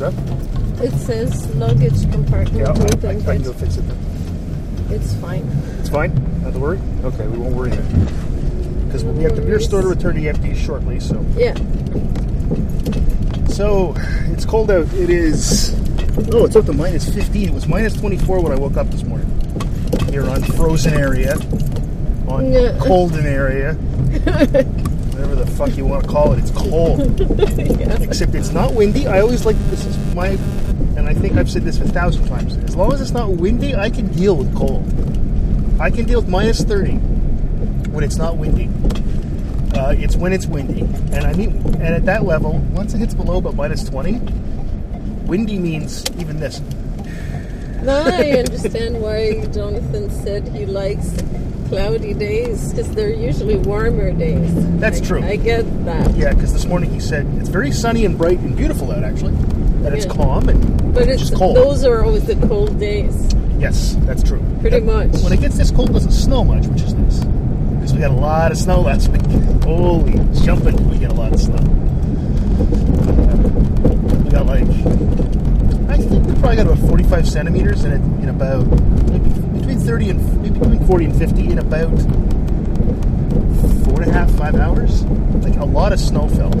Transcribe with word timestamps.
It 0.00 0.92
says 0.98 1.46
luggage 1.56 2.02
compartment 2.12 2.54
Yeah, 2.54 2.68
I, 2.70 3.08
I, 3.30 3.36
can 3.36 3.42
go 3.42 3.52
fix 3.54 3.78
it 3.78 3.82
then. 3.82 3.98
it's 4.90 5.14
fine. 5.14 5.42
It's 5.80 5.88
fine. 5.88 6.12
Not 6.42 6.52
to 6.52 6.58
worry. 6.58 6.78
Okay, 7.04 7.26
we 7.26 7.38
won't 7.38 7.54
worry 7.54 7.70
then. 7.70 8.84
Because 8.86 9.04
we'll 9.04 9.14
be 9.16 9.24
at 9.24 9.34
the 9.34 9.40
beer 9.42 9.58
store 9.58 9.80
to 9.82 9.88
return 9.88 10.16
the 10.16 10.28
empties 10.28 10.58
shortly. 10.58 11.00
So, 11.00 11.24
Yeah. 11.36 11.54
so 13.48 13.94
it's 14.32 14.44
cold 14.44 14.70
out. 14.70 14.86
It 14.92 15.08
is. 15.08 15.74
Oh, 16.32 16.44
it's 16.44 16.56
up 16.56 16.66
to 16.66 16.72
minus 16.74 17.08
15. 17.12 17.48
It 17.48 17.54
was 17.54 17.66
minus 17.66 17.94
24 17.94 18.40
when 18.42 18.52
I 18.52 18.56
woke 18.56 18.76
up 18.76 18.88
this 18.90 19.02
morning. 19.02 19.26
Here 20.10 20.28
on 20.28 20.42
frozen 20.42 20.92
area, 20.94 21.36
on 22.28 22.52
Yeah. 22.52 22.76
colden 22.80 23.24
area, 23.26 23.72
fuck 25.56 25.74
you 25.76 25.86
want 25.86 26.04
to 26.04 26.08
call 26.08 26.32
it. 26.34 26.38
It's 26.38 26.50
cold. 26.50 27.18
yeah. 27.80 28.00
Except 28.00 28.34
it's 28.34 28.50
not 28.50 28.74
windy. 28.74 29.06
I 29.06 29.20
always 29.20 29.46
like 29.46 29.56
this 29.70 29.86
is 29.86 29.96
my, 30.14 30.28
and 30.96 31.08
I 31.08 31.14
think 31.14 31.36
I've 31.36 31.50
said 31.50 31.62
this 31.62 31.80
a 31.80 31.88
thousand 31.88 32.26
times. 32.28 32.56
As 32.58 32.76
long 32.76 32.92
as 32.92 33.00
it's 33.00 33.12
not 33.12 33.30
windy, 33.30 33.74
I 33.74 33.88
can 33.88 34.08
deal 34.12 34.36
with 34.36 34.54
cold. 34.54 34.84
I 35.80 35.90
can 35.90 36.04
deal 36.04 36.20
with 36.20 36.28
minus 36.28 36.62
thirty 36.62 36.96
when 37.88 38.04
it's 38.04 38.16
not 38.16 38.36
windy. 38.36 38.68
Uh, 39.78 39.94
it's 39.96 40.16
when 40.16 40.32
it's 40.32 40.46
windy, 40.46 40.80
and 41.14 41.26
I 41.26 41.32
mean, 41.34 41.56
and 41.66 41.82
at 41.82 42.04
that 42.06 42.24
level, 42.24 42.58
once 42.72 42.94
it 42.94 42.98
hits 42.98 43.14
below 43.14 43.38
about 43.38 43.54
minus 43.54 43.84
twenty, 43.84 44.18
windy 45.26 45.58
means 45.58 46.04
even 46.18 46.38
this. 46.38 46.60
Now 47.82 48.04
I 48.04 48.32
understand 48.32 49.00
why 49.00 49.44
Jonathan 49.46 50.10
said 50.10 50.48
he 50.48 50.66
likes 50.66 51.12
cloudy 51.68 52.14
days 52.14 52.70
because 52.72 52.90
they're 52.92 53.10
usually 53.14 53.56
warmer 53.56 54.12
days. 54.12 54.50
That's 54.80 55.00
I- 55.00 55.04
true. 55.04 55.22
I 55.22 55.36
get 55.36 55.62
that. 55.84 56.14
Yeah, 56.16 56.32
because 56.34 56.52
this 56.52 56.66
morning 56.66 56.92
he 56.92 57.00
said 57.00 57.26
it's 57.38 57.48
very 57.48 57.70
sunny 57.72 58.04
and 58.04 58.16
bright 58.16 58.38
and 58.38 58.56
beautiful 58.56 58.92
out 58.92 59.04
actually, 59.04 59.34
and 59.34 59.86
it's 59.88 60.06
calm 60.06 60.48
and 60.48 60.94
But 60.94 61.08
it's 61.08 61.20
just 61.22 61.34
cold. 61.34 61.56
those 61.56 61.84
are 61.84 62.04
always 62.04 62.24
the 62.24 62.36
cold 62.46 62.78
days. 62.78 63.14
Yes, 63.58 63.96
that's 64.00 64.22
true. 64.22 64.42
Pretty 64.60 64.80
That- 64.80 65.10
much. 65.12 65.22
When 65.22 65.32
it 65.32 65.40
gets 65.40 65.56
this 65.56 65.70
cold, 65.70 65.90
it 65.90 65.94
doesn't 65.94 66.12
snow 66.12 66.44
much, 66.44 66.66
which 66.66 66.82
is 66.82 66.94
nice. 66.94 67.20
Because 67.74 67.94
we 67.94 68.00
got 68.00 68.10
a 68.10 68.14
lot 68.14 68.52
of 68.52 68.58
snow 68.58 68.80
last 68.82 69.08
week. 69.10 69.22
Holy 69.64 70.20
jumping, 70.44 70.90
we 70.90 70.98
get 70.98 71.10
a 71.10 71.14
lot 71.14 71.32
of 71.32 71.40
snow. 71.40 71.62
We 74.24 74.30
got 74.30 74.46
like, 74.46 74.62
I 75.88 75.96
think 75.98 76.26
we 76.26 76.34
probably 76.34 76.56
got 76.56 76.66
about 76.66 76.78
45 76.88 77.28
centimeters 77.28 77.84
in 77.84 77.92
it 77.92 78.00
in 78.22 78.28
about 78.28 78.66
maybe 79.10 79.30
between 79.66 79.84
30 79.84 80.10
and 80.10 80.42
maybe 80.42 80.58
between 80.60 80.86
40 80.86 81.04
and 81.06 81.18
50 81.18 81.50
in 81.50 81.58
about 81.58 81.98
four 83.84 84.00
and 84.00 84.10
a 84.10 84.12
half, 84.12 84.30
five 84.36 84.54
hours. 84.54 85.02
Like 85.42 85.56
a 85.56 85.64
lot 85.64 85.92
of 85.92 85.98
snow 85.98 86.28
fell. 86.28 86.52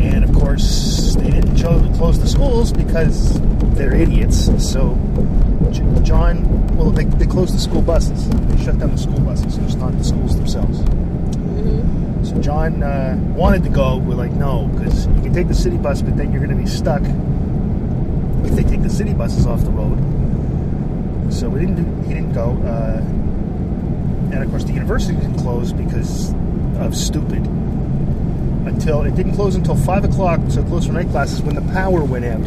And 0.00 0.24
of 0.24 0.34
course, 0.34 1.14
they 1.14 1.30
didn't 1.30 1.56
close 1.94 2.18
the 2.18 2.26
schools 2.26 2.72
because 2.72 3.40
they're 3.76 3.94
idiots. 3.94 4.46
So, 4.68 4.98
John, 6.02 6.76
well, 6.76 6.90
they, 6.90 7.04
they 7.04 7.26
closed 7.26 7.54
the 7.54 7.60
school 7.60 7.82
buses. 7.82 8.28
They 8.28 8.64
shut 8.64 8.80
down 8.80 8.90
the 8.90 8.98
school 8.98 9.20
buses, 9.20 9.56
just 9.56 9.78
not 9.78 9.96
the 9.96 10.02
schools 10.02 10.34
themselves. 10.34 10.78
So, 12.28 12.40
John 12.40 12.82
uh, 12.82 13.16
wanted 13.36 13.62
to 13.62 13.70
go. 13.70 13.98
We're 13.98 14.16
like, 14.16 14.32
no, 14.32 14.66
because 14.74 15.06
you 15.06 15.22
can 15.22 15.32
take 15.32 15.46
the 15.46 15.54
city 15.54 15.76
bus, 15.76 16.02
but 16.02 16.16
then 16.16 16.32
you're 16.32 16.44
going 16.44 16.56
to 16.56 16.60
be 16.60 16.68
stuck 16.68 17.02
if 18.44 18.56
they 18.56 18.68
take 18.68 18.82
the 18.82 18.90
city 18.90 19.14
buses 19.14 19.46
off 19.46 19.62
the 19.62 19.70
road. 19.70 20.23
So, 21.34 21.48
we 21.48 21.60
didn't 21.60 21.76
do, 21.76 22.08
he 22.08 22.14
didn't 22.14 22.32
go. 22.32 22.52
Uh, 22.64 23.00
and 24.32 24.42
of 24.42 24.50
course, 24.50 24.64
the 24.64 24.72
university 24.72 25.14
didn't 25.14 25.38
close 25.38 25.72
because 25.72 26.32
of 26.78 26.96
stupid 26.96 27.44
until 28.66 29.02
it 29.02 29.14
didn't 29.14 29.34
close 29.34 29.54
until 29.54 29.76
five 29.76 30.04
o'clock, 30.04 30.40
so 30.48 30.62
close 30.64 30.86
for 30.86 30.92
night 30.92 31.08
classes 31.10 31.42
when 31.42 31.54
the 31.54 31.72
power 31.72 32.04
went 32.04 32.24
out. 32.24 32.42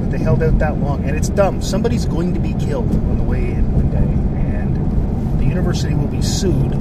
But 0.00 0.10
they 0.10 0.18
held 0.18 0.42
out 0.42 0.58
that 0.58 0.78
long, 0.78 1.04
and 1.04 1.16
it's 1.16 1.28
dumb. 1.28 1.62
Somebody's 1.62 2.06
going 2.06 2.34
to 2.34 2.40
be 2.40 2.54
killed 2.54 2.90
on 2.90 3.18
the 3.18 3.24
way 3.24 3.52
in 3.52 3.72
one 3.72 3.90
day, 3.90 3.98
and 4.48 5.40
the 5.40 5.44
university 5.44 5.94
will 5.94 6.08
be 6.08 6.22
sued. 6.22 6.72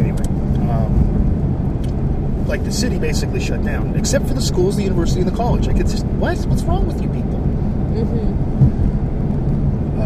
Anyway, 0.00 0.24
um, 0.70 2.46
like 2.46 2.64
the 2.64 2.72
city 2.72 2.98
basically 2.98 3.40
shut 3.40 3.64
down, 3.64 3.96
except 3.96 4.26
for 4.26 4.34
the 4.34 4.42
schools, 4.42 4.76
the 4.76 4.82
university, 4.82 5.20
and 5.20 5.30
the 5.30 5.36
college. 5.36 5.66
Like 5.66 5.78
it's 5.78 5.92
just 5.92 6.06
what? 6.06 6.38
What's 6.46 6.62
wrong 6.62 6.86
with 6.86 7.02
you 7.02 7.08
people? 7.08 7.40
Uh, 7.94 8.51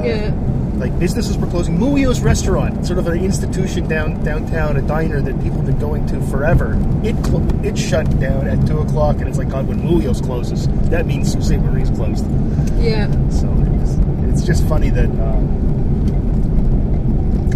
Yeah. 0.07 0.33
like 0.77 0.99
businesses 0.99 1.37
were 1.39 1.47
closing. 1.47 1.79
Muio's 1.79 2.21
restaurant, 2.21 2.85
sort 2.87 2.99
of 2.99 3.07
an 3.07 3.23
institution 3.25 3.89
down 3.89 4.23
downtown, 4.25 4.77
a 4.77 4.83
diner 4.83 5.21
that 5.23 5.35
people 5.43 5.59
have 5.59 5.67
been 5.67 5.79
going 5.79 6.07
to 6.09 6.21
forever. 6.29 6.77
It 7.03 7.17
clo- 7.25 7.47
it 7.63 7.79
shut 7.79 8.09
down 8.21 8.47
at 8.47 8.67
two 8.67 8.79
o'clock, 8.81 9.17
and 9.19 9.29
it's 9.29 9.39
like 9.39 9.49
God, 9.49 9.67
when 9.69 9.81
Muio's 9.81 10.21
closes, 10.21 10.69
that 10.91 11.07
means 11.07 11.33
Ste. 11.33 11.59
Marie's 11.61 11.91
closed. 11.91 12.27
Yeah. 12.79 13.09
So 13.31 13.49
it's, 13.83 13.99
it's 14.39 14.43
just 14.47 14.67
funny 14.69 14.91
that, 14.91 15.07
um, 15.07 15.65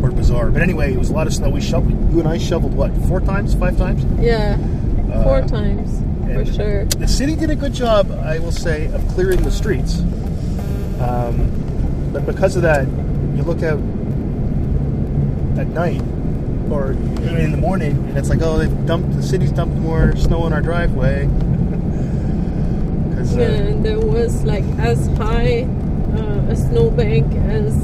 or 0.03 0.11
bizarre. 0.11 0.51
But 0.51 0.63
anyway, 0.63 0.93
it 0.93 0.99
was 0.99 1.11
a 1.11 1.13
lot 1.13 1.27
of 1.27 1.35
snow. 1.35 1.51
We 1.51 1.61
shoveled. 1.61 1.93
You 2.13 2.21
and 2.21 2.29
I 2.29 2.39
shoveled 2.39 2.75
what? 2.75 2.91
Four 3.07 3.21
times? 3.21 3.55
Five 3.55 3.77
times? 3.77 4.03
Yeah. 4.21 4.57
Four 5.25 5.39
Uh, 5.39 5.47
times 5.49 6.03
for 6.33 6.45
sure. 6.47 6.85
The 6.87 7.09
city 7.09 7.35
did 7.35 7.51
a 7.51 7.57
good 7.57 7.73
job, 7.75 8.11
I 8.13 8.39
will 8.39 8.53
say, 8.53 8.87
of 8.93 9.07
clearing 9.09 9.43
the 9.43 9.51
streets. 9.51 9.99
Um, 11.01 11.51
but 12.13 12.27
because 12.27 12.57
of 12.57 12.63
that, 12.63 12.87
you 13.37 13.43
look 13.43 13.63
out 13.63 13.79
at 15.59 15.69
night 15.69 16.01
or 16.71 16.93
even 16.93 17.37
in 17.39 17.51
the 17.51 17.57
morning, 17.57 17.93
and 18.09 18.19
it's 18.19 18.29
like, 18.31 18.41
oh, 18.43 18.59
they've 18.59 18.87
dumped 18.87 19.15
the 19.17 19.23
city's 19.23 19.51
dumped 19.53 19.77
more 19.77 20.15
snow 20.17 20.43
on 20.43 20.53
our 20.53 20.61
driveway. 20.63 21.27
'Cause, 23.15 23.37
uh, 23.37 23.41
Yeah, 23.41 23.47
and 23.49 23.85
there 23.85 23.99
was 24.01 24.45
like 24.45 24.65
as 24.79 25.07
high 25.19 25.67
uh, 26.17 26.51
a 26.53 26.57
snowbank 26.57 27.27
as 27.51 27.75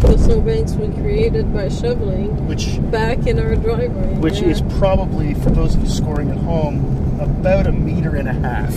the 0.00 0.18
snowbanks 0.18 0.72
we 0.74 0.88
created 1.00 1.52
by 1.54 1.68
shoveling 1.68 2.46
which 2.46 2.78
back 2.90 3.26
in 3.26 3.38
our 3.38 3.56
driveway. 3.56 4.14
which 4.18 4.40
yeah. 4.40 4.48
is 4.48 4.60
probably 4.78 5.34
for 5.34 5.50
those 5.50 5.74
of 5.74 5.82
you 5.82 5.88
scoring 5.88 6.30
at 6.30 6.36
home 6.36 7.18
about 7.20 7.66
a 7.66 7.72
meter 7.72 8.14
and 8.16 8.28
a 8.28 8.32
half. 8.34 8.72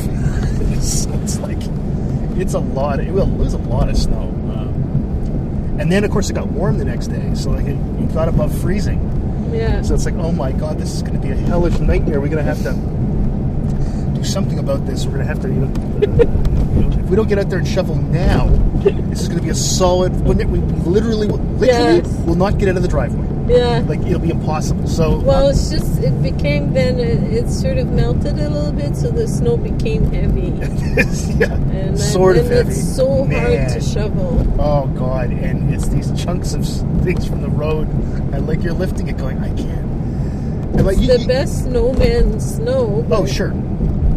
so 0.82 1.10
it's 1.24 1.40
like 1.40 1.60
it's 2.40 2.54
a 2.54 2.60
lot. 2.60 3.00
Of, 3.02 3.08
it 3.08 3.12
was 3.12 3.54
a 3.54 3.58
lot 3.58 3.90
of 3.90 3.98
snow, 3.98 4.29
and 5.90 5.96
then 5.96 6.04
of 6.04 6.12
course 6.12 6.30
it 6.30 6.34
got 6.34 6.46
warm 6.50 6.78
the 6.78 6.86
next 6.86 7.08
day, 7.08 7.34
so 7.34 7.50
like 7.50 7.66
it, 7.66 7.72
it 7.72 8.14
got 8.14 8.30
above 8.30 8.56
freezing. 8.62 9.00
yeah. 9.52 9.82
So 9.82 9.96
it's 9.96 10.06
like, 10.06 10.14
oh 10.14 10.32
my 10.32 10.52
god, 10.52 10.78
this 10.78 10.94
is 10.94 11.02
going 11.02 11.20
to 11.20 11.20
be 11.20 11.32
a 11.32 11.36
hellish 11.36 11.80
nightmare. 11.80 12.22
We're 12.22 12.28
going 12.28 12.38
to 12.38 12.44
have 12.44 12.62
to 12.62 12.74
do 14.20 14.26
something 14.26 14.60
about 14.60 14.86
this. 14.86 15.06
We're 15.06 15.14
going 15.16 15.28
to 15.28 15.34
have 15.34 15.42
to, 15.42 15.48
you 15.48 15.56
know, 15.56 17.00
if 17.00 17.10
we 17.10 17.16
don't 17.16 17.28
get 17.30 17.40
out 17.40 17.50
there 17.50 17.60
and 17.60 17.68
shovel 17.68 17.96
now, 17.96 18.48
this 19.10 19.22
is 19.22 19.28
going 19.28 19.40
to 19.40 19.44
be 19.44 19.50
a 19.50 19.56
solid. 19.56 20.12
We 20.22 20.34
literally, 20.36 21.28
literally 21.28 21.68
Yes. 21.68 22.08
will 22.26 22.36
not 22.36 22.58
get 22.58 22.70
out 22.70 22.76
of 22.78 22.82
the 22.84 22.88
driveway. 22.88 23.26
yeah. 23.54 23.84
Like 23.88 24.02
it'll 24.02 24.20
be 24.20 24.30
impossible. 24.30 24.88
So 24.88 25.20
Well, 25.20 25.46
um, 25.46 25.52
it's 25.52 25.70
just 25.70 26.00
it 26.02 26.22
became 26.22 26.74
then 26.74 27.00
it, 27.00 27.24
it 27.34 27.50
sort 27.50 27.78
of 27.78 27.88
melted 27.92 28.38
a 28.40 28.50
little 28.50 28.72
bit, 28.72 28.96
so 28.96 29.10
the 29.10 29.28
snow 29.28 29.58
became 29.58 30.12
heavy, 30.12 30.50
yeah, 31.40 31.54
and 31.56 32.00
sort 32.00 32.38
of 32.38 32.46
and 32.46 32.54
heavy. 32.54 32.70
it's 32.72 32.96
so 32.96 33.24
hard 33.26 33.70
to 33.70 33.82
shovel. 33.82 34.46
Oh 34.62 34.86
god, 34.88 35.32
and 35.32 35.74
it's 35.74 35.88
these 35.90 36.12
chunks 36.22 36.54
of 36.54 36.66
things 37.04 37.26
from 37.28 37.42
the 37.42 37.50
road, 37.50 37.88
and 38.34 38.46
like 38.48 38.62
you're 38.64 38.74
lifting 38.74 39.08
it, 39.08 39.18
going, 39.18 39.40
I 39.40 39.50
can't. 39.56 39.90
Like 40.86 40.98
It's 40.98 41.02
you- 41.08 41.14
the 41.14 41.22
you- 41.22 41.28
best 41.28 41.64
snowman 41.64 42.40
snow. 42.40 43.06
Oh 43.12 43.26
sure, 43.26 43.52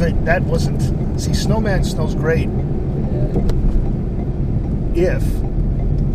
but 0.03 0.25
that 0.25 0.43
wasn't. 0.43 0.81
See, 1.21 1.33
snowman 1.33 1.85
snows 1.85 2.17
great 2.17 2.49
if 4.97 5.23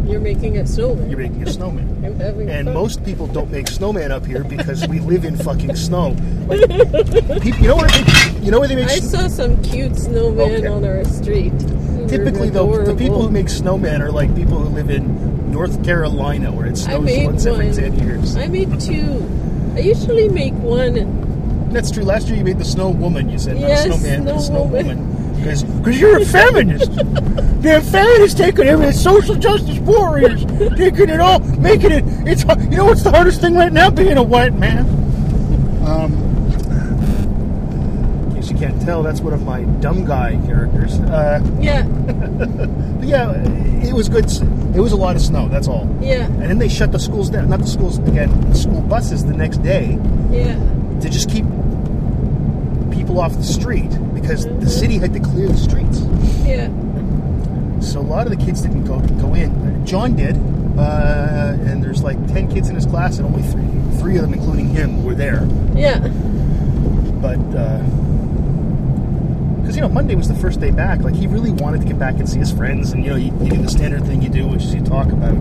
You're 0.09 0.19
making 0.19 0.57
a 0.57 0.67
snowman. 0.67 1.09
you're 1.09 1.19
making 1.19 1.43
a 1.47 1.51
snowman. 1.51 1.85
And 2.17 2.65
fun. 2.65 2.73
most 2.73 3.03
people 3.05 3.27
don't 3.27 3.51
make 3.51 3.67
snowman 3.67 4.11
up 4.11 4.25
here 4.25 4.43
because 4.43 4.87
we 4.87 4.99
live 4.99 5.23
in 5.25 5.35
fucking 5.37 5.75
snow. 5.75 6.15
Like, 6.47 6.61
peop- 7.41 7.59
you 7.59 7.67
know 7.67 7.75
where 7.77 7.87
they, 7.89 8.39
you 8.41 8.49
know 8.51 8.59
where 8.59 8.67
they 8.67 8.75
make 8.75 8.87
I 8.87 8.99
sn- 8.99 9.09
saw 9.09 9.27
some 9.27 9.61
cute 9.63 9.95
snowman 9.95 10.51
Okay. 10.55 10.67
on 10.67 10.83
our 10.85 11.03
street. 11.05 11.53
Typically, 12.07 12.49
though, 12.49 12.83
the 12.83 12.95
people 12.95 13.21
who 13.21 13.29
make 13.29 13.49
snowman 13.49 14.01
are 14.01 14.11
like 14.11 14.33
people 14.35 14.57
who 14.57 14.69
live 14.69 14.89
in 14.89 15.51
North 15.51 15.83
Carolina, 15.83 16.51
where 16.51 16.65
it 16.65 16.77
snows 16.77 17.25
once 17.25 17.45
every 17.45 17.71
ten 17.73 17.99
years. 17.99 18.35
I 18.35 18.47
made 18.47 18.79
two. 18.79 19.25
I 19.75 19.79
usually 19.79 20.29
make 20.29 20.53
one. 20.55 21.36
That's 21.71 21.91
true. 21.91 22.03
Last 22.03 22.27
year 22.27 22.37
you 22.37 22.43
made 22.43 22.57
the 22.59 22.65
snow 22.65 22.89
woman. 22.89 23.29
You 23.29 23.37
said 23.37 23.57
Yes, 23.59 23.85
not 23.85 23.97
a 23.97 23.99
snowman, 23.99 24.25
but 24.25 24.35
a 24.35 24.39
snow 24.39 24.55
snow 24.55 24.63
woman. 24.65 25.13
Because 25.37 25.99
you're 25.99 26.17
a 26.17 26.25
feminist. 26.25 26.91
You're 27.63 27.77
a 27.77 27.81
feminist 27.81 28.37
taking 28.37 28.65
every 28.67 28.91
social 28.93 29.35
justice 29.35 29.77
warriors, 29.79 30.45
taking 30.75 31.09
it 31.09 31.19
all, 31.19 31.39
making 31.39 31.91
it. 31.91 32.03
It's 32.27 32.43
you 32.43 32.77
know 32.77 32.85
what's 32.85 33.03
the 33.03 33.11
hardest 33.11 33.41
thing 33.41 33.55
right 33.55 33.71
now? 33.73 33.89
Being 33.89 34.17
a 34.17 34.23
white 34.23 34.53
man. 34.53 34.85
Um, 35.85 36.13
in 38.29 38.35
case 38.35 38.49
you 38.51 38.57
can't 38.57 38.81
tell, 38.81 39.03
that's 39.03 39.21
one 39.21 39.33
of 39.33 39.43
my 39.43 39.63
dumb 39.81 40.05
guy 40.05 40.39
characters. 40.45 40.99
Uh, 40.99 41.41
Yeah, 41.59 41.83
but 41.87 43.07
yeah, 43.07 43.33
it 43.85 43.93
was 43.93 44.07
good. 44.09 44.25
It 44.75 44.79
was 44.79 44.91
a 44.91 44.97
lot 44.97 45.15
of 45.15 45.21
snow. 45.21 45.47
That's 45.49 45.67
all. 45.67 45.87
yeah, 46.01 46.25
And 46.25 46.43
then 46.43 46.57
they 46.59 46.69
shut 46.69 46.91
the 46.91 46.99
schools 46.99 47.29
down. 47.29 47.49
Not 47.49 47.59
the 47.59 47.67
schools 47.67 47.99
again. 47.99 48.29
The 48.49 48.55
school 48.55 48.81
buses 48.81 49.25
the 49.25 49.33
next 49.33 49.57
day 49.63 49.97
yeah. 50.31 50.55
To 51.01 51.09
just 51.09 51.29
keep 51.29 51.45
people 52.91 53.19
off 53.19 53.33
the 53.35 53.43
street 53.43 53.89
because 54.13 54.45
the 54.45 54.69
city 54.69 54.97
had 54.97 55.13
to 55.13 55.19
clear 55.19 55.47
the 55.47 55.57
streets. 55.57 56.01
Yeah. 56.45 56.69
So 57.81 57.99
a 57.99 58.01
lot 58.01 58.25
of 58.27 58.37
the 58.37 58.43
kids 58.43 58.61
didn't 58.61 58.85
go 58.85 58.99
go 58.99 59.33
in. 59.35 59.85
John 59.85 60.15
did, 60.15 60.35
uh, 60.77 61.55
and 61.59 61.83
there's 61.83 62.01
like 62.03 62.17
ten 62.27 62.51
kids 62.51 62.69
in 62.69 62.75
his 62.75 62.85
class, 62.85 63.17
and 63.17 63.27
only 63.27 63.43
three 63.43 63.99
three 63.99 64.15
of 64.15 64.23
them, 64.23 64.33
including 64.33 64.69
him, 64.69 65.03
were 65.03 65.15
there. 65.15 65.47
Yeah. 65.75 65.99
But 67.21 67.37
because 69.61 69.75
you 69.75 69.81
know 69.81 69.89
Monday 69.89 70.15
was 70.15 70.27
the 70.27 70.35
first 70.35 70.59
day 70.59 70.71
back, 70.71 71.01
like 71.01 71.13
he 71.15 71.27
really 71.27 71.51
wanted 71.51 71.81
to 71.81 71.87
get 71.87 71.99
back 71.99 72.15
and 72.15 72.27
see 72.27 72.39
his 72.39 72.51
friends, 72.51 72.91
and 72.93 73.03
you 73.03 73.09
know 73.11 73.17
you, 73.17 73.33
you 73.43 73.49
do 73.51 73.61
the 73.61 73.69
standard 73.69 74.05
thing 74.05 74.21
you 74.21 74.29
do, 74.29 74.47
which 74.47 74.63
is 74.63 74.73
you 74.73 74.81
talk 74.81 75.07
about 75.07 75.35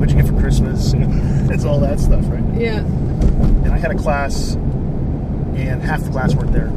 what'd 0.00 0.14
you 0.14 0.22
get 0.22 0.30
for 0.32 0.38
Christmas, 0.40 0.92
and 0.92 1.50
it's 1.52 1.64
all 1.64 1.78
that 1.80 2.00
stuff, 2.00 2.24
right? 2.28 2.42
Yeah. 2.58 2.78
and 2.80 3.68
I 3.68 3.78
had 3.78 3.90
a 3.90 3.96
class, 3.98 4.56
and 5.56 5.82
half 5.82 6.02
the 6.02 6.10
class 6.10 6.34
weren't 6.34 6.52
there. 6.52 6.70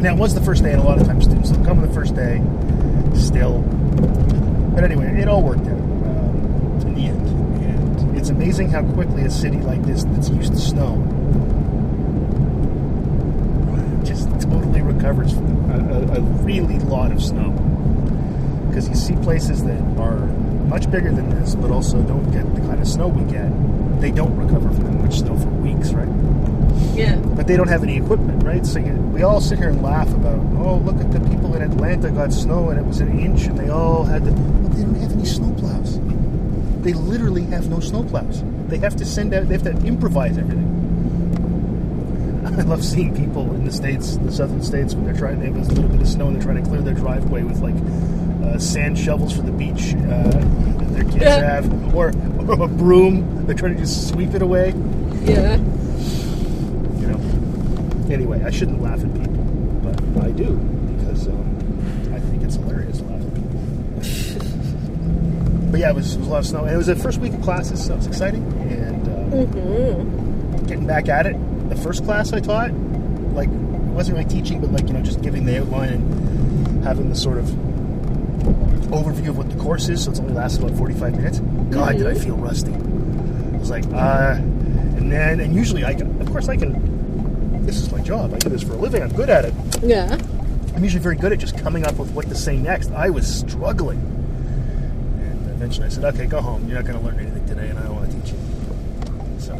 Now 0.00 0.14
it 0.14 0.18
was 0.18 0.34
the 0.34 0.42
first 0.42 0.62
day, 0.62 0.72
and 0.72 0.80
a 0.80 0.84
lot 0.84 1.00
of 1.00 1.06
times 1.06 1.24
students 1.24 1.50
don't 1.50 1.64
come 1.64 1.78
on 1.78 1.86
the 1.86 1.94
first 1.94 2.14
day, 2.14 2.42
still. 3.14 3.60
But 4.74 4.84
anyway, 4.84 5.20
it 5.20 5.28
all 5.28 5.42
worked 5.42 5.60
out 5.60 5.78
um, 5.78 6.80
in 6.86 6.94
the 6.94 7.06
end, 7.06 7.26
and 7.62 8.16
it's 8.16 8.30
amazing 8.30 8.70
how 8.70 8.82
quickly 8.92 9.22
a 9.22 9.30
city 9.30 9.58
like 9.58 9.82
this 9.84 10.04
that's 10.04 10.28
used 10.28 10.52
to 10.52 10.58
snow 10.58 10.96
just 14.04 14.28
totally 14.42 14.82
recovers 14.82 15.32
from 15.32 15.70
a, 15.70 15.78
a, 15.78 16.18
a 16.18 16.20
really 16.20 16.78
lot 16.80 17.12
of 17.12 17.22
snow. 17.22 17.50
Because 18.68 18.88
you 18.88 18.94
see 18.94 19.14
places 19.16 19.64
that 19.64 19.80
are 19.98 20.18
much 20.66 20.90
bigger 20.90 21.12
than 21.12 21.28
this, 21.30 21.54
but 21.54 21.70
also 21.70 22.02
don't 22.02 22.30
get 22.30 22.42
the 22.54 22.60
kind 22.62 22.80
of 22.80 22.88
snow 22.88 23.08
we 23.08 23.30
get. 23.30 23.50
They 24.00 24.10
don't 24.10 24.36
recover 24.36 24.70
from 24.70 24.84
that 24.84 25.04
much 25.04 25.18
snow 25.18 25.38
for 25.38 25.48
weeks, 25.48 25.92
right? 25.92 26.08
Yeah. 26.94 27.16
but 27.16 27.46
they 27.46 27.56
don't 27.56 27.68
have 27.68 27.82
any 27.82 27.96
equipment, 27.96 28.42
right? 28.44 28.64
So 28.66 28.78
you, 28.78 28.92
we 28.92 29.22
all 29.22 29.40
sit 29.40 29.58
here 29.58 29.68
and 29.70 29.82
laugh 29.82 30.08
about, 30.10 30.38
oh, 30.58 30.76
look 30.84 30.96
at 30.96 31.10
the 31.12 31.20
people 31.28 31.54
in 31.54 31.62
Atlanta 31.62 32.10
got 32.10 32.32
snow 32.32 32.70
and 32.70 32.78
it 32.78 32.84
was 32.84 33.00
an 33.00 33.18
inch 33.18 33.44
and 33.44 33.58
they 33.58 33.68
all 33.70 34.04
had 34.04 34.24
to. 34.24 34.30
Well, 34.32 34.68
they 34.70 34.82
don't 34.82 34.94
have 34.96 35.12
any 35.12 35.22
snowplows. 35.22 36.82
They 36.82 36.92
literally 36.92 37.44
have 37.46 37.68
no 37.68 37.76
snowplows. 37.78 38.68
They 38.68 38.78
have 38.78 38.96
to 38.96 39.04
send 39.04 39.32
out. 39.34 39.48
They 39.48 39.54
have 39.54 39.62
to 39.64 39.76
improvise 39.86 40.36
everything. 40.38 40.68
I 42.58 42.62
love 42.62 42.84
seeing 42.84 43.14
people 43.16 43.54
in 43.54 43.64
the 43.64 43.72
states, 43.72 44.16
the 44.16 44.32
southern 44.32 44.62
states, 44.62 44.94
when 44.94 45.04
they're 45.04 45.14
trying. 45.16 45.40
They 45.40 45.46
have 45.46 45.56
a 45.56 45.60
little 45.60 45.88
bit 45.88 46.00
of 46.00 46.08
snow 46.08 46.26
and 46.26 46.36
they're 46.36 46.42
trying 46.42 46.62
to 46.62 46.68
clear 46.68 46.82
their 46.82 46.94
driveway 46.94 47.42
with 47.42 47.60
like 47.60 47.74
uh, 48.44 48.58
sand 48.58 48.98
shovels 48.98 49.32
for 49.34 49.42
the 49.42 49.52
beach 49.52 49.94
uh, 49.94 50.24
that 50.30 50.92
their 50.92 51.04
kids 51.04 51.16
Yeah. 51.22 51.40
have, 51.60 51.94
or, 51.94 52.08
or 52.48 52.62
a 52.64 52.68
broom. 52.68 53.46
They're 53.46 53.54
trying 53.54 53.74
to 53.74 53.80
just 53.80 54.08
sweep 54.08 54.34
it 54.34 54.42
away. 54.42 54.74
Yeah. 55.22 55.56
Anyway, 58.12 58.42
I 58.44 58.50
shouldn't 58.50 58.82
laugh 58.82 59.02
at 59.02 59.12
people, 59.14 59.42
but 59.82 60.24
I 60.24 60.30
do 60.32 60.54
because 60.98 61.28
um, 61.28 62.12
I 62.14 62.20
think 62.20 62.42
it's 62.42 62.56
hilarious 62.56 62.98
to 62.98 63.04
laugh 63.04 63.22
at 63.22 63.34
people. 63.34 63.58
but 65.70 65.80
yeah, 65.80 65.88
it 65.90 65.94
was, 65.96 66.14
it 66.14 66.18
was 66.18 66.26
a 66.28 66.30
lot 66.30 66.38
of 66.40 66.46
snow, 66.46 66.64
and 66.64 66.74
it 66.74 66.76
was 66.76 66.86
the 66.88 66.96
first 66.96 67.18
week 67.20 67.32
of 67.32 67.40
classes, 67.40 67.82
so 67.84 67.94
it 67.94 67.96
was 67.96 68.06
exciting. 68.06 68.42
And 68.70 69.08
uh, 69.08 69.12
Mm-hmm. 69.32 70.66
getting 70.66 70.86
back 70.86 71.08
at 71.08 71.24
it, 71.26 71.36
the 71.70 71.76
first 71.76 72.04
class 72.04 72.34
I 72.34 72.40
taught, 72.40 72.70
like, 73.32 73.48
it 73.48 73.54
wasn't 73.96 74.18
really 74.18 74.28
teaching, 74.28 74.60
but 74.60 74.70
like 74.72 74.86
you 74.88 74.92
know, 74.92 75.00
just 75.00 75.22
giving 75.22 75.46
the 75.46 75.58
outline 75.62 75.88
and 75.94 76.84
having 76.84 77.08
the 77.08 77.16
sort 77.16 77.38
of 77.38 77.46
overview 78.92 79.28
of 79.30 79.38
what 79.38 79.48
the 79.48 79.56
course 79.56 79.88
is. 79.88 80.04
So 80.04 80.10
it's 80.10 80.20
only 80.20 80.34
lasted 80.34 80.62
about 80.64 80.76
forty-five 80.76 81.16
minutes. 81.16 81.38
God, 81.70 81.96
did 81.96 82.06
I 82.06 82.14
feel 82.14 82.36
rusty? 82.36 82.72
I 82.74 83.56
was 83.56 83.70
like, 83.70 83.84
uh, 83.86 84.34
and 84.36 85.10
then, 85.10 85.40
and 85.40 85.54
usually 85.54 85.82
I 85.86 85.94
can, 85.94 86.20
of 86.20 86.28
course, 86.30 86.48
I 86.50 86.56
can. 86.58 86.91
This 88.02 88.10
is 88.10 88.16
my 88.16 88.22
job. 88.22 88.34
I 88.34 88.38
do 88.38 88.48
this 88.48 88.62
for 88.62 88.72
a 88.72 88.76
living. 88.76 89.02
I'm 89.02 89.12
good 89.12 89.30
at 89.30 89.44
it. 89.44 89.54
Yeah. 89.82 90.18
I'm 90.74 90.82
usually 90.82 91.02
very 91.02 91.16
good 91.16 91.32
at 91.32 91.38
just 91.38 91.56
coming 91.58 91.84
up 91.86 91.96
with 91.98 92.10
what 92.12 92.28
to 92.28 92.34
say 92.34 92.56
next. 92.56 92.90
I 92.90 93.10
was 93.10 93.26
struggling. 93.26 93.98
And 95.20 95.50
eventually 95.50 95.86
I 95.86 95.90
said, 95.90 96.04
okay, 96.14 96.26
go 96.26 96.40
home. 96.40 96.66
You're 96.68 96.82
not 96.82 96.86
going 96.86 96.98
to 96.98 97.04
learn 97.04 97.20
anything 97.20 97.46
today, 97.46 97.68
and 97.68 97.78
I 97.78 97.82
don't 97.84 97.94
want 97.96 98.10
to 98.10 98.16
teach 98.20 98.32
you. 98.32 98.38
So, 99.38 99.54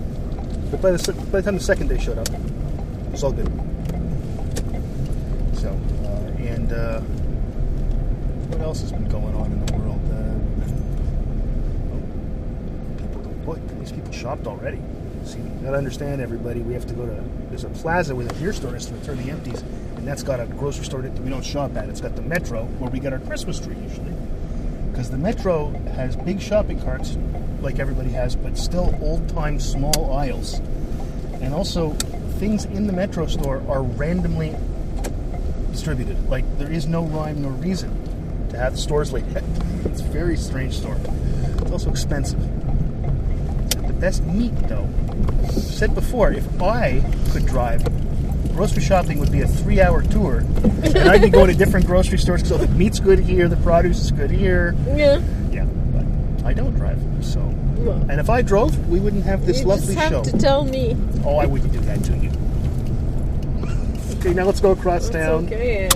but 0.71 0.81
by 0.83 0.91
the, 0.91 1.13
by 1.31 1.41
the 1.41 1.43
time 1.43 1.55
the 1.55 1.61
second 1.63 1.89
day 1.89 1.99
showed 1.99 2.19
up, 2.19 2.29
it 2.29 2.41
was 3.13 3.23
all 3.23 3.33
good. 3.33 3.47
So, 5.59 5.69
uh, 5.69 6.43
and 6.43 6.73
uh, 6.73 7.01
what 8.51 8.61
else 8.63 8.81
has 8.81 8.91
been 8.93 9.09
going 9.09 9.35
on 9.37 9.53
in 9.53 9.67
the 9.67 9.73
world? 9.77 10.01
Uh, 10.11 10.35
people 13.01 13.23
don't 13.23 13.45
book. 13.45 13.61
These 13.79 13.93
people 13.93 14.13
shopped 14.13 14.47
already. 14.47 14.81
See, 15.25 15.39
you 15.39 15.61
gotta 15.63 15.77
understand, 15.77 16.21
everybody. 16.21 16.61
We 16.61 16.75
have 16.75 16.87
to 16.87 16.95
go 16.95 17.07
to. 17.07 17.25
There's 17.49 17.65
a 17.65 17.69
plaza 17.69 18.15
where 18.15 18.27
the 18.27 18.35
beer 18.35 18.53
store 18.53 18.75
is 18.75 18.87
to 18.87 18.95
return 18.95 19.25
the 19.25 19.31
empties, 19.31 19.63
and 19.97 20.07
that's 20.07 20.23
got 20.23 20.41
a 20.41 20.47
grocery 20.47 20.85
store 20.85 21.03
that 21.03 21.13
we 21.21 21.31
don't 21.31 21.45
shop 21.45 21.77
at. 21.77 21.89
It's 21.89 22.01
got 22.01 22.17
the 22.17 22.23
Metro 22.23 22.65
where 22.79 22.91
we 22.91 22.99
get 22.99 23.13
our 23.13 23.21
Christmas 23.21 23.61
tree 23.61 23.77
usually, 23.77 24.13
because 24.91 25.11
the 25.11 25.19
Metro 25.19 25.71
has 25.95 26.17
big 26.17 26.41
shopping 26.41 26.81
carts, 26.81 27.17
like 27.61 27.79
everybody 27.79 28.11
has, 28.11 28.35
but 28.35 28.59
still 28.59 28.99
old-time 29.01 29.61
small 29.61 30.13
aisles, 30.13 30.59
and 31.41 31.55
also 31.55 31.91
things 32.39 32.65
in 32.65 32.89
the 32.89 32.93
Metro 32.93 33.27
store 33.27 33.63
are 33.69 33.83
randomly 33.83 34.57
distributed. 35.71 36.29
Like 36.29 36.45
there 36.59 36.71
is 36.71 36.87
no 36.87 37.05
rhyme 37.05 37.43
nor 37.43 37.53
reason 37.53 38.49
to 38.51 38.59
have 38.59 38.73
the 38.73 38.79
stores 38.79 39.13
like 39.13 39.29
that. 39.33 39.45
It's 39.85 40.01
a 40.01 40.05
very 40.05 40.37
strange 40.37 40.79
store. 40.79 40.97
It's 41.59 41.71
also 41.71 41.91
expensive. 41.91 42.41
The 43.87 43.93
best 43.93 44.23
meat, 44.23 44.57
though. 44.69 44.89
Said 45.51 45.95
before, 45.95 46.33
if 46.33 46.47
I 46.63 47.03
could 47.31 47.47
drive, 47.47 47.83
grocery 48.55 48.83
shopping 48.83 49.19
would 49.19 49.33
be 49.33 49.41
a 49.41 49.49
three-hour 49.49 50.03
tour, 50.03 50.39
and 50.39 50.99
I'd 51.09 51.23
be 51.23 51.31
going 51.31 51.49
to 51.51 51.57
different 51.57 51.87
grocery 51.87 52.19
stores. 52.19 52.47
So 52.49 52.57
the 52.57 52.69
meat's 52.69 53.01
good 53.01 53.19
here, 53.19 53.49
the 53.49 53.57
produce 53.59 54.01
is 54.01 54.11
good 54.13 54.31
here. 54.31 54.75
Yeah. 54.95 55.21
Yeah, 55.51 55.65
but 55.65 56.47
I 56.47 56.53
don't 56.53 56.75
drive, 56.75 56.99
so. 57.25 57.41
And 57.41 58.21
if 58.21 58.31
I 58.31 58.43
drove, 58.43 58.89
we 58.89 59.01
wouldn't 59.01 59.25
have 59.25 59.45
this 59.45 59.61
you 59.61 59.67
lovely 59.67 59.95
just 59.95 59.99
have 59.99 60.11
show. 60.13 60.23
to 60.31 60.39
tell 60.39 60.65
me. 60.65 60.97
Oh, 61.25 61.39
I 61.39 61.47
wouldn't 61.47 61.73
do 61.73 61.81
that 61.81 62.05
to 62.05 62.17
you. 62.17 62.31
Okay, 64.19 64.33
now 64.35 64.45
let's 64.45 64.61
go 64.61 64.71
across 64.71 65.07
It's 65.07 65.11
town. 65.17 65.47
okay. 65.47 65.89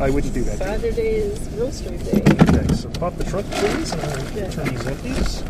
I 0.00 0.08
wouldn't 0.08 0.32
do 0.32 0.42
that. 0.44 0.56
Saturday 0.58 1.16
is 1.16 1.38
grocery 1.48 1.98
day. 1.98 2.22
Okay, 2.48 2.74
so 2.74 2.88
pop 2.98 3.14
the 3.16 3.24
trunk, 3.24 3.46
please, 3.52 3.92
and 3.92 4.34
Yeah. 4.36 4.50
turn 4.50 4.68
these 4.74 4.86
empties. 4.86 5.44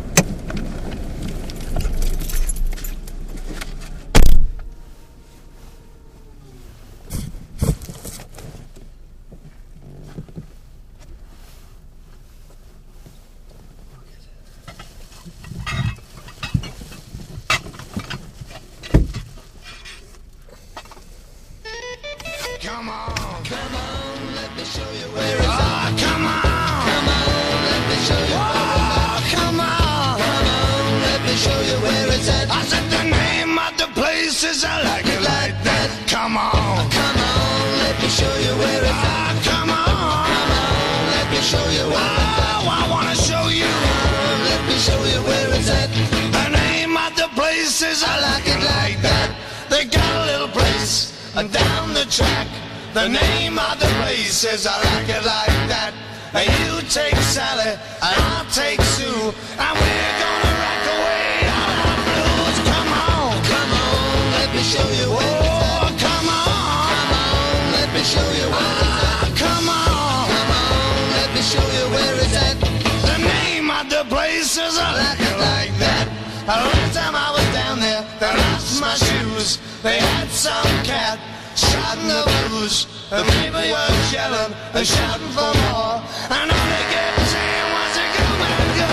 I 54.75 54.83
like 54.91 55.07
it 55.07 55.23
like 55.23 55.59
that. 55.71 55.93
And 56.35 56.51
you 56.59 56.83
take 56.91 57.15
Sally, 57.31 57.79
and 57.79 58.17
I'll 58.27 58.43
take 58.51 58.81
Sue, 58.99 59.07
and 59.07 59.73
we're 59.79 60.13
gonna 60.19 60.51
rock 60.59 60.83
away 60.99 61.47
all 61.47 61.79
our 61.79 61.99
blues. 62.03 62.57
Come 62.67 62.91
on, 62.91 63.31
come 63.47 63.71
on, 63.71 64.19
let 64.35 64.49
me 64.51 64.59
show 64.59 64.83
you 64.99 65.07
where 65.15 65.39
it's 65.39 65.63
oh, 65.63 65.87
at. 65.87 65.95
Come 65.95 66.27
on, 66.27 66.91
come 66.91 67.11
on, 67.23 67.71
let 67.71 67.87
me 67.95 68.03
show 68.03 68.27
you 68.35 68.47
at. 68.51 69.31
Come 69.39 69.67
on, 69.71 70.27
come 70.27 70.51
on, 70.59 70.99
let 71.15 71.29
me 71.31 71.39
show 71.39 71.67
you 71.71 71.85
where 71.95 72.15
it's 72.19 72.35
at. 72.35 72.59
The 72.59 73.17
name 73.23 73.71
of 73.71 73.87
the 73.87 74.03
place 74.11 74.59
is 74.59 74.75
I 74.75 74.91
like 74.91 75.23
it 75.23 75.37
like 75.39 75.71
that. 75.79 76.05
The 76.51 76.57
last 76.67 76.91
time 76.99 77.15
I 77.15 77.31
was 77.31 77.47
down 77.55 77.79
there, 77.79 78.03
they 78.19 78.33
lost 78.43 78.83
my 78.83 78.95
shoes. 78.99 79.55
They 79.87 80.03
had 80.03 80.27
some 80.27 80.67
cat 80.83 81.15
shot 81.55 81.95
in 81.95 82.11
the 82.11 82.27
blues. 82.51 82.94
The 83.07 83.21
people 83.21 83.61
were 83.61 83.91
yelling 84.11 84.51
and 84.73 84.87
shouting 84.87 85.29
for 85.29 85.53
more. 85.69 86.01
And 86.25 86.49
all 86.49 86.67
they 86.73 86.85
kept 86.89 87.21
saying 87.29 87.69
was 87.69 87.97
come 88.17 88.41
and 88.41 88.71
go. 88.81 88.89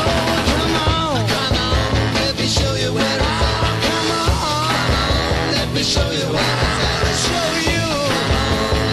Come 0.52 0.76
on, 0.85 1.16
come 1.33 1.57
on, 1.57 2.14
let 2.21 2.37
me 2.37 2.45
show 2.47 2.75
you 2.76 2.92
where 2.92 3.09
it's 3.09 3.25
at. 3.25 3.73
Come 3.88 4.11
on, 4.12 5.52
let 5.57 5.69
me 5.73 5.83
show 5.83 6.04
you 6.12 6.28
where 6.28 6.57
it's 6.61 6.85
at. 6.92 7.16
Show 7.25 7.49
you, 7.73 7.88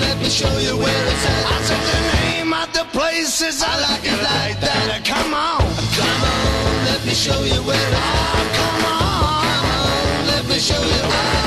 Let 0.07 0.15
me 0.23 0.29
show 0.29 0.55
you 0.57 0.77
where 0.79 1.05
it's 1.11 1.25
at. 1.27 1.45
I 1.51 1.57
said 1.67 1.83
the 1.91 1.99
name 2.15 2.53
of 2.53 2.71
the 2.71 2.85
place 2.97 3.41
is 3.41 3.61
I 3.61 3.75
like 3.91 4.05
it 4.07 4.23
like 4.23 4.57
that. 4.63 5.03
Come 5.03 5.33
on, 5.33 5.59
come 5.99 6.23
on, 6.31 6.85
let 6.87 7.03
me 7.05 7.11
show 7.13 7.43
you 7.43 7.59
where 7.67 7.75
it's 7.75 7.99
at. 7.99 8.47
Come 8.55 8.85
on, 8.87 9.43
come 9.43 9.67
on, 9.67 10.27
let 10.31 10.47
me 10.47 10.57
show 10.59 10.79
you 10.79 11.03
where 11.11 11.27
it's 11.27 11.35
at. 11.35 11.38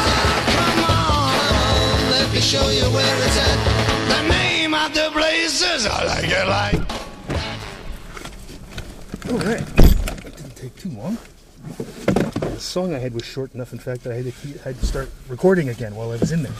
Show 2.43 2.69
you 2.71 2.83
where 2.91 3.17
it's 3.25 3.39
at. 3.39 3.59
The 4.09 4.29
name 4.29 4.75
of 4.75 4.93
the 4.93 5.11
place 5.13 5.63
I 5.87 6.05
like 6.05 6.29
it 6.29 6.49
like. 6.49 6.75
All 9.31 9.39
right. 9.39 9.65
That 10.23 10.37
didn't 10.37 10.57
take 10.57 10.75
too 10.77 10.91
long. 10.91 11.17
The 12.41 12.59
song 12.59 12.95
I 12.95 12.99
had 12.99 13.15
was 13.15 13.25
short 13.25 13.55
enough, 13.55 13.73
in 13.73 13.79
fact, 13.79 14.03
that 14.03 14.13
I 14.13 14.17
had 14.17 14.25
to, 14.25 14.33
keep, 14.33 14.61
had 14.61 14.77
to 14.79 14.87
start 14.87 15.09
recording 15.29 15.69
again 15.69 15.95
while 15.95 16.11
I 16.11 16.17
was 16.17 16.33
in 16.33 16.43
there. 16.43 16.53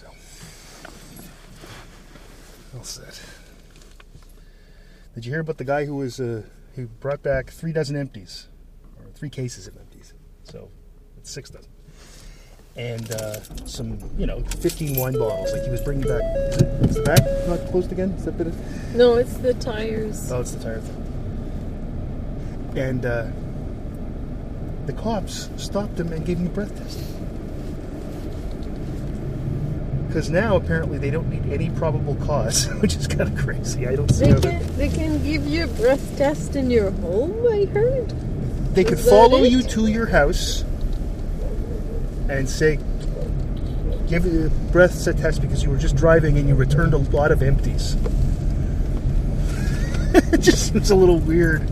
So, 0.00 0.06
all 2.74 2.84
set. 2.84 3.20
Did 5.14 5.26
you 5.26 5.32
hear 5.32 5.40
about 5.40 5.58
the 5.58 5.64
guy 5.64 5.84
who 5.84 5.96
was 5.96 6.18
uh, 6.18 6.42
who 6.74 6.86
brought 6.86 7.22
back 7.22 7.50
three 7.50 7.72
dozen 7.72 7.96
empties, 7.96 8.48
or 8.98 9.10
three 9.12 9.28
cases 9.28 9.66
of 9.66 9.76
empties? 9.76 10.14
So 10.44 10.70
it's 11.18 11.30
six 11.30 11.50
dozen, 11.50 11.70
and 12.76 13.12
uh, 13.12 13.40
some 13.66 13.98
you 14.18 14.26
know 14.26 14.40
fifteen 14.60 14.98
wine 14.98 15.12
bottles. 15.18 15.52
Like 15.52 15.64
he 15.64 15.70
was 15.70 15.80
bringing 15.82 16.06
back. 16.08 16.22
Is, 16.52 16.56
it, 16.62 16.68
is 16.90 16.96
the 16.96 17.02
back 17.02 17.20
not 17.46 17.60
closed 17.70 17.92
again? 17.92 18.10
Is 18.12 18.24
that 18.24 18.38
bit 18.38 18.46
of? 18.46 18.94
No, 18.94 19.14
it's 19.16 19.34
the 19.34 19.54
tires. 19.54 20.30
Oh, 20.32 20.40
it's 20.40 20.52
the 20.52 20.62
tire 20.62 20.80
thing. 20.80 20.98
And 22.76 23.04
uh, 23.04 23.26
the 24.86 24.94
cops 24.94 25.50
stopped 25.56 26.00
him 26.00 26.12
and 26.12 26.24
gave 26.24 26.38
him 26.38 26.46
a 26.46 26.50
breath 26.50 26.76
test. 26.78 26.98
Because 30.08 30.28
now 30.30 30.56
apparently 30.56 30.98
they 30.98 31.10
don't 31.10 31.28
need 31.30 31.50
any 31.52 31.70
probable 31.70 32.14
cause, 32.16 32.66
which 32.80 32.96
is 32.96 33.06
kind 33.06 33.22
of 33.22 33.36
crazy. 33.36 33.86
I 33.86 33.96
don't 33.96 34.10
see 34.10 34.32
They 34.32 34.40
can 34.40 34.76
they 34.76 34.88
can 34.88 35.22
give 35.22 35.46
you 35.46 35.64
a 35.64 35.66
breath 35.68 36.16
test 36.18 36.56
in 36.56 36.70
your 36.70 36.90
home. 36.90 37.46
I 37.50 37.64
heard. 37.66 38.10
they 38.74 38.84
could 38.84 38.98
Is 38.98 39.04
that 39.04 39.10
follow 39.10 39.42
it? 39.44 39.50
you 39.52 39.62
to 39.62 39.86
your 39.86 40.06
house 40.06 40.64
and 42.28 42.48
say, 42.48 42.78
give 44.08 44.26
you 44.26 44.46
a 44.46 44.72
breath 44.72 45.04
test 45.04 45.40
because 45.40 45.62
you 45.62 45.70
were 45.70 45.76
just 45.76 45.96
driving 45.96 46.36
and 46.38 46.48
you 46.48 46.54
returned 46.54 46.94
a 46.94 46.98
lot 46.98 47.32
of 47.32 47.42
empties. 47.42 47.96
it 50.14 50.40
just 50.40 50.72
seems 50.72 50.90
a 50.90 50.94
little 50.94 51.18
weird. 51.18 51.62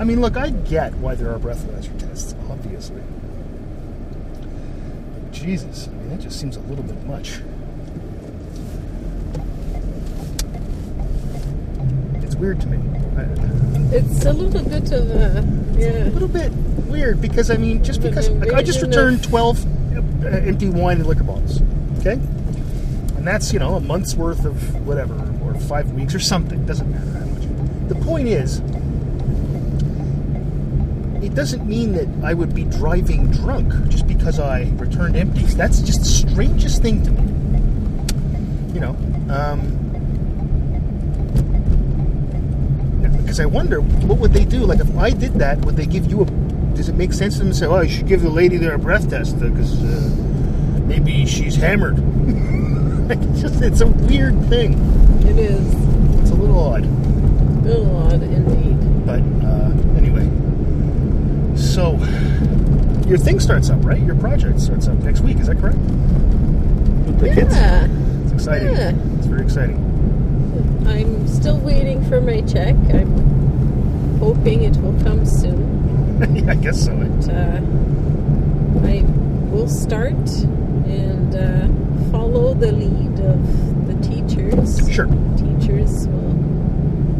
I 0.00 0.04
mean, 0.04 0.20
look, 0.20 0.36
I 0.36 0.50
get 0.50 0.94
why 0.94 1.14
there 1.14 1.32
are 1.32 1.38
breathalyzer 1.38 1.96
tests, 1.98 2.34
obviously. 2.50 3.02
But 5.14 5.32
Jesus, 5.32 5.88
I 5.88 5.90
mean, 5.92 6.10
that 6.10 6.20
just 6.20 6.40
seems 6.40 6.56
a 6.56 6.60
little 6.60 6.84
bit 6.84 7.04
much. 7.04 7.40
It's 12.24 12.34
weird 12.34 12.60
to 12.62 12.66
me. 12.66 12.78
It's 13.92 14.24
a 14.24 14.32
little 14.32 14.62
bit 14.62 14.90
of 14.92 15.10
a 15.10 15.44
yeah. 15.78 16.04
a 16.04 16.10
little 16.10 16.28
bit 16.28 16.50
weird 16.90 17.20
because 17.20 17.50
I 17.50 17.56
mean, 17.56 17.82
just 17.82 18.02
because 18.02 18.28
like, 18.30 18.52
I 18.52 18.62
just 18.62 18.82
returned 18.82 19.22
twelve 19.24 19.64
uh, 20.24 20.28
empty 20.28 20.68
wine 20.68 20.98
and 20.98 21.06
liquor 21.06 21.24
bottles, 21.24 21.62
okay, 22.00 22.12
and 22.12 23.26
that's 23.26 23.52
you 23.52 23.58
know 23.58 23.76
a 23.76 23.80
month's 23.80 24.14
worth 24.14 24.44
of 24.44 24.86
whatever, 24.86 25.14
or 25.44 25.54
five 25.60 25.90
weeks 25.92 26.14
or 26.14 26.20
something. 26.20 26.66
Doesn't 26.66 26.90
matter 26.90 27.18
how 27.18 27.26
much. 27.26 27.88
The 27.88 27.94
point 27.94 28.28
is, 28.28 28.58
it 31.24 31.34
doesn't 31.34 31.66
mean 31.66 31.92
that 31.92 32.08
I 32.24 32.34
would 32.34 32.54
be 32.54 32.64
driving 32.64 33.30
drunk 33.30 33.72
just 33.88 34.06
because 34.06 34.38
I 34.38 34.70
returned 34.74 35.16
empties. 35.16 35.56
That's 35.56 35.80
just 35.80 36.00
the 36.00 36.06
strangest 36.06 36.82
thing 36.82 37.02
to 37.04 37.10
me. 37.10 38.74
You 38.74 38.80
know. 38.80 38.96
Um, 39.32 39.76
because 43.30 43.38
I 43.38 43.46
wonder 43.46 43.80
what 43.80 44.18
would 44.18 44.32
they 44.32 44.44
do? 44.44 44.58
Like 44.58 44.80
if 44.80 44.96
I 44.96 45.10
did 45.10 45.34
that, 45.34 45.64
would 45.64 45.76
they 45.76 45.86
give 45.86 46.10
you 46.10 46.22
a? 46.22 46.39
Does 46.80 46.88
it 46.88 46.94
make 46.96 47.12
sense 47.12 47.34
to 47.34 47.40
them 47.40 47.48
to 47.50 47.54
say, 47.54 47.66
"Oh, 47.66 47.82
you 47.82 47.90
should 47.90 48.06
give 48.06 48.22
the 48.22 48.30
lady 48.30 48.56
there 48.56 48.72
a 48.72 48.78
breath 48.78 49.10
test 49.10 49.38
because 49.38 49.84
uh, 49.84 50.08
maybe 50.86 51.26
she's 51.26 51.54
hammered"? 51.54 51.98
like, 53.10 53.18
it's 53.20 53.42
just 53.42 53.60
it's 53.60 53.82
a 53.82 53.86
weird 53.86 54.42
thing. 54.46 54.72
It 55.28 55.38
is 55.38 55.60
It's 56.22 56.30
a 56.30 56.34
little 56.34 56.58
odd, 56.58 56.84
a 56.84 57.68
little 57.68 57.96
odd 57.98 58.22
indeed. 58.22 59.04
but 59.04 59.20
uh, 59.46 59.72
anyway. 59.98 60.24
So 61.54 61.96
your 63.06 63.18
thing 63.18 63.40
starts 63.40 63.68
up, 63.68 63.84
right? 63.84 64.00
Your 64.00 64.16
project 64.16 64.58
starts 64.58 64.88
up 64.88 64.96
next 65.00 65.20
week. 65.20 65.36
Is 65.38 65.48
that 65.48 65.58
correct? 65.58 65.76
With 65.76 67.20
the 67.20 67.34
kids? 67.34 67.54
Yeah, 67.54 67.88
It's 68.24 68.32
exciting. 68.32 68.72
Yeah. 68.72 68.94
It's 69.18 69.26
very 69.26 69.42
exciting. 69.42 69.76
I'm 70.86 71.28
still 71.28 71.58
waiting 71.58 72.02
for 72.08 72.22
my 72.22 72.40
check. 72.40 72.74
I'm 72.90 74.16
hoping 74.18 74.62
it 74.62 74.78
will 74.78 74.98
come 75.02 75.26
soon. 75.26 75.79
yeah, 76.34 76.50
I 76.50 76.54
guess 76.56 76.84
so. 76.84 76.94
But 76.94 77.28
uh, 77.32 77.60
I 78.86 79.02
will 79.50 79.68
start 79.68 80.14
and 80.86 81.34
uh, 81.34 81.66
follow 82.10 82.54
the 82.54 82.72
lead 82.72 83.20
of 83.20 83.86
the 83.86 83.94
teachers. 84.06 84.78
Sure. 84.92 85.06
Teachers 85.36 86.06
will 86.08 86.34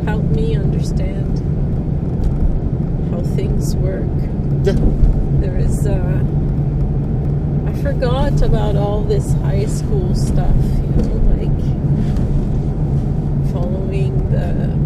help 0.04 0.22
me 0.24 0.54
understand 0.56 1.38
how 3.10 3.20
things 3.36 3.74
work. 3.76 4.04
Yeah. 4.64 4.74
There 5.40 5.56
is, 5.56 5.86
uh, 5.86 6.22
I 7.66 7.72
forgot 7.82 8.42
about 8.42 8.76
all 8.76 9.02
this 9.02 9.32
high 9.34 9.64
school 9.66 10.14
stuff, 10.14 10.54
you 10.56 10.88
know, 10.96 11.14
like 11.36 11.60
following 13.52 14.14
the 14.30 14.76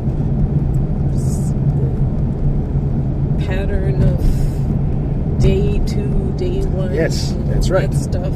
s- 1.14 1.52
pattern 3.46 4.02
of 4.02 5.40
day 5.40 5.80
two, 5.86 6.32
day 6.36 6.62
one. 6.66 6.93
Yes, 7.04 7.34
that's 7.48 7.68
right. 7.68 7.90
That 7.90 7.98
stuff. 7.98 8.32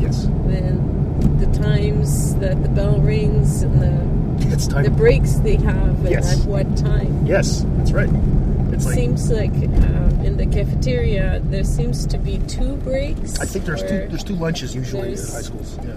Yes. 0.00 0.24
Then 0.46 1.36
the 1.38 1.46
times 1.58 2.34
that 2.36 2.62
the 2.62 2.68
bell 2.70 2.98
rings 2.98 3.62
and 3.62 3.74
the 3.82 4.48
It's 4.54 4.66
time. 4.66 4.84
the 4.84 4.90
breaks 4.90 5.34
they 5.34 5.56
have 5.56 5.98
and 6.00 6.08
Yes. 6.08 6.40
at 6.40 6.46
what 6.48 6.76
time. 6.78 7.26
yes, 7.26 7.66
that's 7.76 7.92
right. 7.92 8.08
It's 8.72 8.86
like 8.86 8.94
seems 8.94 9.30
like 9.30 9.52
um, 9.52 10.18
in 10.24 10.38
the 10.38 10.46
cafeteria 10.46 11.42
there 11.44 11.62
seems 11.64 12.06
to 12.06 12.16
be 12.16 12.38
two 12.48 12.76
breaks. 12.76 13.38
I 13.38 13.44
think 13.44 13.66
there's 13.66 13.82
two 13.82 14.06
there's 14.08 14.24
two 14.24 14.36
lunches 14.36 14.74
usually 14.74 15.12
at 15.12 15.18
high 15.18 15.42
schools. 15.42 15.78
Yeah. 15.84 15.96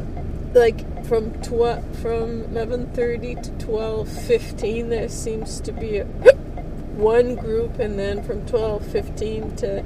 like 0.54 1.06
from 1.06 1.32
twelve 1.42 1.86
from 2.00 2.44
eleven 2.52 2.88
thirty 2.88 3.36
to 3.36 3.52
twelve 3.60 4.10
fifteen. 4.10 4.90
There 4.90 5.08
seems 5.08 5.62
to 5.62 5.72
be 5.72 6.00
a, 6.00 6.06
one 6.98 7.36
group, 7.36 7.80
and 7.80 7.98
then 7.98 8.22
from 8.24 8.46
twelve 8.46 8.86
fifteen 8.88 9.56
to 9.58 9.86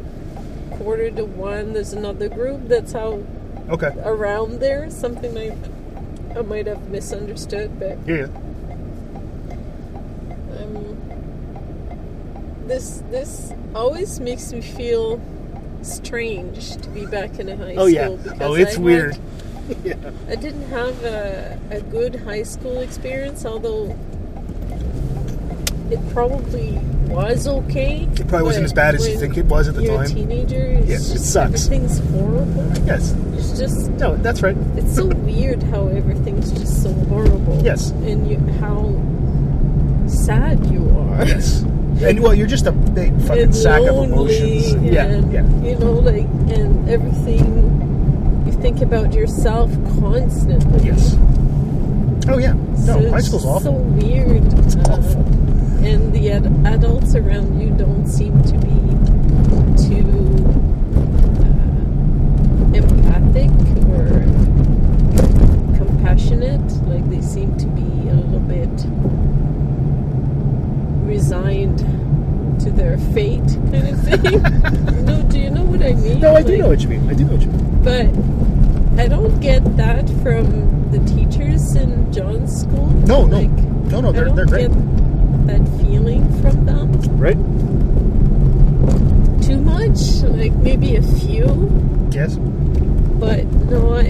quarter 0.78 1.10
to 1.12 1.26
one, 1.26 1.74
there's 1.74 1.94
another 1.94 2.30
group. 2.30 2.68
That's 2.68 2.94
how 2.94 3.24
Okay. 3.70 3.92
around 4.04 4.60
there 4.60 4.90
something 4.90 5.34
like 5.36 5.54
I 6.36 6.42
might 6.42 6.68
have 6.68 6.90
misunderstood, 6.90 7.80
but 7.80 7.98
Yeah. 8.08 8.16
yeah. 8.16 8.28
um, 10.62 10.98
this 12.68 13.02
this 13.12 13.54
always 13.76 14.20
makes 14.20 14.52
me 14.54 14.62
feel 14.62 15.20
strange 15.82 16.76
to 16.78 16.90
be 16.90 17.06
back 17.06 17.40
in 17.40 17.50
a 17.50 17.56
high 17.58 17.76
Oh 17.76 17.88
school. 17.88 17.90
yeah. 17.90 18.10
because 18.10 18.42
Oh, 18.42 18.54
it's 18.56 18.72
I 18.72 18.74
had- 18.76 18.84
weird. 18.84 19.18
yeah. 19.84 19.96
I 20.30 20.36
didn't 20.36 20.70
have 20.70 21.04
a, 21.04 21.58
a 21.72 21.82
good 21.82 22.16
high 22.18 22.44
school 22.44 22.80
experience, 22.80 23.46
although 23.46 23.96
it 25.92 26.00
probably 26.10 26.80
was 27.10 27.48
okay. 27.48 28.08
It 28.14 28.28
probably 28.28 28.44
wasn't 28.48 28.66
as 28.66 28.74
bad 28.74 28.96
as 28.96 29.08
you 29.08 29.18
think 29.20 29.38
it 29.38 29.46
was 29.46 29.68
at 29.68 29.76
the 29.76 29.84
you're 29.84 29.96
time. 29.98 30.06
a 30.06 30.10
teenager. 30.10 30.56
It's 30.62 30.88
Yes, 30.90 31.10
it 31.12 31.20
sucks. 31.20 31.66
Everything's 31.66 32.00
horrible. 32.12 32.74
Yes. 32.86 33.14
It's 33.34 33.58
just 33.58 33.90
No, 33.92 34.16
that's 34.18 34.42
right. 34.42 34.58
it's 34.76 34.96
so 34.96 35.06
weird 35.28 35.62
how 35.64 35.88
everything's 35.88 36.52
just 36.52 36.84
so 36.84 36.92
horrible. 37.06 37.62
Yes. 37.64 37.92
and 37.92 38.30
you 38.30 38.38
how 38.60 38.94
sad 40.08 40.66
you 40.68 40.90
are. 40.98 41.26
Yes. 41.26 41.64
And 41.98 42.20
well, 42.20 42.36
you're 42.36 42.46
just 42.46 42.68
a 42.68 42.72
big 42.72 43.12
fucking 43.24 43.44
and 43.46 43.56
sack 43.56 43.82
of 43.82 44.04
emotions. 44.04 44.76
yeah. 44.86 45.06
and, 45.06 45.34
Yeah. 45.34 45.42
yeah. 45.42 45.68
You 45.72 45.80
know, 45.80 45.94
like 45.94 46.28
and 46.56 46.88
everything. 46.88 48.44
You 48.46 48.52
think 48.52 48.82
about 48.84 49.14
yourself 49.14 49.72
constantly. 50.00 50.86
Yes. 50.86 51.16
Oh 52.28 52.38
yeah. 52.38 52.54
So 52.86 53.00
No, 53.00 53.10
high 53.10 53.18
it's 53.18 53.34
awful. 53.34 53.60
So 53.62 53.72
weird. 53.72 54.44
It's 54.60 54.76
Uh, 54.76 54.94
awful. 54.94 55.24
And 55.84 56.14
the 56.14 56.32
ad- 56.32 56.46
adults 56.66 57.16
around 57.16 57.60
you 57.62 57.70
don't 57.72 58.06
seem 58.08 58.42
to 58.44 58.54
be 58.54 58.78
too 59.88 60.44
uh, 61.44 62.78
empathic 62.78 63.52
or 63.90 64.08
compassionate. 65.78 66.62
Like 66.88 67.08
they 67.10 67.22
seem 67.22 67.58
to 67.58 67.68
be 67.68 68.10
a 68.10 68.14
little 68.14 68.40
bit 68.42 68.70
resigned 71.06 71.80
to 72.62 72.72
their 72.72 72.98
fate, 73.14 73.48
kind 73.72 73.88
of 73.88 74.00
thing. 74.04 74.42
no, 75.06 75.22
do 75.24 75.40
you 75.40 75.50
know 75.52 75.64
what 75.64 75.82
I 75.82 75.94
mean? 75.94 76.20
No, 76.20 76.36
I 76.36 76.42
do 76.42 76.50
Like, 76.54 76.60
know 76.60 76.68
what 76.70 76.82
you 76.82 76.90
mean. 76.90 77.10
I 77.10 77.14
do 77.14 77.24
know 77.26 77.34
what 77.34 77.42
you 77.42 77.52
mean. 77.52 77.84
but 78.96 79.02
I 79.04 79.08
don't 79.08 79.40
get 79.40 79.78
that 79.78 80.10
from 80.22 80.92
the 80.92 81.00
teachers 81.06 81.76
in 81.76 82.12
John's 82.12 82.62
school. 82.62 82.88
No, 83.06 83.26
no. 83.26 83.38
Like, 83.40 83.50
No, 83.92 84.02
no, 84.02 84.10
I 84.10 84.12
they're- 84.12 84.32
they're 84.32 84.46
great. 84.46 84.70
Get 84.70 84.78
that 85.48 85.68
feeling 85.80 86.24
from 86.42 86.66
them 86.66 86.92
Right? 87.18 87.38
too 89.42 89.58
much. 89.62 90.22
Like 90.24 90.56
maybe 90.58 90.96
a 90.96 91.02
few, 91.02 91.70
Yes. 92.12 92.38
but 93.20 93.46
not 93.70 94.06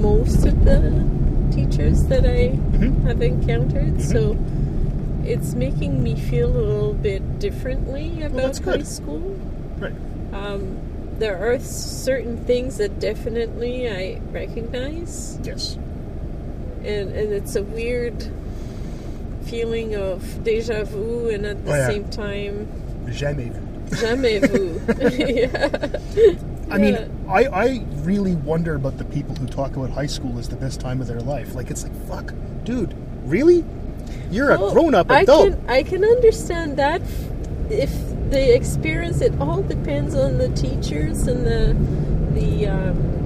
most 0.00 0.46
of 0.46 0.64
the 0.64 1.04
teachers 1.52 2.04
that 2.04 2.24
I 2.24 2.56
Mhm. 2.72 3.02
have 3.04 3.22
encountered. 3.22 3.94
Mm-hmm. 3.98 4.12
So 4.12 4.36
it's 5.24 5.54
making 5.54 6.02
me 6.02 6.14
feel 6.14 6.48
a 6.48 6.56
little 6.58 6.94
bit 6.94 7.38
differently 7.38 8.22
about 8.22 8.36
that's 8.36 8.58
high 8.60 8.82
school. 8.82 9.22
Right. 9.78 9.92
Um, 10.32 10.76
there 11.18 11.36
are 11.38 11.58
certain 11.58 12.36
things 12.38 12.76
that 12.78 12.98
definitely 13.00 13.88
I 13.90 14.20
recognize, 14.32 15.38
Yes. 15.44 15.76
and, 16.84 17.10
and 17.10 17.32
it's 17.32 17.56
a 17.56 17.62
weird 17.62 18.28
feeling 19.48 19.94
of 19.96 20.44
deja 20.44 20.84
vu, 20.84 21.28
and 21.30 21.46
at 21.46 21.64
the 21.64 21.72
Oh, 21.72 21.74
yeah. 21.76 21.88
same 21.88 22.04
time, 22.10 22.68
Jamais 23.08 23.50
vu. 23.52 23.96
jamais 23.96 24.40
vu. 24.40 24.80
yeah. 25.34 25.88
I 26.70 26.78
mean, 26.78 26.94
Yeah. 26.94 27.06
I, 27.28 27.44
I 27.46 27.84
really 28.02 28.34
wonder 28.34 28.74
about 28.74 28.98
the 28.98 29.04
people 29.06 29.34
who 29.36 29.46
talk 29.46 29.76
about 29.76 29.90
high 29.90 30.06
school 30.06 30.38
as 30.38 30.48
the 30.48 30.56
best 30.56 30.80
time 30.80 31.00
of 31.00 31.06
their 31.06 31.20
life. 31.20 31.54
Like, 31.54 31.70
it's 31.70 31.82
like, 31.82 31.94
fuck, 32.08 32.34
dude, 32.64 32.94
really? 33.24 33.64
You're 34.30 34.50
a 34.52 34.58
grown 34.58 34.94
up 34.94 35.10
adult. 35.10 35.46
I 35.46 35.50
can 35.50 35.70
I 35.70 35.82
can 35.82 36.04
understand 36.04 36.76
that 36.76 37.00
if 37.70 37.90
the 38.30 38.54
experience 38.54 39.20
it 39.22 39.32
all 39.40 39.62
depends 39.62 40.14
on 40.14 40.36
the 40.38 40.48
teachers 40.50 41.26
and 41.26 41.46
the 41.46 41.74
the 42.38 42.66
um, 42.68 43.17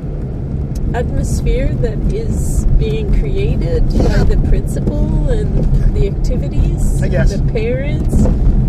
atmosphere 0.94 1.68
that 1.74 1.98
is 2.12 2.66
being 2.78 3.12
created 3.18 3.86
by 3.88 4.24
the 4.24 4.36
principal 4.48 5.28
and 5.30 5.64
the 5.94 6.06
activities 6.08 7.02
I 7.02 7.08
guess. 7.08 7.32
and 7.32 7.48
the 7.48 7.52
parents. 7.52 8.22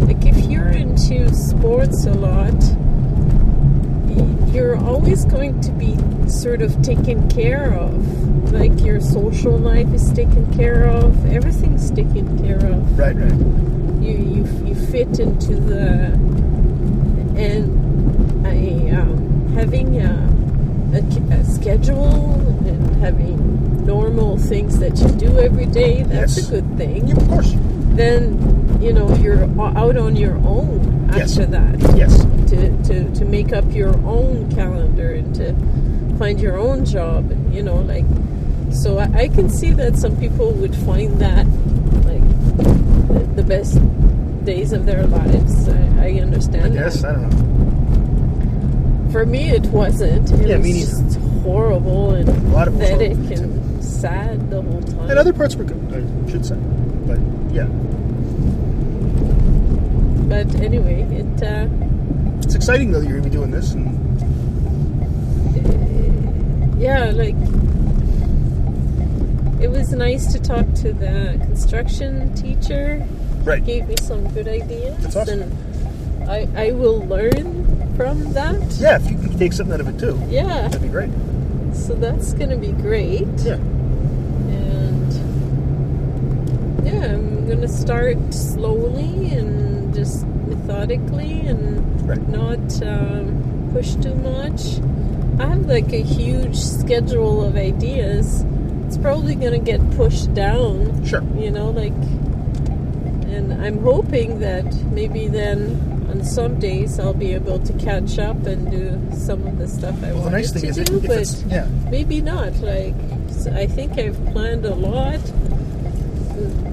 Like 0.08 0.25
if 0.25 0.38
you're 0.50 0.70
into 0.70 1.34
sports 1.34 2.06
a 2.06 2.13
lot, 2.13 2.53
you're 4.53 4.77
always 4.77 5.25
going 5.25 5.60
to 5.62 5.72
be 5.72 5.98
sort 6.30 6.62
of 6.62 6.82
taken 6.82 7.27
care 7.30 7.74
of. 7.74 8.51
Like 8.53 8.82
your 8.82 9.01
social 9.01 9.58
life 9.58 9.92
is 9.94 10.12
taken 10.13 10.51
care 10.56 10.86
of, 10.86 11.25
everything's 11.32 11.89
taken 11.92 12.44
care 12.46 12.63
of. 12.63 13.00
Right, 13.00 13.15
right. 13.15 13.32
You 14.01 14.18
you, 14.18 14.65
you 14.68 14.75
fit 14.75 15.20
into 15.20 15.56
the 15.56 16.13
and 17.36 18.46
I 18.46 18.92
um, 19.00 19.53
having 19.56 20.01
a, 20.01 20.33
a, 20.93 21.33
a 21.33 21.43
schedule 21.43 22.33
and 22.67 22.95
having 22.97 23.85
normal 23.85 24.38
things 24.38 24.79
that 24.79 24.97
you 25.00 25.07
do 25.09 25.38
every 25.39 25.65
day. 25.65 26.03
That's 26.03 26.38
Yes. 26.38 26.47
a 26.47 26.51
good 26.51 26.77
thing. 26.77 27.07
Yeah, 27.07 27.15
of 27.17 27.27
course. 27.27 27.53
Then 27.95 28.79
you 28.81 28.91
know 28.93 29.13
you're 29.17 29.43
out 29.59 29.97
on 29.97 30.15
your 30.15 30.35
own 30.45 31.09
Yes. 31.15 31.31
after 31.38 31.45
that 31.51 31.79
Yes. 31.97 32.25
to, 32.50 32.83
to, 32.83 33.13
to 33.15 33.25
make 33.25 33.53
up 33.53 33.65
your 33.73 33.95
own 34.05 34.51
calendar 34.51 35.13
and 35.13 35.33
to 35.35 35.53
find 36.17 36.39
your 36.41 36.57
own 36.57 36.85
job 36.85 37.29
and 37.31 37.53
you 37.53 37.62
know 37.63 37.77
like 37.77 38.05
so 38.71 38.97
I, 38.97 39.03
I 39.23 39.27
can 39.27 39.47
see 39.50 39.71
that 39.73 39.95
some 39.97 40.17
people 40.17 40.51
would 40.53 40.75
find 40.75 41.19
that 41.19 41.45
like 42.05 42.25
the, 42.57 43.23
the 43.35 43.43
best 43.43 43.77
days 44.43 44.73
of 44.73 44.86
their 44.86 45.06
lives 45.06 45.69
I, 45.69 45.77
I 45.99 46.08
I 46.08 46.19
understand 46.21 46.73
guess. 46.73 47.01
that. 47.03 47.15
I 47.15 47.21
don't 47.21 47.29
know. 47.29 47.53
For 49.13 49.26
me 49.28 49.52
it 49.52 49.65
wasn't 49.67 50.30
it 50.32 50.47
Yeah, 50.47 50.58
was 50.58 50.65
me 50.65 50.73
neither. 50.73 50.91
just 50.91 51.19
horrible 51.43 52.15
and 52.15 52.28
A 52.28 52.34
lot 52.49 52.67
of 52.67 52.73
pathetic 52.73 53.12
and 53.38 53.84
sad 53.84 54.49
the 54.49 54.62
whole 54.62 54.82
time 54.82 55.10
And 55.10 55.19
other 55.19 55.32
parts 55.34 55.56
were 55.56 55.63
good, 55.65 55.80
I 55.93 56.32
should 56.32 56.45
say. 56.45 56.56
But, 57.06 57.19
yeah. 57.54 57.67
but 60.34 60.47
anyway 60.62 61.04
it 61.21 61.43
uh, 61.43 61.67
It's 62.41 62.56
exciting, 62.56 62.91
though, 62.91 63.02
that 63.02 63.08
you're 63.08 63.19
going 63.19 63.23
to 63.23 63.30
be 63.30 63.36
doing 63.38 63.52
this. 63.52 63.73
And 63.73 64.02
yeah, 66.82 67.12
like 67.12 67.36
it 69.62 69.69
was 69.69 69.91
nice 69.93 70.34
to 70.34 70.39
talk 70.41 70.65
to 70.84 70.91
the 70.91 71.38
construction 71.45 72.34
teacher. 72.36 73.06
Right. 73.43 73.63
Gave 73.63 73.88
me 73.88 73.95
some 74.02 74.28
good 74.34 74.47
ideas, 74.47 74.97
That's 75.04 75.15
awesome. 75.15 75.41
and 75.43 76.30
I 76.30 76.47
I 76.56 76.71
will 76.71 76.99
learn 77.06 77.72
from 77.95 78.34
that. 78.34 78.60
Yeah, 78.79 78.95
if 78.97 79.10
you 79.10 79.17
can 79.17 79.38
take 79.38 79.53
something 79.53 79.73
out 79.73 79.79
of 79.82 79.88
it, 79.88 79.99
too, 79.99 80.19
Yeah, 80.29 80.63
that'd 80.67 80.82
be 80.82 80.88
great. 80.88 81.10
so 81.73 81.93
that's 81.93 82.34
gonna 82.34 82.58
be 82.58 82.71
great. 82.71 83.27
Yeah. 83.43 83.58
And 84.49 85.13
yeah, 86.86 87.13
I'm 87.13 87.47
gonna 87.47 87.67
start 87.67 88.17
slowly 88.34 89.29
and 89.32 89.93
just 89.93 90.25
methodically 90.47 91.41
and 91.47 91.82
Right. 92.08 92.27
not 92.29 92.84
um, 92.84 93.69
push 93.73 93.95
too 93.95 94.15
much. 94.15 94.79
I 95.39 95.47
have 95.47 95.65
like 95.67 95.93
a 95.93 96.01
huge 96.01 96.58
schedule 96.58 97.43
of 97.43 97.56
ideas. 97.56 98.45
It's 98.88 98.97
probably 98.97 99.36
gonna 99.36 99.58
get 99.60 99.79
pushed 99.91 100.34
down, 100.34 101.03
Sure. 101.06 101.23
you 101.38 101.51
know, 101.51 101.69
like. 101.69 101.93
And 103.34 103.51
I'm 103.65 103.79
hoping 103.82 104.39
that 104.41 104.65
maybe 104.91 105.27
then 105.27 105.92
on 106.13 106.23
some 106.23 106.60
days 106.60 106.99
I'll 106.99 107.13
be 107.13 107.34
able 107.34 107.60
to 107.60 107.73
catch 107.73 108.19
up 108.19 108.45
and 108.45 108.69
do 108.69 109.17
some 109.17 109.45
of 109.47 109.58
the 109.58 109.67
stuff 109.67 109.95
I 110.04 110.12
Well, 110.12 110.15
the 110.15 110.19
wanted 110.21 110.32
nice 110.38 110.52
thing 110.52 110.62
to 110.62 110.67
is, 110.67 110.76
do, 110.78 110.97
if 110.97 111.08
but. 111.08 111.52
Yeah. 111.52 111.67
maybe 111.89 112.21
not. 112.21 112.54
Like, 112.58 112.93
I 113.54 113.65
think 113.65 113.97
I've 113.97 114.23
planned 114.28 114.65
a 114.65 114.76
lot. 114.76 115.19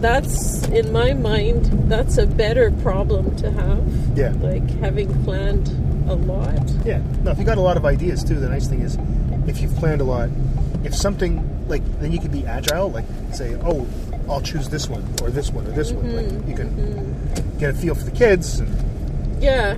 That's 0.01 0.67
in 0.69 0.93
my 0.93 1.15
mind. 1.15 1.67
That's 1.91 2.19
a 2.19 2.27
better 2.27 2.71
problem 2.83 3.37
to 3.37 3.51
have. 3.51 3.87
Yeah. 4.17 4.33
Like 4.41 4.69
having 4.79 5.09
planned 5.25 5.69
a 6.09 6.15
lot. 6.15 6.71
Yeah. 6.85 7.03
No, 7.23 7.31
if 7.31 7.39
you 7.39 7.45
got 7.45 7.59
a 7.59 7.63
lot 7.63 7.77
of 7.77 7.85
ideas 7.85 8.23
too, 8.25 8.37
the 8.41 8.49
nice 8.49 8.67
thing 8.69 8.81
is, 8.81 8.99
if 9.47 9.61
you've 9.61 9.75
planned 9.77 10.01
a 10.01 10.05
lot, 10.05 10.29
if 10.85 10.95
something 10.95 11.47
like 11.69 11.83
then 12.01 12.13
you 12.13 12.19
can 12.19 12.31
be 12.31 12.47
agile. 12.47 12.91
Like 12.91 13.05
say, 13.33 13.55
oh, 13.63 13.87
I'll 14.29 14.41
choose 14.41 14.69
this 14.69 14.89
one 14.89 15.03
or 15.23 15.31
this 15.31 15.51
one 15.51 15.67
or 15.67 15.73
this 15.73 15.93
one. 15.93 16.07
Mm-hmm. 16.07 16.39
Like 16.39 16.49
you 16.49 16.57
can 16.57 17.59
get 17.59 17.71
a 17.71 17.75
feel 17.75 17.95
for 17.95 18.05
the 18.05 18.11
kids 18.11 18.61
and 18.61 18.90
Yeah. 19.41 19.77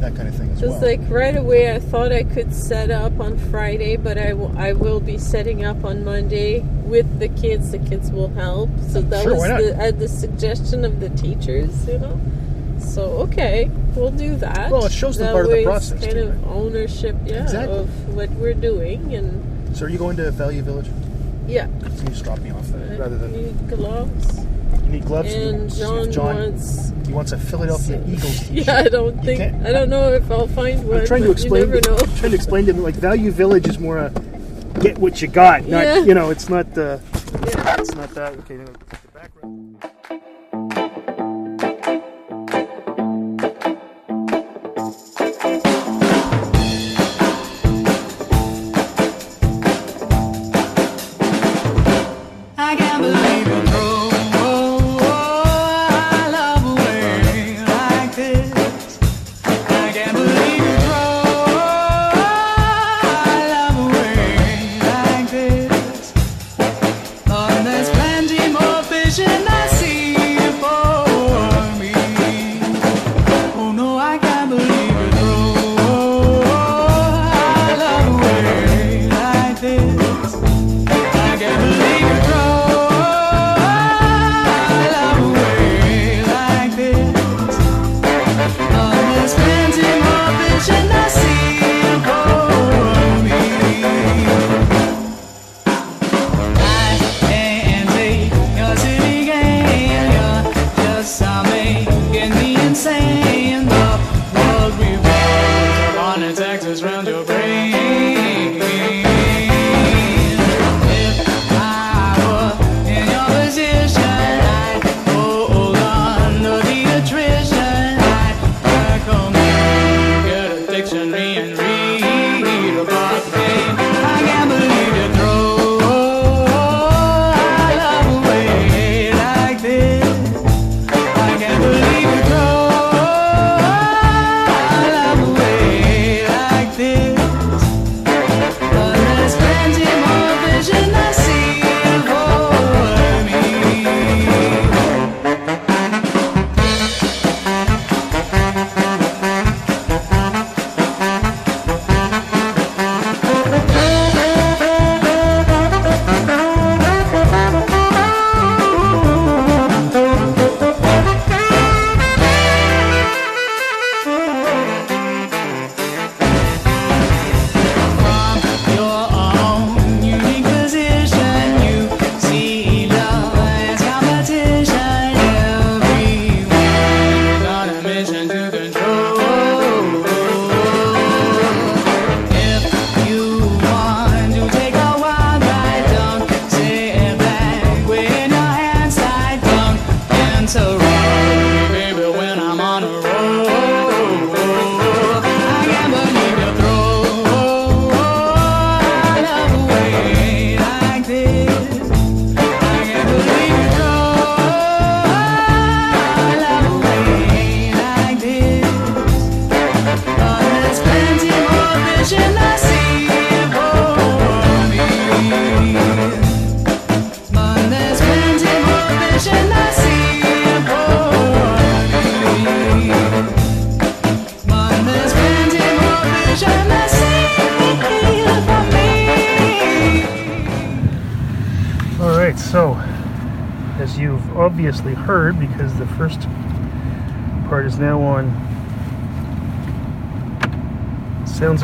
that 0.00 0.14
kind 0.16 0.28
of 0.28 0.34
thing 0.34 0.48
as 0.50 0.60
Just 0.60 0.80
well. 0.80 0.90
like 0.90 1.00
right 1.10 1.36
away, 1.36 1.74
I 1.74 1.78
thought 1.78 2.10
I 2.10 2.22
could 2.22 2.54
set 2.54 2.90
up 2.90 3.20
on 3.20 3.36
Friday, 3.36 3.96
but 3.96 4.16
I 4.16 4.32
will- 4.32 4.52
I 4.56 4.72
will 4.72 4.98
be 5.00 5.18
setting 5.18 5.62
up 5.62 5.84
on 5.84 6.04
Monday 6.06 6.60
with 6.86 7.18
the 7.18 7.28
kids. 7.28 7.70
The 7.70 7.78
kids 7.78 8.10
will 8.10 8.28
help. 8.28 8.70
So 8.88 9.02
that 9.02 9.24
Sure, 9.24 9.34
was 9.34 9.42
the, 9.42 9.76
at 9.78 9.98
the 9.98 10.08
suggestion 10.08 10.86
of 10.86 11.00
the 11.00 11.10
teachers, 11.10 11.86
you 11.86 11.98
know. 11.98 12.18
So 12.78 13.02
okay, 13.28 13.68
we'll 13.94 14.10
do 14.10 14.36
that. 14.36 14.70
Well, 14.70 14.86
it 14.86 14.92
shows 14.92 15.18
that 15.18 15.32
part 15.32 15.44
of 15.44 15.50
the 15.52 15.64
process, 15.64 16.02
Kind 16.02 16.16
of 16.18 16.46
ownership, 16.50 17.14
yeah, 17.26 17.42
Exactly. 17.42 17.78
of 17.80 18.14
what 18.16 18.30
we're 18.40 18.54
doing, 18.54 19.14
and 19.14 19.76
so 19.76 19.84
are 19.84 19.90
you 19.90 19.98
going 19.98 20.16
to 20.16 20.30
Value 20.30 20.62
Village? 20.62 20.88
yeah, 21.46 21.66
You 22.02 22.08
just 22.08 22.24
drop 22.24 22.40
me 22.40 22.50
off 22.52 22.66
there 22.68 22.98
rather 22.98 23.18
than 23.18 23.32
need 23.32 23.68
gloves. 23.68 24.39
You 24.92 24.98
need 24.98 25.06
gloves. 25.06 25.32
And 25.32 25.72
John, 25.74 26.12
John 26.12 26.36
wants. 26.36 26.92
he 27.06 27.12
wants 27.12 27.32
a 27.32 27.38
Philadelphia 27.38 28.02
Eagles. 28.06 28.38
T-shirt. 28.48 28.66
Yeah, 28.66 28.76
I 28.76 28.88
don't 28.88 29.22
think 29.24 29.40
I 29.40 29.72
don't 29.72 29.90
know 29.90 30.12
if 30.12 30.30
I'll 30.30 30.48
find 30.48 30.86
one. 30.88 31.00
I'm 31.00 31.06
trying 31.06 31.22
to 31.22 31.30
explain. 31.30 31.68
You 31.68 31.80
never 31.80 31.90
know. 31.90 31.96
I'm 31.96 32.16
trying 32.16 32.30
to 32.30 32.36
explain 32.36 32.66
to 32.66 32.72
him 32.72 32.82
like 32.82 32.94
Value 32.94 33.30
Village 33.30 33.68
is 33.68 33.78
more 33.78 33.98
a 33.98 34.10
get 34.80 34.98
what 34.98 35.20
you 35.22 35.28
got. 35.28 35.62
Not 35.66 35.84
Yeah. 35.84 35.98
you 35.98 36.14
know, 36.14 36.30
it's 36.30 36.48
not 36.48 36.74
the. 36.74 37.00
Yeah. 37.46 37.76
it's 37.78 37.94
not 37.94 38.10
that. 38.14 38.32
Okay, 38.38 38.56
now 38.56 38.66
take 39.82 39.99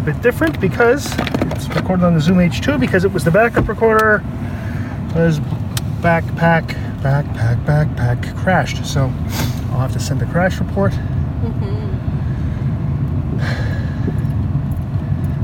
bit 0.07 0.23
different 0.23 0.61
because 0.61 1.13
it's 1.53 1.69
recorded 1.71 2.05
on 2.05 2.15
the 2.15 2.21
Zoom 2.21 2.39
H2 2.39 2.79
because 2.79 3.05
it 3.05 3.13
was 3.13 3.25
the 3.25 3.31
backup 3.31 3.67
recorder 3.69 4.23
was 5.17 5.41
backpack, 6.01 6.67
backpack, 7.03 7.65
backpack 7.65 8.37
crashed. 8.37 8.85
So 8.87 9.03
I'll 9.73 9.81
have 9.81 9.93
to 9.95 10.01
send 10.01 10.23
a 10.23 10.27
crash 10.27 10.59
report. 10.61 10.93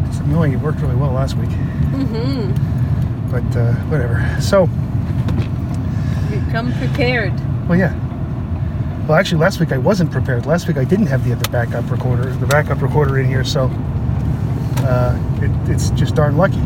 It's 0.08 0.18
annoying. 0.20 0.52
It 0.52 0.60
worked 0.60 0.80
really 0.80 0.96
well 0.96 1.12
last 1.12 1.36
week, 1.36 1.50
Mm-hmm. 1.50 3.30
but 3.30 3.56
uh, 3.56 3.72
whatever. 3.90 4.24
So. 4.40 4.68
You 6.30 6.40
come 6.50 6.72
prepared. 6.78 7.32
Well, 7.68 7.78
yeah. 7.78 7.94
Well, 9.06 9.18
actually, 9.18 9.40
last 9.40 9.60
week 9.60 9.72
I 9.72 9.78
wasn't 9.78 10.10
prepared. 10.12 10.46
Last 10.46 10.68
week 10.68 10.76
I 10.76 10.84
didn't 10.84 11.06
have 11.06 11.24
the 11.24 11.32
other 11.32 11.50
backup 11.50 11.90
recorder, 11.90 12.30
the 12.34 12.46
backup 12.46 12.80
recorder 12.80 13.18
in 13.18 13.26
here, 13.26 13.44
so 13.44 13.68
uh, 14.82 15.18
it, 15.42 15.70
it's 15.70 15.90
just 15.90 16.14
darn 16.14 16.36
lucky. 16.36 16.56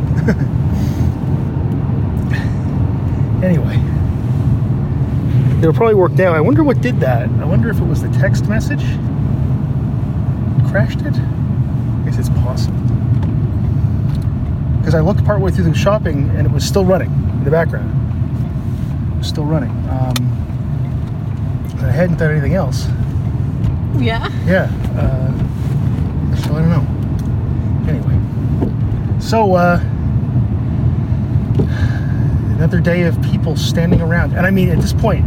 anyway, 3.44 3.76
it'll 5.59 5.72
probably 5.72 5.94
work 5.94 6.12
now. 6.12 6.33
I 6.33 6.40
wonder 6.40 6.64
what 6.64 6.81
did 6.81 7.00
that. 7.00 7.29
I 7.29 7.44
wonder 7.44 7.68
if 7.68 7.79
it 7.79 7.85
was 7.85 8.02
the 8.02 8.11
text 8.11 8.48
message 8.48 8.83
crashed 10.76 11.00
it. 11.00 11.16
I 11.16 12.02
guess 12.05 12.18
it's 12.18 12.29
possible. 12.29 12.76
Because 14.79 14.94
I 14.94 15.00
looked 15.00 15.24
partway 15.24 15.50
through 15.50 15.64
the 15.64 15.74
shopping 15.74 16.29
and 16.37 16.46
it 16.46 16.52
was 16.52 16.66
still 16.66 16.85
running 16.85 17.11
in 17.11 17.44
the 17.44 17.50
background. 17.50 17.88
It 19.14 19.18
was 19.18 19.26
still 19.26 19.46
running. 19.46 19.70
Um, 19.88 20.14
I 21.81 21.90
hadn't 21.90 22.18
done 22.18 22.31
anything 22.31 22.52
else. 22.52 22.88
Yeah. 23.96 24.29
Yeah. 24.44 24.70
Uh, 24.98 26.37
so 26.37 26.55
I 26.55 26.61
don't 26.61 26.68
know. 26.68 26.96
So 29.27 29.55
uh, 29.57 29.81
another 32.55 32.79
day 32.79 33.03
of 33.03 33.21
people 33.23 33.57
standing 33.57 34.01
around, 34.01 34.35
and 34.35 34.47
I 34.47 34.53
mean, 34.53 34.69
at 34.71 34.79
this 34.81 34.93
point, 34.93 35.25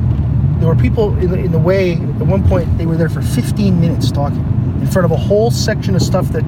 there 0.60 0.70
were 0.70 0.76
people 0.76 1.18
in 1.18 1.32
the, 1.32 1.38
in 1.38 1.52
the 1.52 1.60
way. 1.60 1.96
At 1.96 2.26
one 2.26 2.48
point, 2.48 2.78
they 2.78 2.86
were 2.86 2.96
there 2.96 3.10
for 3.10 3.22
15 3.22 3.82
minutes 3.82 4.10
talking 4.10 4.40
in 4.80 4.88
front 4.88 5.04
of 5.04 5.12
a 5.12 5.18
whole 5.18 5.52
section 5.52 5.96
of 5.96 6.02
stuff 6.02 6.30
that 6.30 6.46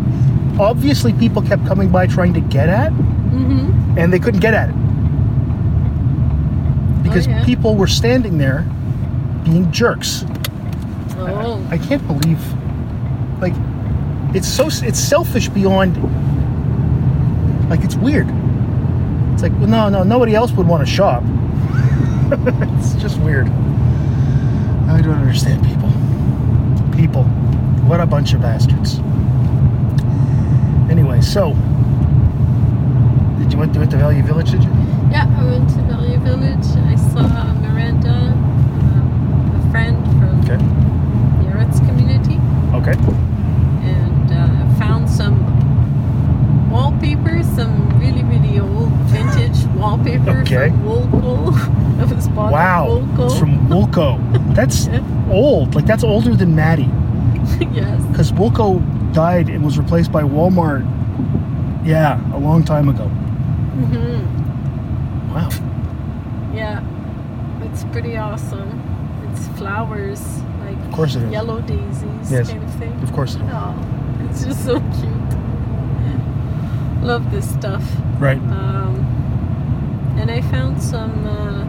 obviously 0.62 1.12
people 1.12 1.42
kept 1.42 1.66
coming 1.68 1.90
by 1.90 2.08
trying 2.08 2.34
to 2.36 2.40
get 2.40 2.70
at, 2.70 2.94
Mm-hmm. 2.94 3.98
and 3.98 4.14
they 4.14 4.20
couldn't 4.20 4.40
get 4.42 4.54
at 4.54 4.70
it 4.70 4.76
because 7.04 7.28
yeah. 7.28 7.44
people 7.46 7.76
were 7.76 7.88
standing 7.88 8.38
there 8.38 8.62
being 9.44 9.70
jerks. 9.72 10.24
Oh. 11.18 11.66
I 11.70 11.78
can't 11.78 12.06
believe, 12.08 12.40
like, 13.42 13.54
it's 14.34 14.48
so 14.48 14.68
it's 14.68 15.00
selfish 15.00 15.50
beyond. 15.50 15.98
Like 17.72 17.86
it's 17.86 17.96
weird. 17.96 18.28
It's 19.34 19.44
like, 19.44 19.54
well, 19.54 19.68
no, 19.68 19.88
no, 19.88 20.04
nobody 20.04 20.36
else 20.36 20.52
would 20.52 20.68
want 20.68 20.86
to 20.86 20.94
shop. 20.94 21.24
it's 22.78 22.96
just 22.96 23.18
weird. 23.22 23.48
I 24.90 25.00
don't 25.02 25.16
understand 25.16 25.66
people. 25.66 25.90
People, 26.94 27.24
what 27.88 28.02
a 28.02 28.06
bunch 28.06 28.34
of 28.34 28.42
bastards. 28.42 29.00
Anyway, 30.92 31.22
so 31.22 31.54
did 33.40 33.54
you 33.54 33.58
went, 33.58 33.74
you 33.74 33.80
went 33.80 33.92
to 33.92 33.98
Value 33.98 34.24
Village? 34.24 34.52
Did 34.52 34.66
you? 34.66 34.70
Yeah, 35.10 35.34
I 35.40 35.46
went 35.46 35.70
to 35.70 35.82
Value 35.84 36.18
Village. 36.20 36.66
I 36.90 36.96
saw 36.98 37.54
Miranda, 37.54 38.10
um, 38.12 39.64
a 39.66 39.72
friend 39.72 40.04
from 40.20 40.42
Okay. 40.42 40.58
the 41.46 41.58
arts 41.58 41.80
community, 41.80 42.36
Okay. 42.76 42.98
and 43.88 44.30
uh, 44.30 44.76
found 44.78 45.10
some 45.10 45.48
wallpaper, 46.70 47.41
some 47.56 48.00
really, 48.00 48.24
really 48.24 48.60
old 48.60 48.90
vintage 49.12 49.66
wallpaper 49.80 50.42
Okay. 50.42 50.70
from 50.70 50.84
Woolco. 50.84 51.98
that 51.98 52.16
was 52.16 52.28
bought 52.30 52.52
Wow. 52.52 52.88
Woolco. 52.90 53.26
It's 53.26 53.40
from 53.40 53.68
Woolco. 53.68 54.54
That's 54.56 54.88
Yeah. 54.88 55.02
old. 55.32 55.76
Like 55.76 55.86
that's 55.86 56.04
older 56.04 56.36
than 56.36 56.56
Maddie. 56.56 56.90
yes. 57.72 58.02
Because 58.08 58.32
Woolco 58.32 58.82
died 59.14 59.50
and 59.50 59.64
was 59.64 59.78
replaced 59.78 60.12
by 60.12 60.24
Walmart. 60.24 60.86
Yeah, 61.86 62.20
a 62.36 62.40
long 62.40 62.64
time 62.64 62.90
ago. 62.90 63.06
hmm 63.08 64.22
Wow. 65.34 65.50
Yeah. 66.54 66.82
It's 67.64 67.84
pretty 67.86 68.18
awesome. 68.18 68.82
It's 69.32 69.48
flowers, 69.60 70.22
like 70.66 70.78
Of 70.86 70.92
course 70.92 71.16
it 71.16 71.24
is. 71.24 71.32
yellow 71.32 71.62
daisies 71.62 72.32
Yes. 72.32 72.50
kind 72.52 72.64
of 72.64 72.74
thing. 72.76 72.94
Of 73.02 73.12
course 73.14 73.36
it 73.36 73.42
is. 73.42 73.50
Oh, 73.52 73.76
it's 74.30 74.44
just 74.46 74.66
so 74.66 74.80
cute. 74.80 75.21
Love 77.02 77.32
this 77.32 77.50
stuff. 77.50 77.84
Right. 78.20 78.38
Um, 78.38 78.96
and 80.20 80.30
I 80.30 80.42
found 80.42 80.82
some 80.82 81.26
uh, 81.26 81.66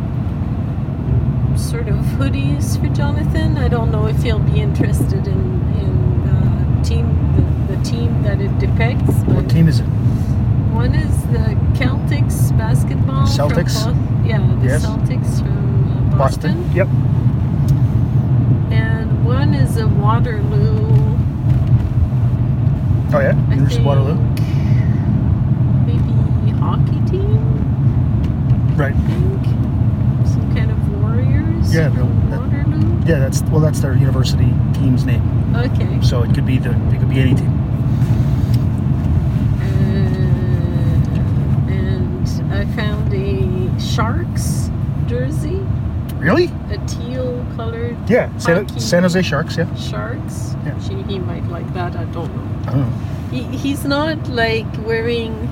sort 1.57 1.88
of 1.88 1.97
hoodies 2.18 2.79
for 2.81 2.88
Jonathan. 2.95 3.57
I 3.57 3.68
don't 3.68 3.90
know 3.90 4.07
if 4.07 4.23
he'll 4.23 4.38
be 4.38 4.61
interested 4.61 5.27
in 5.27 5.62
in 5.81 6.29
uh, 6.29 6.83
team 6.85 7.07
the, 7.37 7.77
the 7.77 7.83
team 7.83 8.23
that 8.23 8.40
it 8.40 8.57
depicts. 8.59 9.12
What 9.25 9.49
team 9.49 9.68
is 9.68 9.81
it? 9.81 9.87
one 10.73 10.95
is 10.95 11.23
the 11.29 11.57
Celtics 11.79 12.51
basketball. 12.57 13.27
from 13.27 13.51
Celtics? 13.51 13.85
Bos- 13.85 14.27
yeah, 14.27 14.38
the 14.61 14.66
Yes. 14.66 14.85
Celtics 14.85 15.38
from 15.38 16.12
uh, 16.12 16.18
Boston. 16.18 16.71
Yep. 16.75 16.88
And 18.73 19.25
one 19.25 19.55
is 19.55 19.77
a 19.77 19.87
Waterloo. 19.87 20.79
Oh 23.14 23.21
yeah. 23.21 23.35
University 23.51 23.81
of 23.81 23.87
Waterloo. 23.87 24.16
think 24.16 24.40
Maybe 25.87 26.59
hockey 26.59 27.01
team. 27.11 27.40
Right. 28.83 28.95
think. 29.07 29.45
Some 30.27 30.55
kind 30.57 30.71
of 30.73 31.01
warriors. 31.01 31.73
Yeah, 31.73 31.87
no, 31.88 32.07
that- 32.31 32.40
Waterloo. 32.40 33.01
Yeah, 33.07 33.18
that's 33.21 33.42
well, 33.45 33.61
that's 33.61 33.79
their 33.81 33.95
university 33.97 34.53
team's 34.75 35.05
name. 35.05 35.23
Okay. 35.55 36.01
So 36.03 36.23
it 36.25 36.35
could 36.35 36.47
be 36.47 36.59
the 36.59 36.71
it 36.92 36.99
could 36.99 37.09
be 37.09 37.21
any 37.21 37.35
team. 37.35 37.53
Uh, 39.61 41.71
and 41.71 42.29
I 42.53 42.64
found 42.75 43.12
a 43.14 43.81
Sharks 43.81 44.71
jersey, 45.07 45.61
Really? 46.16 46.51
a 46.71 46.79
teal 46.88 47.45
colored 47.57 47.97
Yeah. 48.09 48.37
San, 48.38 48.66
San 48.81 49.03
Jose 49.03 49.23
Sharks. 49.23 49.57
Yeah. 49.57 49.73
Sharks. 49.77 50.57
Yeah. 50.64 50.77
She, 50.81 50.95
he 51.03 51.18
might 51.21 51.47
like 51.49 51.73
that. 51.75 51.95
I 51.97 52.05
don't 52.07 52.35
know. 52.35 52.49
I 52.66 52.71
don't 52.73 52.90
know. 52.90 52.97
He, 53.31 53.42
he's 53.57 53.85
not 53.85 54.29
like 54.29 54.66
wearing 54.85 55.49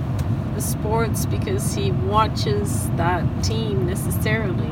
sports 0.61 1.27
because 1.27 1.75
he 1.75 1.91
watches 1.93 2.89
that 2.97 3.25
team 3.43 3.87
necessarily. 3.87 4.71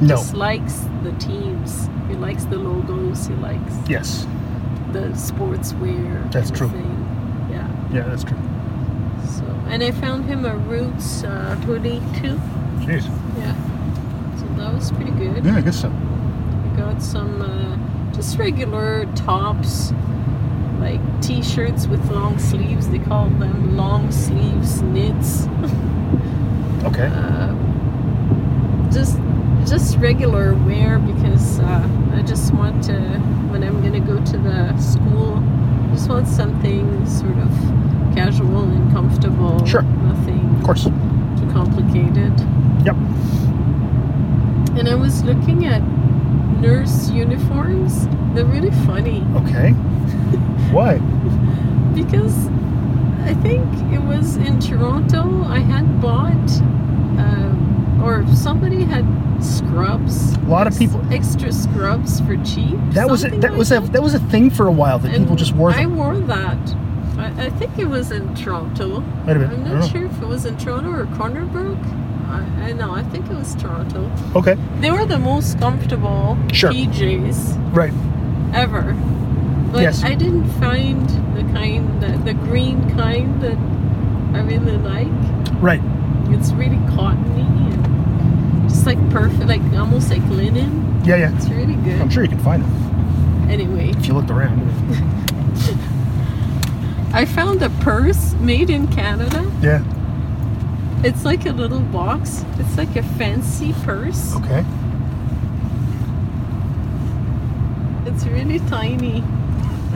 He 0.00 0.06
No. 0.06 0.22
likes 0.34 0.84
the 1.02 1.12
teams. 1.12 1.88
He 2.08 2.14
likes 2.14 2.44
the 2.44 2.56
logos. 2.56 3.26
He 3.26 3.34
likes 3.36 3.74
Yes. 3.88 4.26
the 4.92 5.10
sportswear. 5.14 6.30
That's 6.32 6.50
true. 6.50 6.68
Thing. 6.68 7.48
Yeah. 7.50 7.66
Yeah, 7.92 8.02
that's 8.08 8.24
true. 8.24 8.38
So, 9.26 9.44
and 9.68 9.82
I 9.82 9.90
found 9.92 10.24
him 10.24 10.44
a 10.44 10.56
Roots 10.56 11.22
uh, 11.24 11.56
hoodie 11.66 12.00
too. 12.20 12.40
Jeez. 12.80 13.06
Yeah. 13.38 13.54
So 14.38 14.46
that 14.56 14.74
was 14.74 14.90
pretty 14.92 15.12
good. 15.12 15.44
Yeah, 15.44 15.56
I 15.56 15.60
guess 15.60 15.80
so. 15.80 15.88
I 15.90 16.76
got 16.76 17.02
some 17.02 17.42
uh, 17.42 18.12
just 18.14 18.38
regular 18.38 19.04
tops, 19.14 19.92
like 20.80 21.00
t-shirts 21.20 21.86
with 21.86 22.10
long 22.10 22.38
sleeves. 22.38 22.88
Call 23.10 23.28
them 23.28 23.76
long 23.76 24.10
sleeves 24.12 24.80
knits. 24.82 25.46
Okay. 26.82 27.10
Uh, 27.12 27.52
just 28.90 29.18
just 29.66 29.98
regular 29.98 30.54
wear 30.54 30.98
because 30.98 31.60
uh, 31.60 31.86
I 32.14 32.22
just 32.22 32.54
want 32.54 32.82
to, 32.84 32.94
when 33.52 33.62
I'm 33.62 33.82
going 33.82 33.92
to 33.92 34.00
go 34.00 34.16
to 34.24 34.38
the 34.38 34.74
school, 34.78 35.34
I 35.36 35.92
just 35.92 36.08
want 36.08 36.26
something 36.26 37.06
sort 37.06 37.36
of 37.36 37.50
casual 38.16 38.62
and 38.62 38.90
comfortable. 38.92 39.62
Sure. 39.66 39.82
Nothing 39.82 40.40
Of 40.56 40.64
course. 40.64 40.84
too 40.84 41.50
complicated. 41.52 42.32
Yep. 42.86 42.96
And 44.78 44.88
I 44.88 44.94
was 44.94 45.22
looking 45.22 45.66
at 45.66 45.82
nurse 46.62 47.10
uniforms. 47.10 48.08
They're 48.34 48.46
really 48.46 48.70
funny 48.86 49.20
Okay. 49.36 49.72
Why? 50.72 50.96
because 51.94 52.48
I 53.24 53.34
think 53.34 53.62
it 53.92 54.02
was 54.02 54.36
in 54.36 54.60
Toronto. 54.60 55.44
I 55.44 55.58
had 55.60 56.00
bought, 56.00 56.34
uh, 57.18 58.04
or 58.04 58.26
somebody 58.34 58.82
had 58.84 59.04
scrubs. 59.42 60.34
A 60.36 60.40
lot 60.40 60.66
of 60.66 60.72
ex- 60.72 60.78
people- 60.78 61.04
extra 61.12 61.52
scrubs 61.52 62.20
for 62.20 62.36
cheap. 62.44 62.78
That 62.90 63.08
was 63.08 63.24
a, 63.24 63.28
that 63.28 63.50
like 63.50 63.58
was 63.58 63.72
a 63.72 63.80
that 63.80 64.02
was 64.02 64.14
a 64.14 64.18
thing 64.30 64.50
for 64.50 64.66
a 64.66 64.72
while 64.72 64.98
that 64.98 65.16
people 65.16 65.36
just 65.36 65.52
wore 65.54 65.70
I 65.70 65.86
wore 65.86 66.18
that. 66.18 66.58
I, 67.18 67.46
I 67.46 67.50
think 67.50 67.78
it 67.78 67.86
was 67.86 68.10
in 68.10 68.34
Toronto. 68.34 69.00
Might 69.00 69.36
have 69.36 69.50
been. 69.50 69.60
I'm 69.60 69.64
not 69.64 69.80
know. 69.80 69.88
sure 69.88 70.06
if 70.06 70.22
it 70.22 70.26
was 70.26 70.44
in 70.46 70.56
Toronto 70.56 70.90
or 70.90 71.06
Corner 71.16 71.44
Brook. 71.46 71.78
I, 72.28 72.68
I 72.68 72.72
know. 72.72 72.92
I 72.92 73.02
think 73.04 73.26
it 73.30 73.34
was 73.34 73.54
Toronto. 73.56 74.10
Okay. 74.36 74.56
They 74.80 74.90
were 74.90 75.04
the 75.04 75.18
most 75.18 75.58
comfortable 75.58 76.38
Sure. 76.52 76.70
PJs 76.70 77.74
Right. 77.74 77.92
ever. 78.54 78.94
But 79.72 79.82
Yes. 79.82 80.02
I 80.04 80.14
didn't 80.14 80.48
find 80.60 81.08
the 81.42 81.52
kind, 81.52 82.02
the, 82.02 82.18
the 82.18 82.34
green 82.34 82.94
kind 82.96 83.40
that 83.42 83.56
I 84.36 84.40
really 84.42 84.76
like. 84.78 85.08
Right. 85.62 85.80
It's 86.32 86.52
really 86.52 86.78
cottony 86.94 87.42
and 87.42 88.68
just 88.68 88.86
like 88.86 88.98
perfect, 89.10 89.46
like 89.46 89.62
almost 89.74 90.10
like 90.10 90.22
linen. 90.28 91.02
Yeah, 91.04 91.16
yeah. 91.16 91.36
It's 91.36 91.48
really 91.48 91.74
good. 91.76 92.00
I'm 92.00 92.10
sure 92.10 92.22
you 92.22 92.28
can 92.28 92.38
find 92.38 92.62
them 92.62 92.90
Anyway, 93.50 93.90
if 93.90 94.06
you 94.06 94.14
looked 94.14 94.30
around. 94.30 94.60
I 97.12 97.24
found 97.24 97.60
a 97.62 97.70
purse 97.80 98.34
made 98.34 98.70
in 98.70 98.86
Canada. 98.86 99.50
Yeah. 99.60 99.82
It's 101.02 101.24
like 101.24 101.46
a 101.46 101.52
little 101.52 101.80
box. 101.80 102.44
It's 102.58 102.76
like 102.76 102.94
a 102.94 103.02
fancy 103.02 103.72
purse. 103.82 104.36
Okay. 104.36 104.64
It's 108.06 108.24
really 108.26 108.60
tiny 108.60 109.24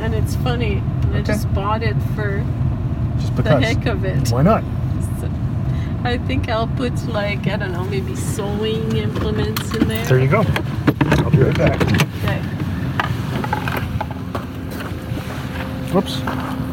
and 0.00 0.14
it's 0.14 0.34
funny. 0.36 0.82
I 1.14 1.18
Okay. 1.18 1.32
just 1.32 1.52
bought 1.54 1.82
it 1.82 1.94
for 2.16 2.44
Just 3.18 3.36
the 3.36 3.60
heck 3.60 3.86
of 3.86 4.04
it. 4.04 4.30
Why 4.30 4.42
not? 4.42 4.64
So, 5.20 5.30
I 6.02 6.18
think 6.18 6.48
I'll 6.48 6.66
put 6.66 6.92
like 7.08 7.46
I 7.46 7.56
don't 7.56 7.72
know, 7.72 7.84
maybe 7.84 8.16
sewing 8.16 8.96
implements 8.96 9.72
in 9.74 9.86
there. 9.86 10.04
There 10.06 10.18
you 10.18 10.28
go. 10.28 10.44
I'll 11.18 11.30
be 11.30 11.38
right 11.38 11.56
back. 11.56 11.80
Okay. 12.24 12.40
Whoops. 15.92 16.63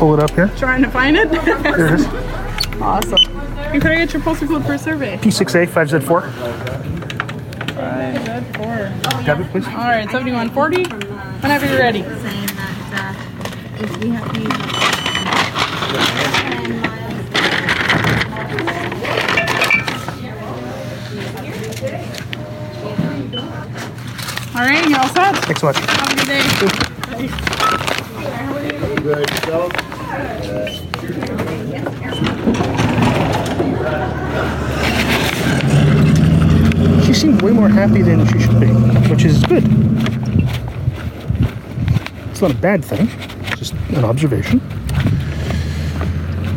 Pull 0.00 0.14
it 0.14 0.20
up 0.20 0.30
here. 0.30 0.48
Trying 0.56 0.82
to 0.82 0.90
find 0.90 1.14
it? 1.14 1.30
There 1.30 1.94
it 1.94 2.00
is. 2.00 2.06
awesome. 2.80 3.18
And 3.58 3.82
could 3.82 3.92
I 3.92 3.96
get 3.96 4.14
your 4.14 4.22
postal 4.22 4.48
code 4.48 4.64
for 4.64 4.72
a 4.72 4.78
survey? 4.78 5.18
P6A 5.18 5.66
5Z4. 5.66 6.06
Five, 6.06 6.34
that 8.24 8.56
four. 8.56 8.90
Got 9.26 9.42
it, 9.42 9.50
please. 9.50 9.66
All 9.66 9.74
right, 9.74 10.10
7140. 10.10 10.84
Whenever 11.42 11.66
you're 11.66 11.78
ready. 11.78 12.02
saying 12.02 12.16
that 12.16 13.14
if 13.78 13.94
we 13.98 14.08
have 14.08 14.32
to 14.32 14.40
use 14.40 14.50
All 24.56 24.62
right, 24.66 24.88
you 24.88 24.96
all 24.96 25.06
set? 25.08 25.36
Thanks 25.44 25.60
so 25.60 25.66
much. 25.66 25.76
Have 25.78 26.10
a 26.10 26.14
good 26.16 26.26
day. 29.78 29.89
She 37.04 37.14
seemed 37.14 37.42
way 37.42 37.52
more 37.52 37.68
happy 37.68 38.02
than 38.02 38.26
she 38.26 38.38
should 38.38 38.60
be, 38.60 38.68
which 39.08 39.24
is 39.24 39.42
good. 39.44 39.64
It's 42.30 42.40
not 42.40 42.52
a 42.52 42.60
bad 42.60 42.84
thing, 42.84 43.08
just 43.56 43.74
an 43.90 44.04
observation. 44.04 44.60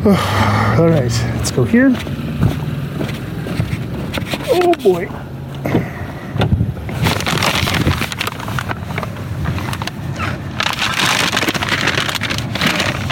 All 0.06 0.89
right, 0.89 1.12
let's 1.36 1.52
go 1.52 1.63
here. 1.63 1.93
Oh 4.56 4.73
boy. 4.84 5.04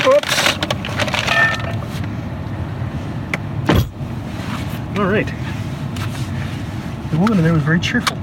Oops. 0.05 0.57
All 4.97 5.05
right. 5.05 5.27
The 7.11 7.17
woman 7.17 7.37
in 7.37 7.43
there 7.43 7.53
was 7.53 7.63
very 7.63 7.70
cheerful. 7.81 8.17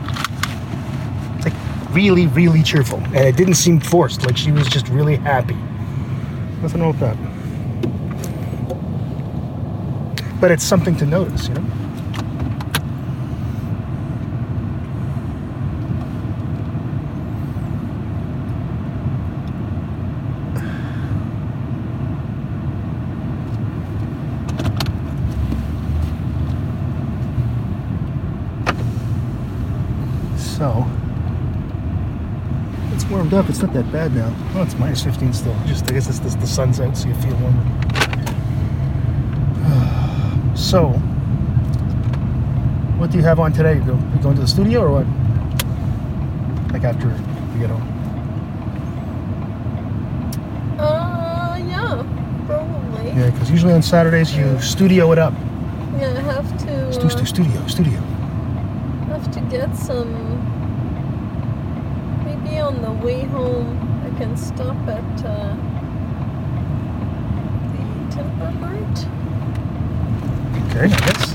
Like 1.45 1.55
really, 1.91 2.27
really 2.29 2.63
cheerful. 2.63 2.99
And 2.99 3.17
it 3.17 3.37
didn't 3.37 3.55
seem 3.55 3.81
forced, 3.81 4.25
like 4.25 4.37
she 4.37 4.53
was 4.53 4.69
just 4.69 4.89
really 4.89 5.17
happy. 5.17 5.57
Nothing 6.63 6.81
wrong 6.81 6.93
with 6.93 7.01
that. 7.01 7.17
But 10.41 10.51
it's 10.53 10.65
something 10.65 10.97
to 10.97 11.07
notice, 11.07 11.49
you 11.49 11.55
know? 11.55 11.65
So 30.37 30.87
it's 32.93 33.05
warmed 33.05 33.28
up. 33.39 33.49
It's 33.49 33.63
not 33.63 33.73
that 33.73 33.91
bad 33.93 34.13
now. 34.15 34.35
Oh, 34.55 34.63
it's 34.63 34.75
minus 34.75 35.05
15 35.05 35.33
still. 35.33 35.57
Just 35.65 35.89
I 35.89 35.93
guess 35.93 36.09
it's 36.09 36.19
the, 36.19 36.37
the 36.41 36.47
sun's 36.47 36.81
out, 36.81 36.97
so 36.97 37.09
you 37.09 37.15
feel 37.15 37.37
warmer. 37.37 37.65
So, 40.57 40.89
what 42.99 43.13
do 43.13 43.17
you 43.17 43.23
have 43.23 43.39
on 43.39 43.53
today? 43.53 43.75
You, 43.75 43.81
go, 43.81 43.93
you 43.93 44.23
going 44.23 44.35
to 44.35 44.41
the 44.41 44.49
studio 44.49 44.83
or 44.83 44.91
what? 44.91 45.07
Like 46.73 46.83
after 46.83 47.07
you 47.07 47.61
get 47.61 47.71
home? 47.71 47.87
Uh, 50.81 51.57
yeah, 51.65 52.03
probably. 52.47 53.11
Yeah, 53.11 53.31
because 53.31 53.53
usually 53.53 53.73
on 53.73 53.83
Saturdays 53.83 54.37
you 54.37 54.61
studio 54.61 55.13
it 55.13 55.19
up. 55.19 55.33
Yeah, 55.97 56.13
I 56.17 56.21
have 56.23 56.59
to. 56.67 56.93
Stu, 56.93 57.09
stu, 57.09 57.25
studio, 57.25 57.67
studio. 57.69 58.01
have 59.11 59.31
to 59.31 59.41
get 59.43 59.77
some. 59.77 60.48
On 62.69 62.83
the 62.83 62.91
way 63.07 63.23
home, 63.25 63.79
I 64.05 64.11
can 64.19 64.37
stop 64.37 64.77
at 64.89 65.25
uh, 65.25 65.57
the 67.73 67.83
Timber 68.15 68.51
Mart. 68.61 68.99
Okay, 70.69 70.85
I 70.85 70.89
guess. 70.89 71.35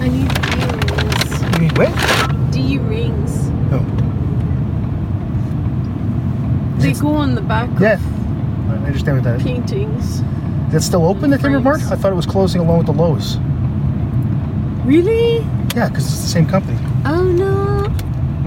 I 0.00 0.08
need 0.08 0.28
D-rings. 0.46 1.32
You 1.42 1.58
need 1.58 1.76
what? 1.76 2.52
D-rings. 2.52 3.32
Oh, 3.72 3.84
They 6.78 6.92
go 6.92 7.08
on 7.08 7.34
the 7.34 7.40
back 7.42 7.68
yeah. 7.80 7.98
I 8.70 8.74
understand 8.86 9.16
what 9.16 9.24
that 9.24 9.36
is. 9.38 9.42
paintings. 9.42 10.20
Is 10.68 10.74
it 10.74 10.80
still 10.82 11.04
open, 11.04 11.30
the 11.30 11.38
Timber 11.38 11.58
Mart? 11.60 11.82
I 11.90 11.96
thought 11.96 12.12
it 12.12 12.16
was 12.16 12.26
closing 12.26 12.60
along 12.60 12.78
with 12.78 12.86
the 12.86 12.92
Lowe's. 12.92 13.38
Really? 14.86 15.38
Yeah, 15.74 15.88
because 15.88 16.04
it's 16.06 16.20
the 16.22 16.28
same 16.28 16.46
company. 16.46 16.65